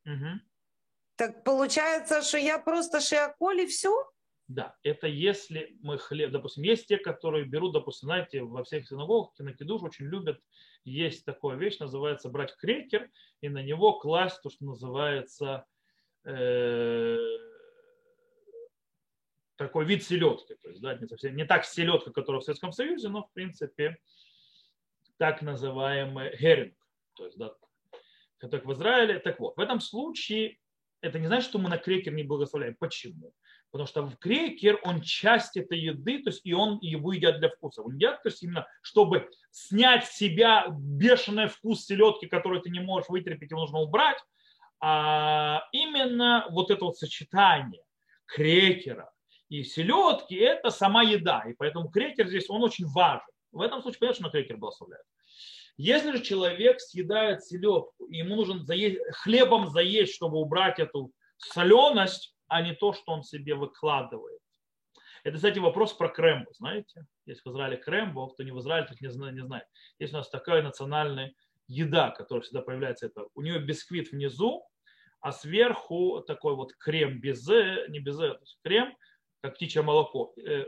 Угу. 0.05 0.41
Так 1.15 1.43
получается, 1.45 2.21
что 2.21 2.37
я 2.37 2.59
просто 2.59 2.99
шиаколь 2.99 3.61
и 3.61 3.67
все? 3.67 3.91
Да, 4.49 4.75
это 4.83 5.07
если 5.07 5.77
мы 5.81 5.97
хлеб, 5.99 6.31
допустим, 6.31 6.63
есть 6.63 6.87
те, 6.87 6.97
которые 6.97 7.45
берут, 7.45 7.71
допустим, 7.71 8.07
знаете, 8.07 8.41
во 8.41 8.65
всех 8.65 8.85
синагогах, 8.85 9.33
кинокидуш 9.35 9.83
очень 9.83 10.07
любят, 10.07 10.41
есть 10.83 11.23
такая 11.23 11.55
вещь, 11.55 11.79
называется 11.79 12.27
брать 12.27 12.53
крекер 12.57 13.09
и 13.39 13.47
на 13.47 13.63
него 13.63 13.99
класть 13.99 14.41
то, 14.41 14.49
что 14.49 14.65
называется 14.65 15.65
э, 16.25 17.17
такой 19.55 19.85
вид 19.85 20.03
селедки. 20.03 20.55
То 20.55 20.69
есть, 20.69 20.81
да, 20.81 20.95
не, 20.95 21.07
совсем, 21.07 21.35
не 21.35 21.45
так 21.45 21.65
селедка, 21.65 22.11
которая 22.11 22.41
в 22.41 22.43
Советском 22.43 22.71
Союзе, 22.71 23.09
но 23.09 23.23
в 23.23 23.31
принципе 23.33 23.97
так 25.17 25.41
называемый 25.41 26.35
геринг. 26.37 26.75
То 27.15 27.25
есть, 27.25 27.37
да, 27.37 27.53
как 28.49 28.65
в 28.65 28.73
Израиле. 28.73 29.19
Так 29.19 29.39
вот, 29.39 29.55
в 29.55 29.59
этом 29.59 29.79
случае 29.79 30.57
это 31.01 31.19
не 31.19 31.27
значит, 31.27 31.49
что 31.49 31.59
мы 31.59 31.69
на 31.69 31.77
крекер 31.77 32.13
не 32.13 32.23
благословляем. 32.23 32.75
Почему? 32.75 33.33
Потому 33.71 33.87
что 33.87 34.03
в 34.03 34.17
крекер, 34.17 34.79
он 34.83 35.01
часть 35.01 35.55
этой 35.55 35.79
еды, 35.79 36.21
то 36.21 36.29
есть 36.29 36.41
и 36.43 36.53
он 36.53 36.77
его 36.81 37.13
едят 37.13 37.39
для 37.39 37.49
вкуса. 37.49 37.81
Он 37.81 37.95
едят, 37.95 38.21
то 38.21 38.29
есть 38.29 38.43
именно, 38.43 38.67
чтобы 38.81 39.29
снять 39.49 40.05
с 40.05 40.17
себя 40.17 40.67
бешеный 40.69 41.47
вкус 41.47 41.85
селедки, 41.85 42.27
который 42.27 42.61
ты 42.61 42.69
не 42.69 42.79
можешь 42.79 43.09
вытерпеть, 43.09 43.51
его 43.51 43.61
нужно 43.61 43.79
убрать. 43.79 44.17
А 44.81 45.67
именно 45.71 46.47
вот 46.49 46.71
это 46.71 46.85
вот 46.85 46.97
сочетание 46.97 47.83
крекера 48.25 49.11
и 49.47 49.63
селедки– 49.63 50.35
это 50.35 50.71
сама 50.71 51.03
еда. 51.03 51.43
И 51.47 51.53
поэтому 51.53 51.89
крекер 51.89 52.27
здесь, 52.27 52.49
он 52.49 52.63
очень 52.63 52.87
важен. 52.87 53.25
В 53.51 53.61
этом 53.61 53.81
случае, 53.81 53.99
конечно, 53.99 54.29
крекер 54.29 54.57
благословляют. 54.57 55.05
Если 55.77 56.11
же 56.11 56.23
человек 56.23 56.79
съедает 56.79 57.43
селедку, 57.43 58.07
ему 58.09 58.35
нужно 58.35 58.63
заесть, 58.63 58.99
хлебом 59.13 59.69
заесть, 59.69 60.15
чтобы 60.15 60.37
убрать 60.37 60.79
эту 60.79 61.11
соленость, 61.37 62.35
а 62.47 62.61
не 62.61 62.73
то, 62.73 62.93
что 62.93 63.11
он 63.13 63.23
себе 63.23 63.55
выкладывает. 63.55 64.39
Это, 65.23 65.35
кстати, 65.35 65.59
вопрос 65.59 65.93
про 65.93 66.09
крембу, 66.09 66.51
знаете? 66.53 67.05
Есть 67.25 67.45
в 67.45 67.49
Израиле 67.51 67.77
крембо, 67.77 68.29
кто 68.29 68.43
не 68.43 68.51
в 68.51 68.59
Израиле, 68.59 68.87
тот 68.87 68.99
не, 69.01 69.31
не 69.31 69.43
знает. 69.43 69.65
Есть 69.99 70.13
у 70.13 70.17
нас 70.17 70.29
такая 70.29 70.63
национальная 70.63 71.33
еда, 71.67 72.09
которая 72.11 72.41
всегда 72.41 72.61
появляется. 72.61 73.05
Это, 73.05 73.25
у 73.35 73.41
нее 73.41 73.59
бисквит 73.59 74.11
внизу, 74.11 74.65
а 75.21 75.31
сверху 75.31 76.23
такой 76.25 76.55
вот 76.55 76.73
крем 76.73 77.19
безе, 77.19 77.85
не 77.89 77.99
безе, 77.99 78.33
то 78.33 78.39
есть 78.41 78.59
крем, 78.63 78.95
как 79.41 79.55
птичье 79.55 79.81
молоко, 79.81 80.33
э, 80.37 80.65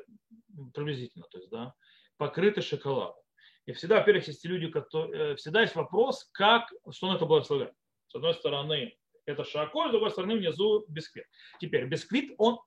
приблизительно, 0.74 1.26
то 1.30 1.38
есть, 1.38 1.50
да, 1.50 1.74
покрытый 2.18 2.62
шоколадом. 2.62 3.22
И 3.66 3.74
всегда, 3.74 3.98
во-первых, 3.98 4.28
есть 4.28 4.46
люди, 4.46 4.68
которые, 4.68 5.34
э, 5.34 5.36
всегда 5.36 5.62
есть 5.62 5.76
вопрос, 5.76 6.30
как, 6.34 6.72
что 6.92 7.12
на 7.12 7.16
это 7.16 7.26
благословляет. 7.26 7.74
С 8.08 8.16
одной 8.16 8.34
стороны, 8.34 8.98
это 9.26 9.44
шаколь, 9.44 9.90
с 9.90 9.92
другой 9.92 10.12
стороны, 10.12 10.36
внизу 10.36 10.86
бисквит. 10.88 11.26
Теперь, 11.60 11.86
бисквит, 11.86 12.34
он 12.38 12.60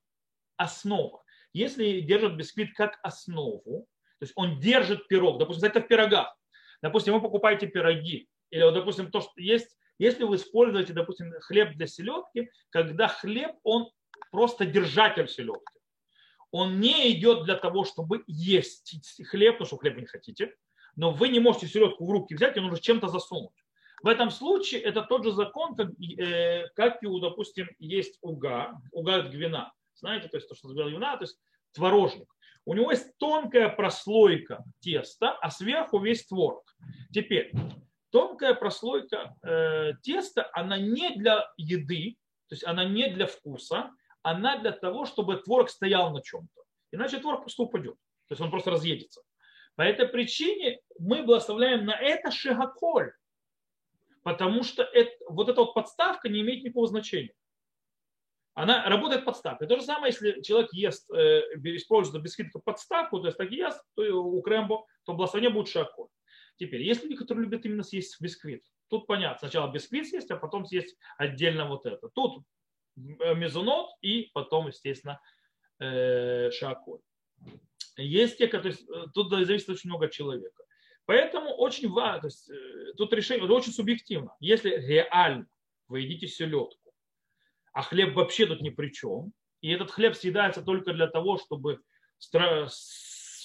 основа. 0.56 1.22
Если 1.52 2.00
держит 2.00 2.36
бисквит 2.36 2.74
как 2.74 2.98
основу, 3.02 3.86
то 4.18 4.22
есть 4.22 4.32
он 4.36 4.58
держит 4.58 5.06
пирог, 5.08 5.38
допустим, 5.38 5.68
это 5.68 5.80
в 5.80 5.88
пирогах. 5.88 6.34
Допустим, 6.82 7.14
вы 7.14 7.20
покупаете 7.20 7.66
пироги, 7.66 8.28
или, 8.50 8.70
допустим, 8.72 9.10
то, 9.10 9.20
что 9.20 9.32
есть, 9.36 9.76
если 9.98 10.24
вы 10.24 10.36
используете, 10.36 10.92
допустим, 10.92 11.32
хлеб 11.40 11.74
для 11.76 11.86
селедки, 11.86 12.50
когда 12.70 13.08
хлеб, 13.08 13.52
он 13.62 13.90
просто 14.30 14.66
держатель 14.66 15.28
селедки. 15.28 15.80
Он 16.50 16.80
не 16.80 17.12
идет 17.12 17.44
для 17.44 17.56
того, 17.56 17.84
чтобы 17.84 18.22
есть 18.26 18.96
хлеб, 19.28 19.54
потому 19.54 19.66
что 19.66 19.76
хлеб 19.78 19.96
не 19.96 20.06
хотите, 20.06 20.54
но 20.94 21.12
вы 21.12 21.28
не 21.28 21.40
можете 21.40 21.66
селедку 21.66 22.06
в 22.06 22.10
руки 22.10 22.34
взять, 22.34 22.56
ее 22.56 22.62
нужно 22.62 22.78
чем-то 22.78 23.08
засунуть. 23.08 23.52
В 24.02 24.08
этом 24.08 24.30
случае 24.30 24.82
это 24.82 25.02
тот 25.02 25.24
же 25.24 25.32
закон, 25.32 25.74
как, 25.74 25.88
э, 26.00 26.68
как 26.74 27.02
и 27.02 27.06
у, 27.06 27.18
допустим, 27.18 27.68
есть 27.78 28.18
уга, 28.20 28.80
уга 28.92 29.16
от 29.16 29.30
гвина. 29.30 29.72
Знаете, 29.94 30.28
то 30.28 30.36
есть 30.36 30.48
то, 30.48 30.54
что 30.54 30.68
называют 30.68 30.94
гвина, 30.94 31.16
то 31.16 31.24
есть 31.24 31.38
творожник. 31.72 32.28
У 32.66 32.74
него 32.74 32.90
есть 32.90 33.16
тонкая 33.18 33.68
прослойка 33.68 34.64
теста, 34.80 35.32
а 35.32 35.50
сверху 35.50 35.98
весь 35.98 36.26
творог. 36.26 36.76
Теперь, 37.12 37.52
тонкая 38.16 38.54
прослойка 38.54 39.36
э, 39.42 39.92
теста, 40.02 40.48
она 40.54 40.78
не 40.78 41.16
для 41.16 41.52
еды, 41.58 42.16
то 42.48 42.54
есть 42.54 42.64
она 42.64 42.86
не 42.86 43.10
для 43.10 43.26
вкуса, 43.26 43.90
она 44.22 44.56
для 44.58 44.72
того, 44.72 45.04
чтобы 45.04 45.36
творог 45.36 45.68
стоял 45.68 46.10
на 46.14 46.22
чем-то. 46.22 46.62
Иначе 46.92 47.18
творог 47.18 47.42
просто 47.42 47.64
упадет. 47.64 47.96
То 48.28 48.32
есть 48.32 48.40
он 48.40 48.50
просто 48.50 48.70
разъедется. 48.70 49.20
По 49.74 49.82
этой 49.82 50.08
причине 50.08 50.80
мы 50.98 51.24
благословляем 51.24 51.84
на 51.84 51.94
это 51.94 52.30
шигаколь, 52.30 53.12
потому 54.22 54.62
что 54.62 54.82
это, 54.82 55.12
вот 55.28 55.50
эта 55.50 55.60
вот 55.60 55.74
подставка 55.74 56.30
не 56.30 56.40
имеет 56.40 56.64
никакого 56.64 56.86
значения. 56.86 57.34
Она 58.54 58.88
работает 58.88 59.26
подставкой. 59.26 59.68
То 59.68 59.76
же 59.76 59.82
самое, 59.82 60.14
если 60.14 60.40
человек 60.40 60.72
ест, 60.72 61.06
э, 61.10 61.42
использует 61.76 62.24
как 62.50 62.64
подставку, 62.64 63.20
то 63.20 63.26
есть 63.26 63.36
так 63.36 63.50
ест, 63.50 63.84
то 63.94 64.02
у 64.02 64.40
крембо, 64.40 64.86
то 65.04 65.12
благословение 65.12 65.52
будет 65.52 65.68
шиаколь. 65.68 66.08
Теперь, 66.56 66.82
есть 66.82 67.02
люди, 67.02 67.16
которые 67.16 67.44
любят 67.44 67.64
именно 67.64 67.82
съесть 67.82 68.20
бисквит. 68.20 68.64
Тут 68.88 69.06
понятно, 69.06 69.38
сначала 69.38 69.70
бисквит 69.70 70.08
съесть, 70.08 70.30
а 70.30 70.36
потом 70.36 70.64
съесть 70.64 70.96
отдельно 71.18 71.68
вот 71.68 71.86
это. 71.86 72.08
Тут 72.08 72.44
мезонот 72.96 73.90
и 74.00 74.30
потом, 74.32 74.68
естественно, 74.68 75.20
э, 75.78 76.50
шаколь. 76.50 77.00
Есть 77.96 78.38
те, 78.38 78.48
которые, 78.48 78.74
э, 78.74 79.06
тут 79.14 79.30
зависит 79.30 79.68
очень 79.68 79.90
много 79.90 80.08
человека. 80.08 80.64
Поэтому 81.04 81.54
очень 81.54 81.88
важно, 81.88 82.22
то 82.22 82.26
есть, 82.26 82.50
э, 82.50 82.92
тут 82.96 83.12
решение 83.12 83.44
это 83.44 83.54
очень 83.54 83.72
субъективно. 83.72 84.34
Если 84.40 84.70
реально 84.70 85.46
вы 85.88 86.00
едите 86.00 86.26
селедку, 86.26 86.92
а 87.72 87.82
хлеб 87.82 88.14
вообще 88.14 88.46
тут 88.46 88.60
ни 88.60 88.70
при 88.70 88.90
чем, 88.90 89.32
и 89.60 89.70
этот 89.70 89.90
хлеб 89.90 90.14
съедается 90.14 90.62
только 90.62 90.92
для 90.92 91.06
того, 91.06 91.38
чтобы 91.38 91.80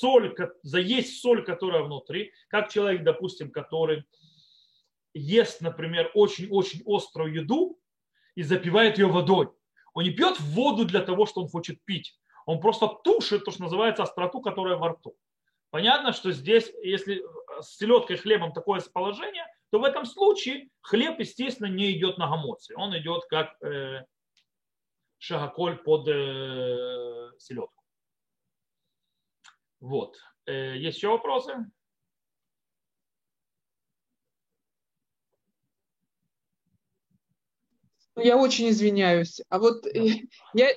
соль, 0.02 0.36
заесть 0.64 1.22
соль, 1.22 1.46
которая 1.46 1.84
внутри, 1.84 2.34
как 2.50 2.70
человек, 2.70 3.04
допустим, 3.04 3.52
который 3.52 4.04
ест, 5.14 5.62
например, 5.62 6.12
очень-очень 6.14 6.82
острую 6.86 7.34
еду 7.34 7.80
и 8.36 8.44
запивает 8.44 8.98
ее 8.98 9.08
водой. 9.08 9.50
Он 9.94 10.04
не 10.04 10.12
пьет 10.12 10.40
воду 10.40 10.86
для 10.86 11.02
того, 11.02 11.26
что 11.26 11.42
он 11.42 11.48
хочет 11.48 11.84
пить 11.86 12.18
он 12.46 12.60
просто 12.60 12.88
тушит 12.88 13.46
то, 13.46 13.52
что 13.52 13.64
называется 13.64 14.04
остроту, 14.04 14.42
которая 14.42 14.76
во 14.78 14.90
рту. 14.90 15.16
Понятно, 15.70 16.12
что 16.12 16.32
здесь, 16.32 16.72
если 16.84 17.24
с 17.62 17.78
селедкой 17.78 18.18
хлебом 18.18 18.52
такое 18.52 18.82
положение, 18.94 19.46
то 19.70 19.80
в 19.80 19.84
этом 19.84 20.06
случае 20.06 20.70
хлеб, 20.82 21.20
естественно, 21.20 21.68
не 21.68 21.98
идет 21.98 22.18
на 22.18 22.28
гамоции. 22.28 22.74
Он 22.76 22.98
идет 22.98 23.24
как 23.30 23.56
э, 23.64 24.04
шагаколь 25.18 25.78
под 25.78 26.08
э, 26.10 27.32
селедку. 27.38 27.81
Вот. 29.82 30.16
Э, 30.46 30.78
есть 30.78 30.98
еще 30.98 31.10
вопросы? 31.10 31.66
Я 38.16 38.38
очень 38.38 38.70
извиняюсь. 38.70 39.42
А 39.50 39.58
вот 39.58 39.86
я, 40.54 40.70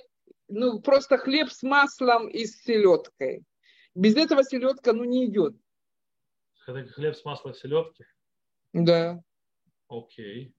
ну, 0.48 0.80
просто 0.80 1.18
хлеб 1.18 1.50
с 1.50 1.62
маслом 1.62 2.28
и 2.28 2.46
с 2.46 2.62
селедкой. 2.62 3.44
Без 3.94 4.16
этого 4.16 4.42
селедка, 4.42 4.92
ну, 4.92 5.04
не 5.04 5.26
идет. 5.26 5.54
Это 6.66 6.86
хлеб 6.88 7.14
с 7.14 7.24
маслом 7.24 7.52
и 7.52 7.56
селедки? 7.56 8.04
Да. 8.72 9.22
Окей. 9.88 10.54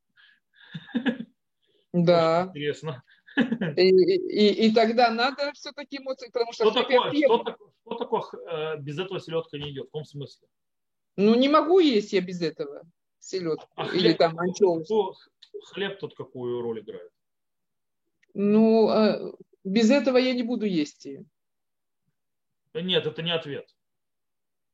Да. 1.93 2.41
Очень 2.41 2.49
интересно. 2.49 3.03
И, 3.77 3.89
и, 3.89 4.67
и 4.67 4.73
тогда 4.73 5.11
надо 5.11 5.51
все-таки 5.53 5.97
эмоции, 5.97 6.29
потому 6.31 6.53
что... 6.53 6.71
Что 6.71 6.83
такое, 6.83 7.11
что, 7.13 7.37
такое, 7.39 7.69
что 7.81 7.95
такое 7.95 8.21
э, 8.49 8.77
без 8.79 8.97
этого 8.97 9.19
селедка 9.19 9.57
не 9.57 9.71
идет? 9.71 9.85
В 9.85 9.87
каком 9.87 10.05
смысле? 10.05 10.47
Ну, 11.17 11.35
не 11.35 11.49
могу 11.49 11.79
есть 11.79 12.13
я 12.13 12.21
без 12.21 12.41
этого 12.41 12.83
селедку. 13.19 13.67
А 13.75 13.87
Или 13.87 13.99
хлеб, 13.99 14.17
там 14.17 14.39
анчоус. 14.39 15.29
Хлеб 15.65 15.99
тут 15.99 16.15
какую 16.15 16.61
роль 16.61 16.79
играет? 16.79 17.11
Ну, 18.33 18.89
э, 18.89 19.33
без 19.63 19.89
этого 19.89 20.17
я 20.17 20.33
не 20.33 20.43
буду 20.43 20.65
есть 20.65 21.05
ее. 21.05 21.25
Нет, 22.73 23.05
это 23.05 23.21
не 23.21 23.31
ответ. 23.31 23.67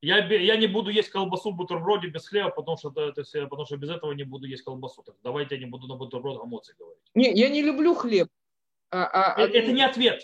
Я, 0.01 0.25
я 0.25 0.57
не 0.57 0.65
буду 0.65 0.89
есть 0.89 1.09
колбасу 1.09 1.51
в 1.51 1.55
бутерброде 1.55 2.07
без 2.07 2.27
хлеба, 2.27 2.49
потому 2.49 2.75
что, 2.75 2.89
это, 2.89 3.23
потому 3.47 3.65
что 3.67 3.77
без 3.77 3.91
этого 3.91 4.11
не 4.13 4.23
буду 4.23 4.47
есть 4.47 4.63
колбасу. 4.63 5.03
Так 5.03 5.15
давайте 5.23 5.55
я 5.55 5.61
не 5.61 5.67
буду 5.67 5.87
на 5.87 5.95
бутерброд 5.95 6.43
эмоции 6.43 6.75
говорить. 6.77 7.03
Не, 7.13 7.31
я 7.33 7.49
не 7.49 7.61
люблю 7.61 7.93
хлеб. 7.93 8.27
А, 8.91 9.05
а, 9.05 9.41
это, 9.41 9.53
а... 9.53 9.61
это 9.61 9.71
не 9.71 9.81
ответ. 9.81 10.21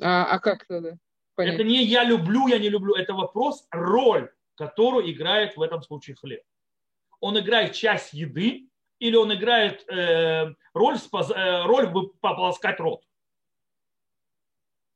А, 0.00 0.24
а 0.24 0.38
как 0.38 0.66
тогда? 0.66 0.96
Понять? 1.34 1.54
Это 1.54 1.64
не 1.64 1.84
я 1.84 2.04
люблю, 2.04 2.46
я 2.48 2.58
не 2.58 2.68
люблю. 2.68 2.94
Это 2.94 3.12
вопрос, 3.12 3.66
роль, 3.70 4.30
которую 4.54 5.10
играет 5.10 5.56
в 5.56 5.62
этом 5.62 5.82
случае 5.82 6.16
хлеб. 6.16 6.42
Он 7.20 7.38
играет 7.38 7.72
часть 7.72 8.12
еды 8.12 8.68
или 8.98 9.16
он 9.16 9.34
играет 9.34 9.88
э, 9.88 10.54
роль, 10.72 10.98
спаз, 10.98 11.30
э, 11.30 11.62
роль 11.64 11.92
пополоскать 12.20 12.80
рот. 12.80 13.02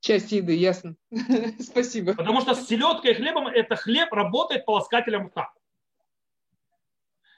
Часть 0.00 0.30
еды, 0.30 0.54
ясно. 0.54 0.96
Спасибо. 1.60 2.14
Потому 2.14 2.40
что 2.40 2.54
с 2.54 2.66
селедкой 2.66 3.12
и 3.12 3.14
хлебом 3.14 3.48
это 3.48 3.76
хлеб 3.76 4.12
работает 4.12 4.64
полоскателем 4.64 5.26
рта. 5.26 5.52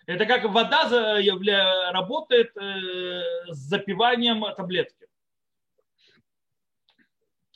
Это 0.07 0.26
как 0.26 0.44
вода 0.44 0.88
работает 1.92 2.57
э, 2.57 3.22
с 3.48 3.57
запиванием 3.57 4.44
таблетки. 4.55 5.07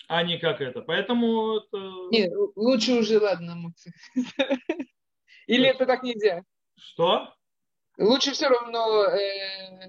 А 0.08 0.22
не 0.22 0.38
как 0.38 0.60
это. 0.60 0.82
Поэтому 0.82 1.58
это... 1.58 1.78
Нет, 2.10 2.32
лучше 2.56 2.92
уже, 2.92 3.18
ладно. 3.18 3.72
Или 5.46 5.68
это 5.68 5.86
так 5.86 6.02
нельзя? 6.02 6.42
Что? 6.78 7.32
Лучше 7.98 8.32
все 8.32 8.48
равно 8.48 9.04
э, 9.04 9.86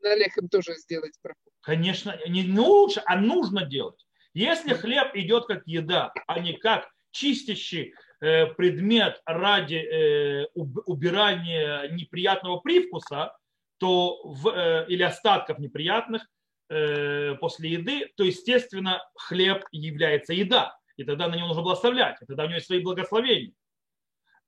на 0.00 0.14
лехом 0.14 0.48
тоже 0.48 0.74
сделать 0.76 1.12
проход. 1.20 1.52
Конечно, 1.60 2.16
не 2.28 2.44
лучше, 2.58 3.02
а 3.04 3.16
нужно 3.16 3.64
делать. 3.64 4.06
Если 4.34 4.74
хлеб 4.74 5.14
идет 5.14 5.46
как 5.46 5.66
еда, 5.66 6.12
а 6.26 6.38
не 6.38 6.54
как 6.54 6.88
чистящий 7.10 7.94
э, 8.20 8.46
предмет 8.46 9.20
ради 9.26 9.74
э, 9.74 10.46
убирания 10.54 11.88
неприятного 11.90 12.60
привкуса, 12.60 13.36
то 13.78 14.20
в, 14.24 14.48
э, 14.48 14.86
или 14.88 15.02
остатков 15.02 15.58
неприятных 15.58 16.26
после 16.68 17.70
еды, 17.70 18.10
то, 18.16 18.24
естественно, 18.24 19.02
хлеб 19.14 19.64
является 19.72 20.32
еда. 20.32 20.76
И 20.96 21.04
тогда 21.04 21.28
на 21.28 21.36
него 21.36 21.48
нужно 21.48 21.62
благословлять, 21.62 22.20
и 22.20 22.26
тогда 22.26 22.44
у 22.44 22.46
него 22.46 22.56
есть 22.56 22.66
свои 22.66 22.80
благословения. 22.80 23.54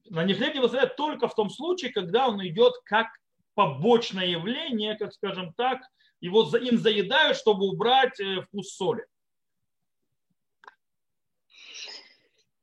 На 0.06 0.24
них 0.24 0.36
хлеб 0.36 0.54
не 0.54 0.60
благословляют 0.60 0.96
только 0.96 1.28
в 1.28 1.34
том 1.34 1.50
случае, 1.50 1.92
когда 1.92 2.28
он 2.28 2.46
идет 2.46 2.74
как 2.84 3.08
побочное 3.54 4.26
явление, 4.26 4.96
как 4.96 5.12
скажем 5.12 5.52
так, 5.54 5.80
его 6.20 6.42
им 6.56 6.78
заедают, 6.78 7.36
чтобы 7.36 7.66
убрать 7.66 8.18
вкус 8.46 8.74
соли. 8.74 9.06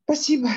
Спасибо. 0.03 0.49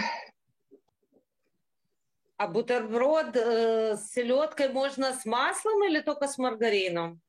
А 2.37 2.49
бутерброд 2.49 3.37
э, 3.37 3.97
с 3.97 4.11
селедкой 4.11 4.69
можно 4.69 5.13
с 5.13 5.25
маслом 5.25 5.85
или 5.85 6.01
только 6.01 6.27
с 6.27 6.37
маргарином? 6.39 7.23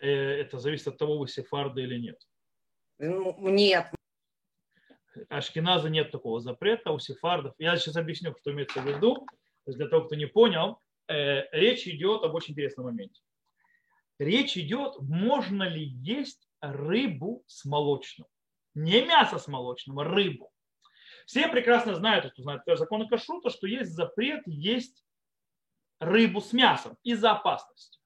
Э, 0.00 0.08
это 0.08 0.58
зависит 0.58 0.88
от 0.88 0.98
того, 0.98 1.18
вы 1.18 1.28
сефарды 1.28 1.82
или 1.82 1.98
нет. 1.98 2.20
Ну, 2.98 3.36
нет. 3.48 3.86
Ашкеназа 5.28 5.88
нет 5.88 6.10
такого 6.10 6.40
запрета, 6.40 6.90
у 6.90 6.98
сефардов. 6.98 7.54
Я 7.58 7.76
сейчас 7.76 7.96
объясню, 7.96 8.34
что 8.40 8.52
имеется 8.52 8.80
в 8.80 8.86
виду. 8.86 9.26
Для 9.66 9.88
того, 9.88 10.06
кто 10.06 10.14
не 10.14 10.26
понял, 10.26 10.80
э, 11.08 11.48
речь 11.52 11.86
идет 11.86 12.22
об 12.22 12.34
очень 12.34 12.52
интересном 12.52 12.86
моменте. 12.86 13.22
Речь 14.18 14.56
идет, 14.56 14.94
можно 15.00 15.64
ли 15.64 15.84
есть 15.84 16.48
рыбу 16.60 17.42
с 17.46 17.64
молочным. 17.64 18.26
Не 18.74 19.04
мясо 19.04 19.38
с 19.38 19.48
молочным, 19.48 20.00
а 20.00 20.04
рыбу. 20.04 20.50
Все 21.26 21.48
прекрасно 21.48 21.94
знают, 21.94 22.32
кто 22.32 22.42
знает 22.42 22.62
законы 22.66 23.08
кашрута, 23.08 23.50
что 23.50 23.66
есть 23.66 23.92
запрет 23.92 24.42
есть 24.46 25.04
рыбу 25.98 26.40
с 26.40 26.52
мясом 26.52 26.96
из-за 27.02 27.32
опасности. 27.32 27.98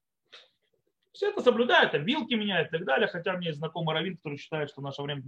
Все 1.18 1.30
это 1.30 1.42
соблюдают, 1.42 1.94
а 1.94 1.98
вилки 1.98 2.34
меняют 2.34 2.68
и 2.68 2.70
так 2.78 2.86
далее. 2.86 3.08
Хотя 3.08 3.36
мне 3.36 3.48
есть 3.48 3.58
знакомый 3.58 3.92
раввин, 3.92 4.16
который 4.18 4.38
считает, 4.38 4.70
что 4.70 4.82
наше 4.82 5.02
время 5.02 5.20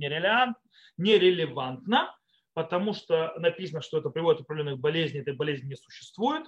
нерелевантно, 0.96 2.16
потому 2.54 2.92
что 2.92 3.34
написано, 3.38 3.82
что 3.82 3.98
это 3.98 4.08
приводит 4.08 4.38
к 4.38 4.44
определенных 4.44 4.78
болезней, 4.78 5.18
этой 5.18 5.34
болезни 5.34 5.70
не 5.70 5.74
существует. 5.74 6.46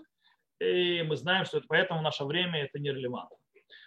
И 0.61 1.03
мы 1.03 1.17
знаем, 1.17 1.45
что 1.45 1.59
это, 1.59 1.67
поэтому 1.69 1.99
в 1.99 2.03
наше 2.05 2.23
время 2.23 2.63
это 2.63 2.79
нерелевантно. 2.79 3.37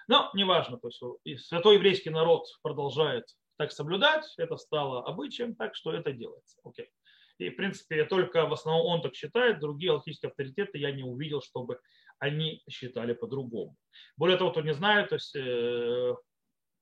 Но 0.10 0.30
неважно, 0.34 0.78
то 0.78 0.90
есть 1.24 1.48
святой 1.48 1.76
еврейский 1.76 2.10
народ 2.10 2.48
продолжает 2.62 3.24
так 3.58 3.72
соблюдать, 3.72 4.26
это 4.38 4.58
стало 4.58 5.06
обычаем, 5.06 5.56
так 5.56 5.74
что 5.74 5.94
это 5.94 6.12
делается. 6.12 6.60
Окей. 6.66 6.90
И, 7.38 7.50
в 7.50 7.56
принципе, 7.56 8.04
только 8.04 8.46
в 8.46 8.52
основном 8.52 8.88
он 8.88 9.02
так 9.02 9.16
считает, 9.16 9.62
другие 9.62 9.94
алхимические 9.94 10.32
авторитеты 10.32 10.80
я 10.80 10.92
не 10.92 11.04
увидел, 11.04 11.42
чтобы 11.42 11.80
они 12.20 12.64
считали 12.70 13.14
по-другому. 13.14 13.76
Более 14.18 14.38
того, 14.38 14.52
кто 14.52 14.62
не 14.62 14.74
знает, 14.74 15.10
то 15.10 15.16
есть 15.16 15.36
э, 15.36 16.16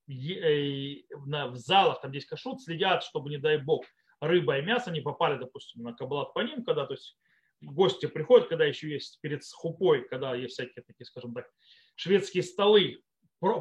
э, 0.07 1.03
в 1.15 1.55
залах, 1.55 2.01
там 2.01 2.11
здесь 2.11 2.25
кашут, 2.25 2.61
следят, 2.61 3.03
чтобы, 3.03 3.29
не 3.29 3.37
дай 3.37 3.57
бог, 3.57 3.85
рыба 4.19 4.57
и 4.57 4.61
мясо 4.61 4.91
не 4.91 5.01
попали, 5.01 5.37
допустим, 5.37 5.83
на 5.83 5.93
кабалат 5.93 6.33
по 6.33 6.39
ним, 6.39 6.63
когда 6.63 6.85
то 6.85 6.93
есть, 6.93 7.17
гости 7.61 8.05
приходят, 8.05 8.49
когда 8.49 8.65
еще 8.65 8.89
есть 8.89 9.19
перед 9.21 9.41
хупой, 9.53 10.07
когда 10.07 10.35
есть 10.35 10.53
всякие 10.53 10.83
такие, 10.83 11.05
скажем 11.05 11.33
так, 11.33 11.49
шведские 11.95 12.43
столы, 12.43 13.01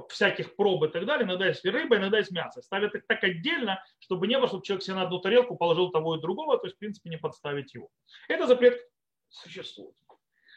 всяких 0.08 0.54
проб 0.54 0.84
и 0.84 0.88
так 0.88 1.06
далее, 1.06 1.26
иногда 1.26 1.46
есть 1.48 1.64
рыба, 1.64 1.96
иногда 1.96 2.18
есть 2.18 2.30
мясо. 2.30 2.62
Ставят 2.62 2.94
их 2.94 3.06
так 3.06 3.22
отдельно, 3.24 3.82
чтобы 3.98 4.26
не 4.26 4.38
было, 4.38 4.46
чтобы 4.46 4.64
человек 4.64 4.84
себе 4.84 4.96
на 4.96 5.02
одну 5.02 5.18
тарелку 5.18 5.56
положил 5.56 5.90
того 5.90 6.16
и 6.16 6.20
другого, 6.20 6.58
то 6.58 6.66
есть, 6.66 6.76
в 6.76 6.78
принципе, 6.78 7.10
не 7.10 7.18
подставить 7.18 7.74
его. 7.74 7.88
Это 8.28 8.46
запрет 8.46 8.80
существует. 9.28 9.96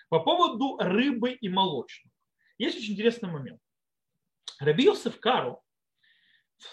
По 0.10 0.20
поводу 0.20 0.78
рыбы 0.80 1.32
и 1.32 1.50
молочных. 1.50 2.12
Есть 2.58 2.78
очень 2.78 2.94
интересный 2.94 3.30
момент. 3.30 3.60
Раби 4.60 4.86
Йосеф 4.86 5.20
Кару 5.20 5.62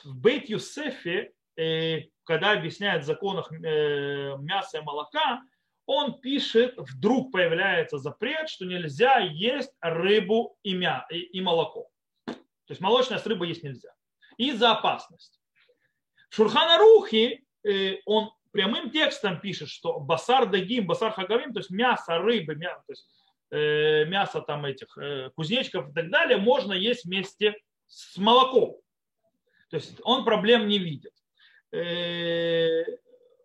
в 0.05 0.17
Бейт 0.17 0.49
Юсефе, 0.49 1.33
э, 1.57 2.03
когда 2.25 2.53
объясняет 2.53 3.03
в 3.03 3.07
законах 3.07 3.51
э, 3.53 4.37
мяса 4.39 4.79
и 4.79 4.83
молока, 4.83 5.43
он 5.87 6.21
пишет, 6.21 6.75
вдруг 6.77 7.33
появляется 7.33 7.99
запрет, 7.99 8.49
что 8.49 8.65
нельзя 8.65 9.19
есть 9.19 9.73
рыбу 9.81 10.57
и, 10.63 10.75
мя, 10.75 11.07
и 11.11 11.41
молоко. 11.41 11.91
То 12.27 12.35
есть 12.69 12.81
молочная 12.81 13.19
с 13.19 13.27
рыбой 13.27 13.49
есть 13.49 13.65
нельзя. 13.65 13.93
Из-за 14.37 14.73
опасности. 14.73 15.41
Шурхана 16.31 16.79
Рухи, 16.79 17.45
э, 17.65 17.97
он 18.07 18.33
прямым 18.53 18.91
текстом 18.91 19.41
пишет, 19.41 19.69
что 19.69 19.99
басар 19.99 20.47
дагим, 20.47 20.87
басар 20.87 21.13
хагавим, 21.13 21.53
то 21.53 21.61
есть 21.61 21.71
мясо 21.71 22.19
рыбы, 22.19 22.55
мясо, 22.55 22.83
то 22.87 22.93
есть, 22.93 23.07
мясо 23.53 24.41
там 24.41 24.65
этих 24.65 24.97
э, 24.97 25.31
кузнечиков 25.37 25.91
и 25.91 25.93
так 25.93 26.11
далее, 26.11 26.39
можно 26.39 26.73
есть 26.73 27.05
вместе 27.05 27.55
с 27.87 28.17
молоком. 28.17 28.81
То 29.71 29.77
есть 29.77 30.01
он 30.05 30.25
проблем 30.25 30.69
не 30.69 30.79
видит. 30.79 31.13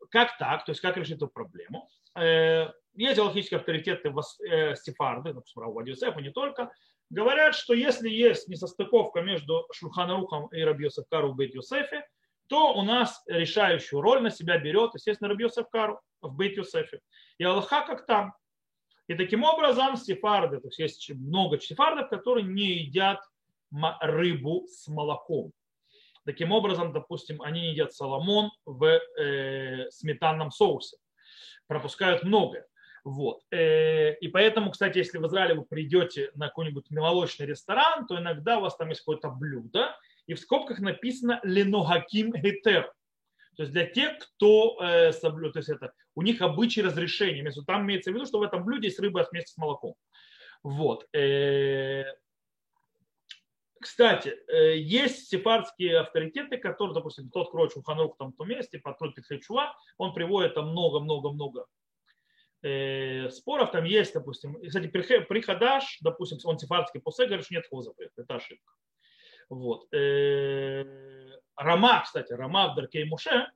Как 0.09 0.37
так? 0.37 0.65
То 0.65 0.71
есть 0.71 0.81
как 0.81 0.97
решить 0.97 1.17
эту 1.17 1.27
проблему? 1.27 1.89
Есть 2.93 3.19
аллахические 3.19 3.59
авторитеты 3.59 4.13
Стефарды, 4.75 5.33
например, 5.33 5.69
у 5.69 5.79
Адиосефа 5.79 6.19
не 6.19 6.31
только, 6.31 6.71
говорят, 7.09 7.55
что 7.55 7.73
если 7.73 8.09
есть 8.09 8.47
несостыковка 8.47 9.21
между 9.21 9.67
Шульханарухом 9.71 10.47
и 10.47 10.61
Рабьосеф 10.61 11.05
Кару 11.09 11.31
в 11.31 11.35
Бейт 11.35 11.55
Юсефе, 11.55 12.05
то 12.47 12.73
у 12.73 12.81
нас 12.81 13.23
решающую 13.27 14.01
роль 14.01 14.21
на 14.21 14.29
себя 14.29 14.57
берет, 14.57 14.93
естественно, 14.93 15.29
Рабьосеф 15.29 15.69
Кару 15.69 16.01
в 16.21 16.35
Бейт 16.35 16.57
Юсефе. 16.57 16.99
И 17.37 17.43
Аллаха 17.43 17.85
как 17.85 18.05
там. 18.05 18.33
И 19.07 19.15
таким 19.15 19.43
образом 19.43 19.95
сефарды, 19.95 20.59
то 20.59 20.67
есть 20.67 20.79
есть 20.79 21.09
много 21.11 21.59
сефардов, 21.59 22.09
которые 22.09 22.45
не 22.45 22.79
едят 22.79 23.19
рыбу 24.01 24.67
с 24.67 24.87
молоком. 24.87 25.53
Таким 26.25 26.51
образом, 26.51 26.91
допустим, 26.91 27.41
они 27.41 27.69
едят 27.69 27.93
соломон 27.93 28.51
в 28.65 28.83
э, 28.85 29.89
сметанном 29.91 30.51
соусе. 30.51 30.97
Пропускают 31.67 32.23
многое. 32.23 32.65
Вот. 33.05 33.43
Э, 33.51 34.15
и 34.15 34.27
поэтому, 34.27 34.71
кстати, 34.71 34.97
если 34.97 35.19
в 35.19 35.27
Израиле 35.27 35.55
вы 35.55 35.63
придете 35.63 36.31
на 36.35 36.47
какой-нибудь 36.47 36.91
молочный 36.91 37.45
ресторан, 37.45 38.05
то 38.07 38.19
иногда 38.19 38.57
у 38.57 38.61
вас 38.61 38.75
там 38.75 38.89
есть 38.89 39.01
какое-то 39.01 39.29
блюдо, 39.29 39.95
и 40.25 40.33
в 40.33 40.39
скобках 40.41 40.79
написано 40.79 41.39
леногаким 41.43 42.33
гетер. 42.33 42.93
То 43.55 43.63
есть 43.63 43.71
для 43.71 43.85
тех, 43.85 44.19
кто 44.19 44.77
э, 44.81 45.13
соблюдает, 45.13 45.53
то 45.53 45.59
есть 45.59 45.69
это 45.69 45.93
у 46.17 46.23
них 46.23 46.41
обычай 46.41 46.81
разрешения. 46.81 47.47
Там 47.67 47.85
имеется 47.85 48.11
в 48.11 48.15
виду, 48.15 48.25
что 48.25 48.39
в 48.39 48.41
этом 48.41 48.65
блюде 48.65 48.87
есть 48.87 48.99
рыба 48.99 49.27
вместе 49.31 49.53
с 49.53 49.57
молоком. 49.57 49.93
Вот. 50.63 51.07
Э, 51.15 52.05
кстати, 53.79 54.29
э, 54.47 54.79
есть 54.79 55.27
сефардские 55.27 55.99
авторитеты, 55.99 56.57
которые, 56.57 56.95
допустим, 56.95 57.29
тот 57.29 57.51
Кроч 57.51 57.75
Уханрух 57.75 58.15
в 58.15 58.17
том 58.17 58.33
месте, 58.47 58.79
Патруль 58.79 59.13
Петхачуа, 59.13 59.75
он 59.99 60.15
приводит 60.15 60.55
там 60.55 60.69
много-много-много 60.71 61.67
э, 62.63 63.29
споров. 63.29 63.69
Там 63.69 63.83
есть, 63.83 64.15
допустим, 64.15 64.59
кстати, 64.65 64.87
Прихадаш, 64.87 65.99
допустим, 66.01 66.39
он 66.45 66.57
сефардский 66.57 66.99
после, 66.99 67.27
говорит, 67.27 67.45
что 67.45 67.53
нет 67.53 67.63
такого 67.65 67.83
запрета. 67.83 68.23
Это 68.23 68.37
ошибка. 68.37 68.73
Вот. 69.49 69.85
Рама, 71.55 72.01
кстати, 72.03 72.33
Рама 72.33 72.69
в 72.73 72.75
Даркей 72.75 73.05
Муше, 73.05 73.51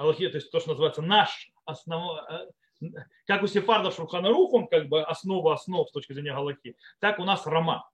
Аллахи, 0.00 0.28
то 0.28 0.36
есть 0.36 0.50
то, 0.50 0.60
что 0.60 0.70
называется 0.70 1.02
наш 1.02 1.50
основной, 1.64 2.20
как 3.26 3.42
у 3.42 3.46
сефардов 3.46 3.94
Шурханарух, 3.94 4.52
он 4.52 4.66
как 4.68 4.88
бы 4.88 5.02
основа 5.02 5.54
основ 5.54 5.88
с 5.88 5.92
точки 5.92 6.12
зрения 6.12 6.32
Галахи, 6.32 6.76
так 6.98 7.18
у 7.18 7.24
нас 7.24 7.46
Рама. 7.46 7.88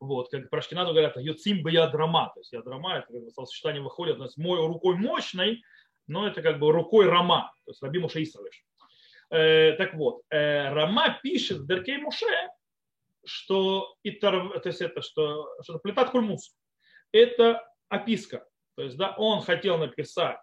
Вот, 0.00 0.30
как 0.30 0.50
про 0.50 0.58
Ашкеназу 0.58 0.90
говорят, 0.92 1.16
Юцим 1.16 1.62
бы 1.62 1.70
ядрама, 1.70 2.32
то 2.34 2.40
есть 2.40 2.52
ядрама, 2.52 2.98
это 2.98 3.12
как 3.12 3.22
бы 3.22 3.30
словосочетание 3.30 3.80
выходит, 3.80 4.18
то 4.18 4.24
есть 4.24 4.36
мой 4.36 4.58
рукой 4.58 4.96
мощной, 4.96 5.62
но 6.06 6.26
это 6.26 6.42
как 6.42 6.58
бы 6.58 6.72
рукой 6.72 7.06
Рама, 7.06 7.52
то 7.64 7.70
есть 7.70 7.82
Раби 7.82 7.98
Муше 7.98 8.22
Исравиш. 8.22 8.64
Э, 9.30 9.72
так 9.72 9.94
вот, 9.94 10.22
э, 10.30 10.70
Рама 10.72 11.18
пишет 11.22 11.58
в 11.58 11.66
Деркей 11.66 11.98
Муше, 11.98 12.26
что, 13.24 13.94
итар, 14.02 14.60
то 14.60 14.68
есть 14.68 14.82
это, 14.82 15.00
что, 15.00 15.48
что 15.62 15.78
плетат 15.78 16.10
кульмус, 16.10 16.54
это 17.12 17.66
описка. 17.88 18.46
То 18.76 18.82
есть, 18.82 18.96
да, 18.96 19.14
он 19.16 19.40
хотел 19.40 19.78
написать, 19.78 20.40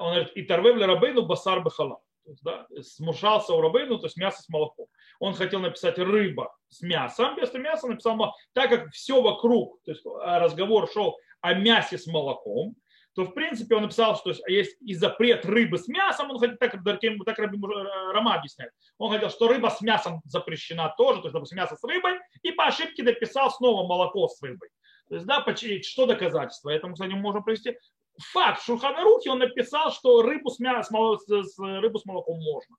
он 0.00 0.14
говорит, 0.14 0.32
и 0.34 0.42
тарвевля 0.42 0.86
рабейну 0.86 1.26
басар 1.26 1.60
бахала 1.60 2.00
да, 2.42 2.66
смушался 2.82 3.54
у 3.54 3.60
Рабейну, 3.60 3.98
то 3.98 4.06
есть 4.06 4.16
мясо 4.16 4.42
с 4.42 4.48
молоком. 4.48 4.86
Он 5.18 5.34
хотел 5.34 5.60
написать 5.60 5.98
рыба 5.98 6.54
с 6.68 6.82
мясом, 6.82 7.34
вместо 7.34 7.58
мяса 7.58 7.86
написал 7.86 8.16
молоко. 8.16 8.36
Так 8.52 8.70
как 8.70 8.90
все 8.92 9.20
вокруг, 9.20 9.80
то 9.84 9.92
есть 9.92 10.04
а, 10.06 10.38
разговор 10.38 10.88
шел 10.90 11.16
о 11.40 11.54
мясе 11.54 11.98
с 11.98 12.06
молоком, 12.06 12.74
то 13.14 13.24
в 13.24 13.32
принципе 13.32 13.76
он 13.76 13.82
написал, 13.82 14.16
что 14.16 14.32
есть 14.48 14.76
и 14.80 14.94
запрет 14.94 15.44
рыбы 15.44 15.78
с 15.78 15.86
мясом, 15.86 16.32
он 16.32 16.38
хотел, 16.40 16.56
так, 16.56 16.72
так 16.82 17.38
Раби 17.38 17.58
Рама 18.12 18.34
объясняет, 18.34 18.72
он 18.98 19.12
хотел, 19.12 19.30
что 19.30 19.46
рыба 19.46 19.68
с 19.68 19.80
мясом 19.82 20.20
запрещена 20.24 20.92
тоже, 20.96 21.20
то 21.20 21.26
есть, 21.26 21.34
допустим, 21.34 21.58
мясо 21.58 21.76
с 21.76 21.84
рыбой, 21.84 22.18
и 22.42 22.50
по 22.50 22.66
ошибке 22.66 23.04
дописал 23.04 23.52
снова 23.52 23.86
молоко 23.86 24.26
с 24.26 24.42
рыбой. 24.42 24.68
То 25.08 25.16
есть, 25.16 25.26
да, 25.26 25.44
что 25.82 26.06
доказательство? 26.06 26.70
Этому, 26.70 26.94
кстати, 26.94 27.12
можно 27.12 27.42
привести 27.42 27.76
факт, 28.18 28.60
в 28.60 28.64
Шурханарухе 28.64 29.30
он 29.30 29.38
написал, 29.38 29.92
что 29.92 30.22
рыбу 30.22 30.50
с, 30.50 30.58
мясом, 30.58 31.18
с, 31.18 31.58
рыбу 31.58 31.98
с 31.98 32.04
молоком 32.04 32.40
можно. 32.40 32.76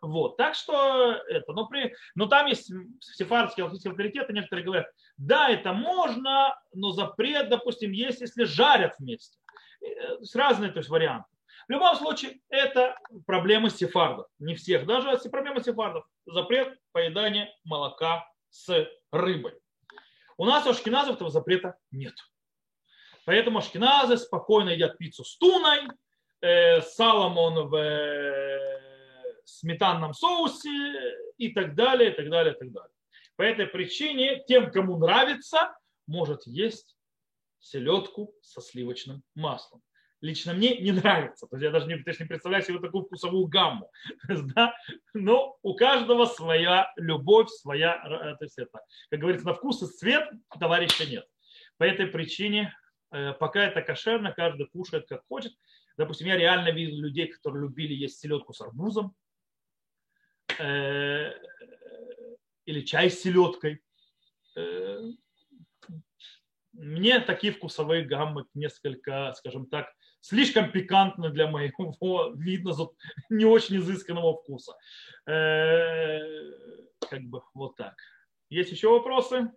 Вот, 0.00 0.36
так 0.36 0.56
что 0.56 1.12
это, 1.28 1.52
но, 1.52 1.68
при, 1.68 1.94
но 2.16 2.26
там 2.26 2.46
есть 2.46 2.72
сефардские 3.00 3.64
алхимические 3.64 3.92
авторитеты, 3.92 4.32
некоторые 4.32 4.64
говорят, 4.64 4.86
да, 5.16 5.48
это 5.48 5.72
можно, 5.72 6.60
но 6.72 6.90
запрет, 6.90 7.48
допустим, 7.48 7.92
есть, 7.92 8.20
если 8.20 8.42
жарят 8.42 8.96
вместе. 8.98 9.38
Э, 9.80 10.18
с 10.20 10.34
разные 10.34 10.72
то 10.72 10.78
есть, 10.78 10.88
варианты. 10.88 11.28
В 11.68 11.70
любом 11.70 11.94
случае, 11.94 12.40
это 12.48 12.98
проблемы 13.26 13.70
сефардов. 13.70 14.26
Не 14.40 14.56
всех, 14.56 14.86
даже 14.86 15.08
это 15.08 15.30
проблемы 15.30 15.62
сефардов. 15.62 16.04
Запрет 16.26 16.76
поедания 16.90 17.54
молока 17.64 18.28
с 18.50 18.88
рыбой. 19.12 19.54
У 20.36 20.44
нас 20.44 20.66
у 20.66 20.70
ашкеназов 20.70 21.16
этого 21.16 21.30
запрета 21.30 21.76
нет. 21.92 22.14
Поэтому 23.24 23.58
ашкеназы 23.58 24.16
спокойно 24.16 24.70
едят 24.70 24.98
пиццу 24.98 25.24
с 25.24 25.36
туной, 25.36 25.88
э, 26.40 26.80
саламон 26.82 27.68
в 27.68 27.74
э, 27.76 29.42
сметанном 29.44 30.14
соусе 30.14 30.70
и 31.38 31.52
так 31.52 31.74
далее, 31.74 32.12
и 32.12 32.14
так 32.14 32.28
далее, 32.30 32.54
и 32.54 32.58
так 32.58 32.72
далее. 32.72 32.90
По 33.36 33.42
этой 33.42 33.66
причине 33.66 34.42
тем, 34.46 34.70
кому 34.70 34.98
нравится, 34.98 35.74
может 36.06 36.46
есть 36.46 36.96
селедку 37.60 38.34
со 38.42 38.60
сливочным 38.60 39.22
маслом. 39.34 39.82
Лично 40.20 40.52
мне 40.52 40.78
не 40.78 40.92
нравится. 40.92 41.46
То 41.48 41.56
есть 41.56 41.64
я 41.64 41.70
даже 41.70 41.86
не, 41.86 41.94
не 41.94 42.26
представляю 42.26 42.62
себе 42.62 42.78
такую 42.78 43.04
вкусовую 43.04 43.46
гамму. 43.46 43.90
да? 44.54 44.74
Но 45.14 45.56
у 45.62 45.74
каждого 45.74 46.26
своя 46.26 46.92
любовь, 46.96 47.50
своя, 47.50 48.00
э, 48.04 48.36
то 48.36 48.44
есть 48.44 48.58
это, 48.58 48.80
как 49.10 49.20
говорится, 49.20 49.46
на 49.46 49.54
вкус 49.54 49.82
и 49.82 49.86
цвет 49.86 50.28
товарища 50.60 51.06
нет. 51.06 51.26
По 51.76 51.84
этой 51.84 52.06
причине 52.06 52.72
пока 53.38 53.64
это 53.64 53.82
кошерно, 53.82 54.32
каждый 54.32 54.66
кушает 54.66 55.06
как 55.08 55.24
хочет. 55.28 55.52
Допустим, 55.96 56.26
я 56.26 56.36
реально 56.36 56.70
видел 56.70 56.96
людей, 56.96 57.26
которые 57.26 57.62
любили 57.62 57.92
есть 57.92 58.18
селедку 58.18 58.54
с 58.54 58.60
арбузом 58.60 59.14
э, 60.58 61.32
или 62.64 62.80
чай 62.80 63.10
с 63.10 63.20
селедкой. 63.20 63.82
Э, 64.56 65.02
мне 66.72 67.20
такие 67.20 67.52
вкусовые 67.52 68.04
гаммы 68.04 68.46
несколько, 68.54 69.34
скажем 69.36 69.66
так, 69.66 69.92
слишком 70.20 70.72
пикантны 70.72 71.28
для 71.28 71.46
моего, 71.48 72.32
видно, 72.34 72.72
не 73.28 73.44
очень 73.44 73.76
изысканного 73.76 74.38
вкуса. 74.38 74.72
Как 75.26 77.22
бы 77.24 77.42
вот 77.52 77.76
так. 77.76 77.94
Есть 78.48 78.72
еще 78.72 78.88
вопросы? 78.88 79.50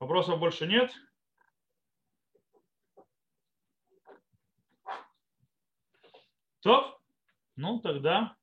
Вопросов 0.00 0.38
больше 0.38 0.66
нет? 0.66 0.92
То, 6.60 6.98
ну 7.56 7.80
тогда, 7.80 8.36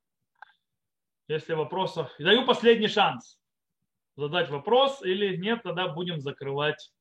если 1.28 1.54
вопросов... 1.54 2.10
Даю 2.18 2.46
последний 2.46 2.88
шанс 2.88 3.40
задать 4.16 4.50
вопрос 4.50 5.02
или 5.02 5.36
нет, 5.36 5.62
тогда 5.62 5.88
будем 5.88 6.20
закрывать 6.20 6.92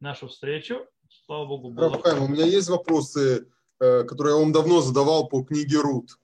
нашу 0.00 0.28
встречу. 0.28 0.86
Слава 1.26 1.46
Богу. 1.46 1.70
Было. 1.70 1.96
у 2.20 2.28
меня 2.28 2.44
есть 2.44 2.68
вопросы, 2.68 3.50
э, 3.80 4.04
которые 4.04 4.36
я 4.36 4.42
вам 4.42 4.52
давно 4.52 4.80
задавал 4.80 5.28
по 5.28 5.42
книге 5.42 5.80
Рут. 5.80 6.18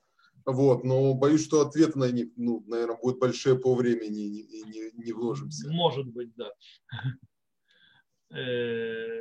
Вот, 0.47 0.85
но 0.85 1.15
боюсь, 1.15 1.45
что 1.45 1.63
ответы 1.63 1.99
на 1.99 2.11
них, 2.11 2.29
ну, 2.37 2.63
наверное, 2.67 2.99
будут 2.99 3.19
большие 3.19 3.59
по 3.59 3.75
времени 3.75 4.41
и 4.41 4.63
не, 4.65 4.91
не 4.93 5.13
вложимся. 5.13 5.71
Может 5.71 6.07
быть, 6.09 6.35
да. 6.35 6.51
Э, 8.33 9.21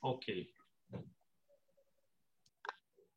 окей. 0.00 0.54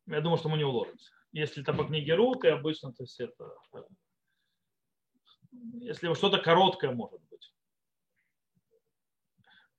Я 0.06 0.20
думаю, 0.20 0.38
что 0.38 0.48
мы 0.48 0.56
не 0.56 0.64
уложимся. 0.64 1.12
Если 1.32 1.62
это 1.62 1.74
по 1.74 1.84
книге 1.84 2.14
Рут, 2.14 2.44
и 2.44 2.48
обычно, 2.48 2.92
то 2.92 3.02
есть 3.02 3.20
это... 3.20 3.54
Если 5.80 6.12
что-то 6.14 6.38
короткое 6.38 6.92
может 6.92 7.20
быть. 7.28 7.52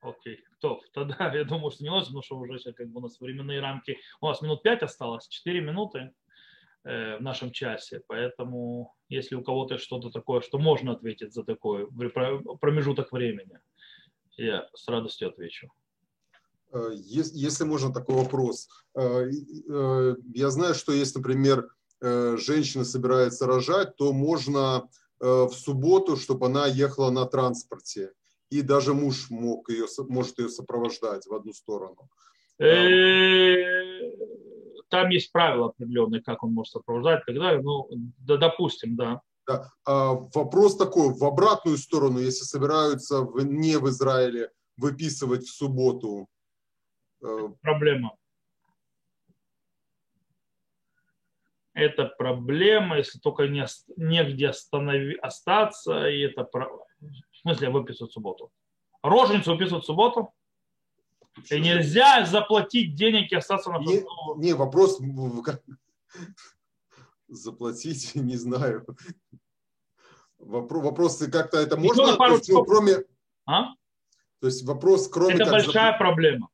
Окей, 0.02 0.44
то 0.60 0.82
тогда 0.94 1.34
я 1.36 1.44
думаю, 1.44 1.72
что 1.72 1.84
не 1.84 1.90
уложимся, 1.90 2.12
потому 2.12 2.24
что 2.24 2.38
уже 2.38 2.60
сейчас 2.60 2.76
как 2.76 2.90
бы 2.90 3.00
у 3.00 3.02
нас 3.04 3.20
временные 3.20 3.60
рамки. 3.60 4.00
У 4.22 4.28
нас 4.28 4.42
минут 4.42 4.64
пять 4.64 4.84
осталось, 4.84 5.28
4 5.28 5.62
минуты 5.62 6.00
э, 6.00 6.12
в 6.90 7.22
нашем 7.22 7.52
часе, 7.52 8.02
поэтому 8.08 8.96
если 9.10 9.36
у 9.36 9.44
кого-то 9.44 9.78
что-то 9.78 10.10
такое, 10.10 10.42
что 10.42 10.58
можно 10.58 10.94
ответить 10.94 11.34
за 11.34 11.44
такой 11.44 11.88
промежуток 12.60 13.12
времени, 13.12 13.60
я 14.38 14.68
с 14.74 14.88
радостью 14.88 15.30
отвечу. 15.30 15.70
Э, 16.72 16.92
если 16.94 17.66
можно 17.66 17.92
такой 17.94 18.16
вопрос. 18.16 18.68
Э, 18.96 19.26
э, 19.26 20.16
я 20.34 20.50
знаю, 20.50 20.76
что 20.76 20.92
если, 20.94 21.20
например, 21.20 21.68
женщина 22.02 22.86
собирается 22.86 23.46
рожать, 23.46 23.98
то 23.98 24.14
можно 24.14 24.88
в 25.20 25.52
субботу, 25.52 26.16
чтобы 26.16 26.46
она 26.46 26.66
ехала 26.66 27.12
на 27.12 27.26
транспорте. 27.26 28.14
И 28.50 28.62
даже 28.62 28.94
муж 28.94 29.30
мог 29.30 29.70
ее, 29.70 29.86
может 30.08 30.40
ее 30.40 30.48
сопровождать 30.48 31.28
в 31.28 31.34
одну 31.34 31.52
сторону. 31.52 32.10
Там 34.90 35.10
есть 35.10 35.32
правила 35.32 35.68
определенные, 35.68 36.22
как 36.22 36.44
он 36.44 36.54
может 36.54 36.74
сопровождать 36.74 37.22
и 37.22 37.32
так 37.32 37.42
далее. 37.42 37.62
Ну, 37.62 37.88
да, 38.20 38.38
допустим, 38.38 38.96
да. 38.96 39.22
Да. 39.48 39.72
А 39.86 40.14
вопрос 40.14 40.78
такой, 40.78 41.14
в 41.14 41.24
обратную 41.24 41.78
сторону, 41.78 42.20
если 42.20 42.44
собираются 42.44 43.22
в, 43.22 43.44
не 43.44 43.78
в 43.78 43.88
Израиле 43.90 44.52
выписывать 44.78 45.46
в 45.46 45.56
субботу. 45.56 46.28
Э, 47.24 47.50
проблема. 47.62 48.16
Это 51.74 52.06
проблема, 52.06 52.98
если 52.98 53.20
только 53.20 53.48
не, 53.48 53.66
негде 53.96 54.50
останови, 54.50 55.16
остаться, 55.16 56.10
и 56.10 56.20
это 56.22 56.48
в 56.52 57.38
смысле 57.42 57.70
выписывать 57.70 58.12
в 58.12 58.14
субботу. 58.14 58.52
Роженицу 59.02 59.54
выписывать 59.54 59.84
в 59.84 59.88
субботу? 59.88 60.34
И 61.50 61.60
нельзя 61.60 62.26
заплатить 62.26 62.96
денег 62.96 63.32
и 63.32 63.36
остаться 63.36 63.70
на 63.72 63.80
не, 63.80 64.04
не, 64.38 64.54
вопрос 64.54 65.00
заплатить, 67.30 68.12
не 68.16 68.36
знаю. 68.36 68.86
Вопрос, 70.38 70.84
вопросы 70.84 71.32
как-то 71.32 71.58
это 71.58 71.78
можно, 71.78 72.16
пару 72.16 72.36
есть, 72.36 72.50
ну, 72.50 72.64
кроме... 72.64 73.04
А? 73.46 73.74
То 74.40 74.48
есть 74.48 74.66
вопрос, 74.66 75.10
кроме... 75.10 75.36
Это 75.36 75.52
большая 75.52 75.92
зап... 75.92 75.98
проблема. 75.98 76.50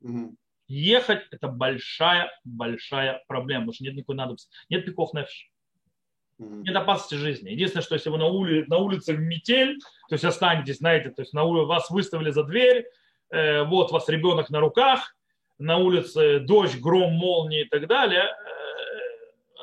Угу. 0.00 0.36
Ехать– 0.68 1.26
это 1.30 1.48
большая-большая 1.48 3.24
проблема, 3.26 3.62
потому 3.62 3.74
что 3.74 3.84
нет 3.84 3.94
никакой 3.94 4.16
надобности. 4.16 4.50
Нет 4.68 4.84
пиков 4.84 5.12
нефиш. 5.12 5.50
Угу. 6.38 6.54
Нет 6.62 6.76
опасности 6.76 7.16
жизни. 7.16 7.50
Единственное, 7.50 7.82
что 7.82 7.94
если 7.94 8.10
вы 8.10 8.18
на, 8.18 8.26
ули... 8.26 8.64
на 8.68 8.78
улице 8.78 9.14
в 9.14 9.20
метель, 9.20 9.80
то 10.08 10.14
есть 10.14 10.24
останетесь, 10.24 10.78
знаете, 10.78 11.10
то 11.10 11.22
есть 11.22 11.32
на 11.32 11.42
улице 11.42 11.66
вас 11.66 11.90
выставили 11.90 12.30
за 12.30 12.44
дверь, 12.44 12.86
э, 13.30 13.64
вот 13.64 13.92
вас 13.92 14.08
ребенок 14.08 14.50
на 14.50 14.60
руках, 14.60 15.14
на 15.58 15.78
улице 15.78 16.40
дождь, 16.40 16.80
гром, 16.80 17.12
молнии 17.12 17.62
и 17.62 17.68
так 17.68 17.86
далее, 17.86 18.24
э, 18.24 18.56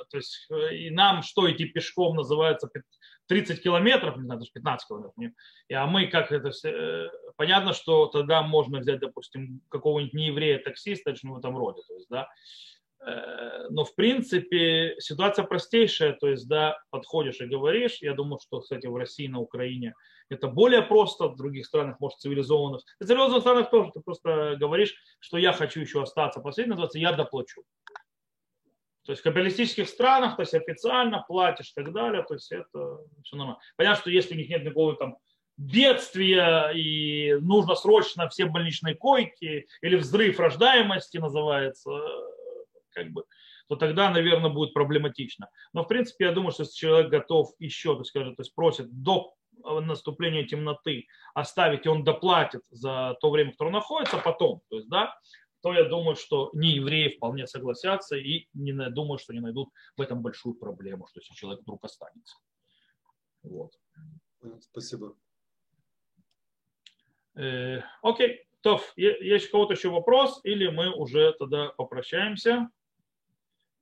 то 0.09 0.17
есть 0.17 0.47
э, 0.51 0.75
и 0.75 0.89
нам 0.89 1.23
что 1.23 1.51
идти 1.51 1.65
пешком 1.65 2.15
называется 2.15 2.69
30 3.27 3.63
километров, 3.63 4.17
не 4.17 4.23
знаю, 4.23 4.39
даже 4.39 4.51
15 4.51 4.87
километров. 4.87 5.13
А 5.73 5.87
мы 5.87 6.07
как 6.07 6.31
это 6.31 6.51
все... 6.51 7.09
Понятно, 7.35 7.73
что 7.73 8.07
тогда 8.07 8.43
можно 8.43 8.79
взять, 8.79 8.99
допустим, 8.99 9.61
какого-нибудь 9.69 10.13
нееврея 10.13 10.59
таксиста 10.59 11.15
что 11.15 11.33
в 11.33 11.39
этом 11.39 11.57
роде. 11.57 11.81
То 11.87 11.93
есть, 11.95 12.09
да, 12.09 12.27
но 13.69 13.85
в 13.85 13.95
принципе 13.95 14.95
ситуация 14.99 15.45
простейшая, 15.45 16.13
то 16.13 16.27
есть, 16.27 16.47
да, 16.47 16.77
подходишь 16.89 17.41
и 17.41 17.45
говоришь, 17.45 17.97
я 18.01 18.13
думаю, 18.13 18.39
что, 18.41 18.59
кстати, 18.59 18.87
в 18.87 18.95
России, 18.95 19.27
на 19.27 19.39
Украине 19.39 19.93
это 20.29 20.47
более 20.47 20.81
просто, 20.81 21.27
в 21.27 21.35
других 21.35 21.65
странах, 21.65 21.99
может, 21.99 22.19
цивилизованных. 22.19 22.81
В 22.99 23.05
цивилизованных 23.05 23.41
странах 23.41 23.69
тоже 23.69 23.91
ты 23.93 23.99
просто 23.99 24.55
говоришь, 24.57 24.95
что 25.19 25.37
я 25.37 25.53
хочу 25.53 25.81
еще 25.81 26.01
остаться 26.01 26.39
последний, 26.39 26.71
называется, 26.71 26.99
я 26.99 27.11
доплачу. 27.11 27.63
То 29.05 29.11
есть 29.11 29.21
в 29.21 29.23
капиталистических 29.23 29.89
странах, 29.89 30.37
то 30.37 30.43
есть 30.43 30.53
официально 30.53 31.23
платишь 31.27 31.71
и 31.71 31.73
так 31.75 31.91
далее, 31.91 32.23
то 32.23 32.35
есть 32.35 32.51
это 32.51 32.99
все 33.23 33.35
нормально. 33.35 33.59
Понятно, 33.75 34.01
что 34.01 34.09
если 34.09 34.33
у 34.33 34.37
них 34.37 34.49
нет 34.49 34.63
никакого 34.63 34.95
там 34.95 35.17
бедствия 35.57 36.71
и 36.73 37.33
нужно 37.41 37.75
срочно 37.75 38.27
все 38.29 38.45
больничные 38.45 38.95
койки 38.95 39.67
или 39.81 39.95
взрыв 39.97 40.39
рождаемости 40.39 41.17
называется, 41.17 41.91
как 42.93 43.11
бы, 43.11 43.25
то 43.67 43.75
тогда, 43.75 44.09
наверное, 44.09 44.49
будет 44.49 44.73
проблематично. 44.73 45.49
Но, 45.73 45.83
в 45.83 45.87
принципе, 45.87 46.25
я 46.25 46.31
думаю, 46.31 46.51
что 46.51 46.63
если 46.63 46.75
человек 46.75 47.11
готов 47.11 47.51
еще, 47.59 47.97
то, 47.97 48.03
скажем, 48.03 48.35
то 48.35 48.41
есть 48.41 48.53
просит 48.55 48.87
до 48.91 49.33
наступления 49.63 50.45
темноты 50.45 51.07
оставить, 51.33 51.85
и 51.85 51.89
он 51.89 52.03
доплатит 52.03 52.61
за 52.69 53.15
то 53.21 53.29
время, 53.29 53.51
которое 53.51 53.71
находится, 53.71 54.17
потом, 54.17 54.61
то 54.69 54.77
есть, 54.77 54.89
да, 54.89 55.15
то 55.61 55.73
я 55.73 55.85
думаю, 55.85 56.15
что 56.17 56.49
не 56.53 56.71
евреи 56.71 57.15
вполне 57.15 57.47
согласятся 57.47 58.17
и 58.17 58.47
не 58.53 58.73
думаю, 58.89 59.17
что 59.17 59.33
не 59.33 59.39
найдут 59.39 59.69
в 59.95 60.01
этом 60.01 60.21
большую 60.21 60.55
проблему, 60.55 61.07
что 61.07 61.21
если 61.21 61.33
человек 61.35 61.61
вдруг 61.61 61.85
останется. 61.85 62.35
Вот. 63.43 63.71
Спасибо. 64.59 65.15
Э, 67.35 67.81
окей. 68.01 68.45
То, 68.61 68.81
есть 68.95 69.49
у 69.49 69.51
кого-то 69.51 69.73
еще 69.73 69.89
вопрос, 69.89 70.39
или 70.43 70.67
мы 70.67 70.93
уже 70.93 71.33
тогда 71.33 71.69
попрощаемся? 71.69 72.69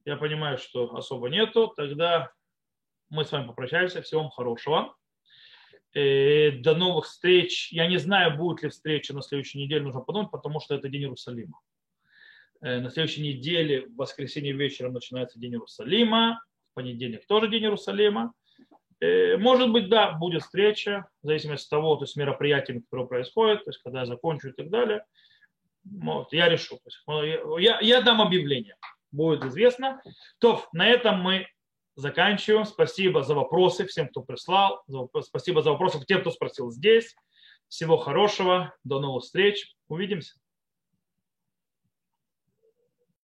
Я 0.05 0.17
понимаю, 0.17 0.57
что 0.57 0.95
особо 0.95 1.29
нету. 1.29 1.73
Тогда 1.75 2.31
мы 3.09 3.23
с 3.23 3.31
вами 3.31 3.47
попрощаемся. 3.47 4.01
Всего 4.01 4.21
вам 4.21 4.31
хорошего. 4.31 4.95
Э, 5.93 6.51
до 6.51 6.75
новых 6.75 7.05
встреч. 7.05 7.71
Я 7.71 7.87
не 7.87 7.97
знаю, 7.97 8.37
будет 8.37 8.63
ли 8.63 8.69
встреча 8.69 9.13
на 9.13 9.21
следующей 9.21 9.59
неделе, 9.59 9.83
нужно 9.83 10.01
подумать, 10.01 10.31
потому 10.31 10.59
что 10.59 10.75
это 10.75 10.87
День 10.87 11.03
Иерусалима. 11.03 11.59
Э, 12.61 12.79
на 12.79 12.89
следующей 12.89 13.21
неделе, 13.21 13.87
в 13.87 13.95
воскресенье 13.95 14.53
вечером, 14.53 14.93
начинается 14.93 15.39
День 15.39 15.53
Иерусалима. 15.53 16.43
В 16.71 16.75
понедельник 16.75 17.27
тоже 17.27 17.49
День 17.49 17.63
Иерусалима. 17.63 18.33
Э, 19.01 19.35
может 19.37 19.71
быть, 19.71 19.89
да, 19.89 20.13
будет 20.13 20.43
встреча, 20.43 21.07
в 21.21 21.27
зависимости 21.27 21.65
от 21.65 21.69
того, 21.69 21.95
то 21.97 22.03
есть 22.03 22.15
мероприятиями, 22.15 22.79
которые 22.79 23.07
происходят, 23.07 23.65
то 23.65 23.71
есть 23.71 23.81
когда 23.81 24.01
я 24.01 24.05
закончу 24.05 24.49
и 24.49 24.53
так 24.53 24.69
далее. 24.69 25.03
Вот, 25.83 26.31
я 26.31 26.47
решу. 26.47 26.79
я, 27.59 27.79
я 27.81 28.01
дам 28.01 28.21
объявление, 28.21 28.75
будет 29.11 29.43
известно. 29.45 30.01
То, 30.39 30.65
на 30.73 30.87
этом 30.87 31.19
мы 31.21 31.47
заканчиваем. 31.95 32.65
Спасибо 32.65 33.23
за 33.23 33.35
вопросы 33.35 33.85
всем, 33.85 34.07
кто 34.07 34.21
прислал. 34.21 34.83
Спасибо 35.21 35.61
за 35.61 35.71
вопросы 35.71 36.03
тем, 36.05 36.21
кто 36.21 36.31
спросил 36.31 36.71
здесь. 36.71 37.15
Всего 37.67 37.97
хорошего. 37.97 38.73
До 38.83 38.99
новых 38.99 39.23
встреч. 39.23 39.75
Увидимся. 39.87 40.40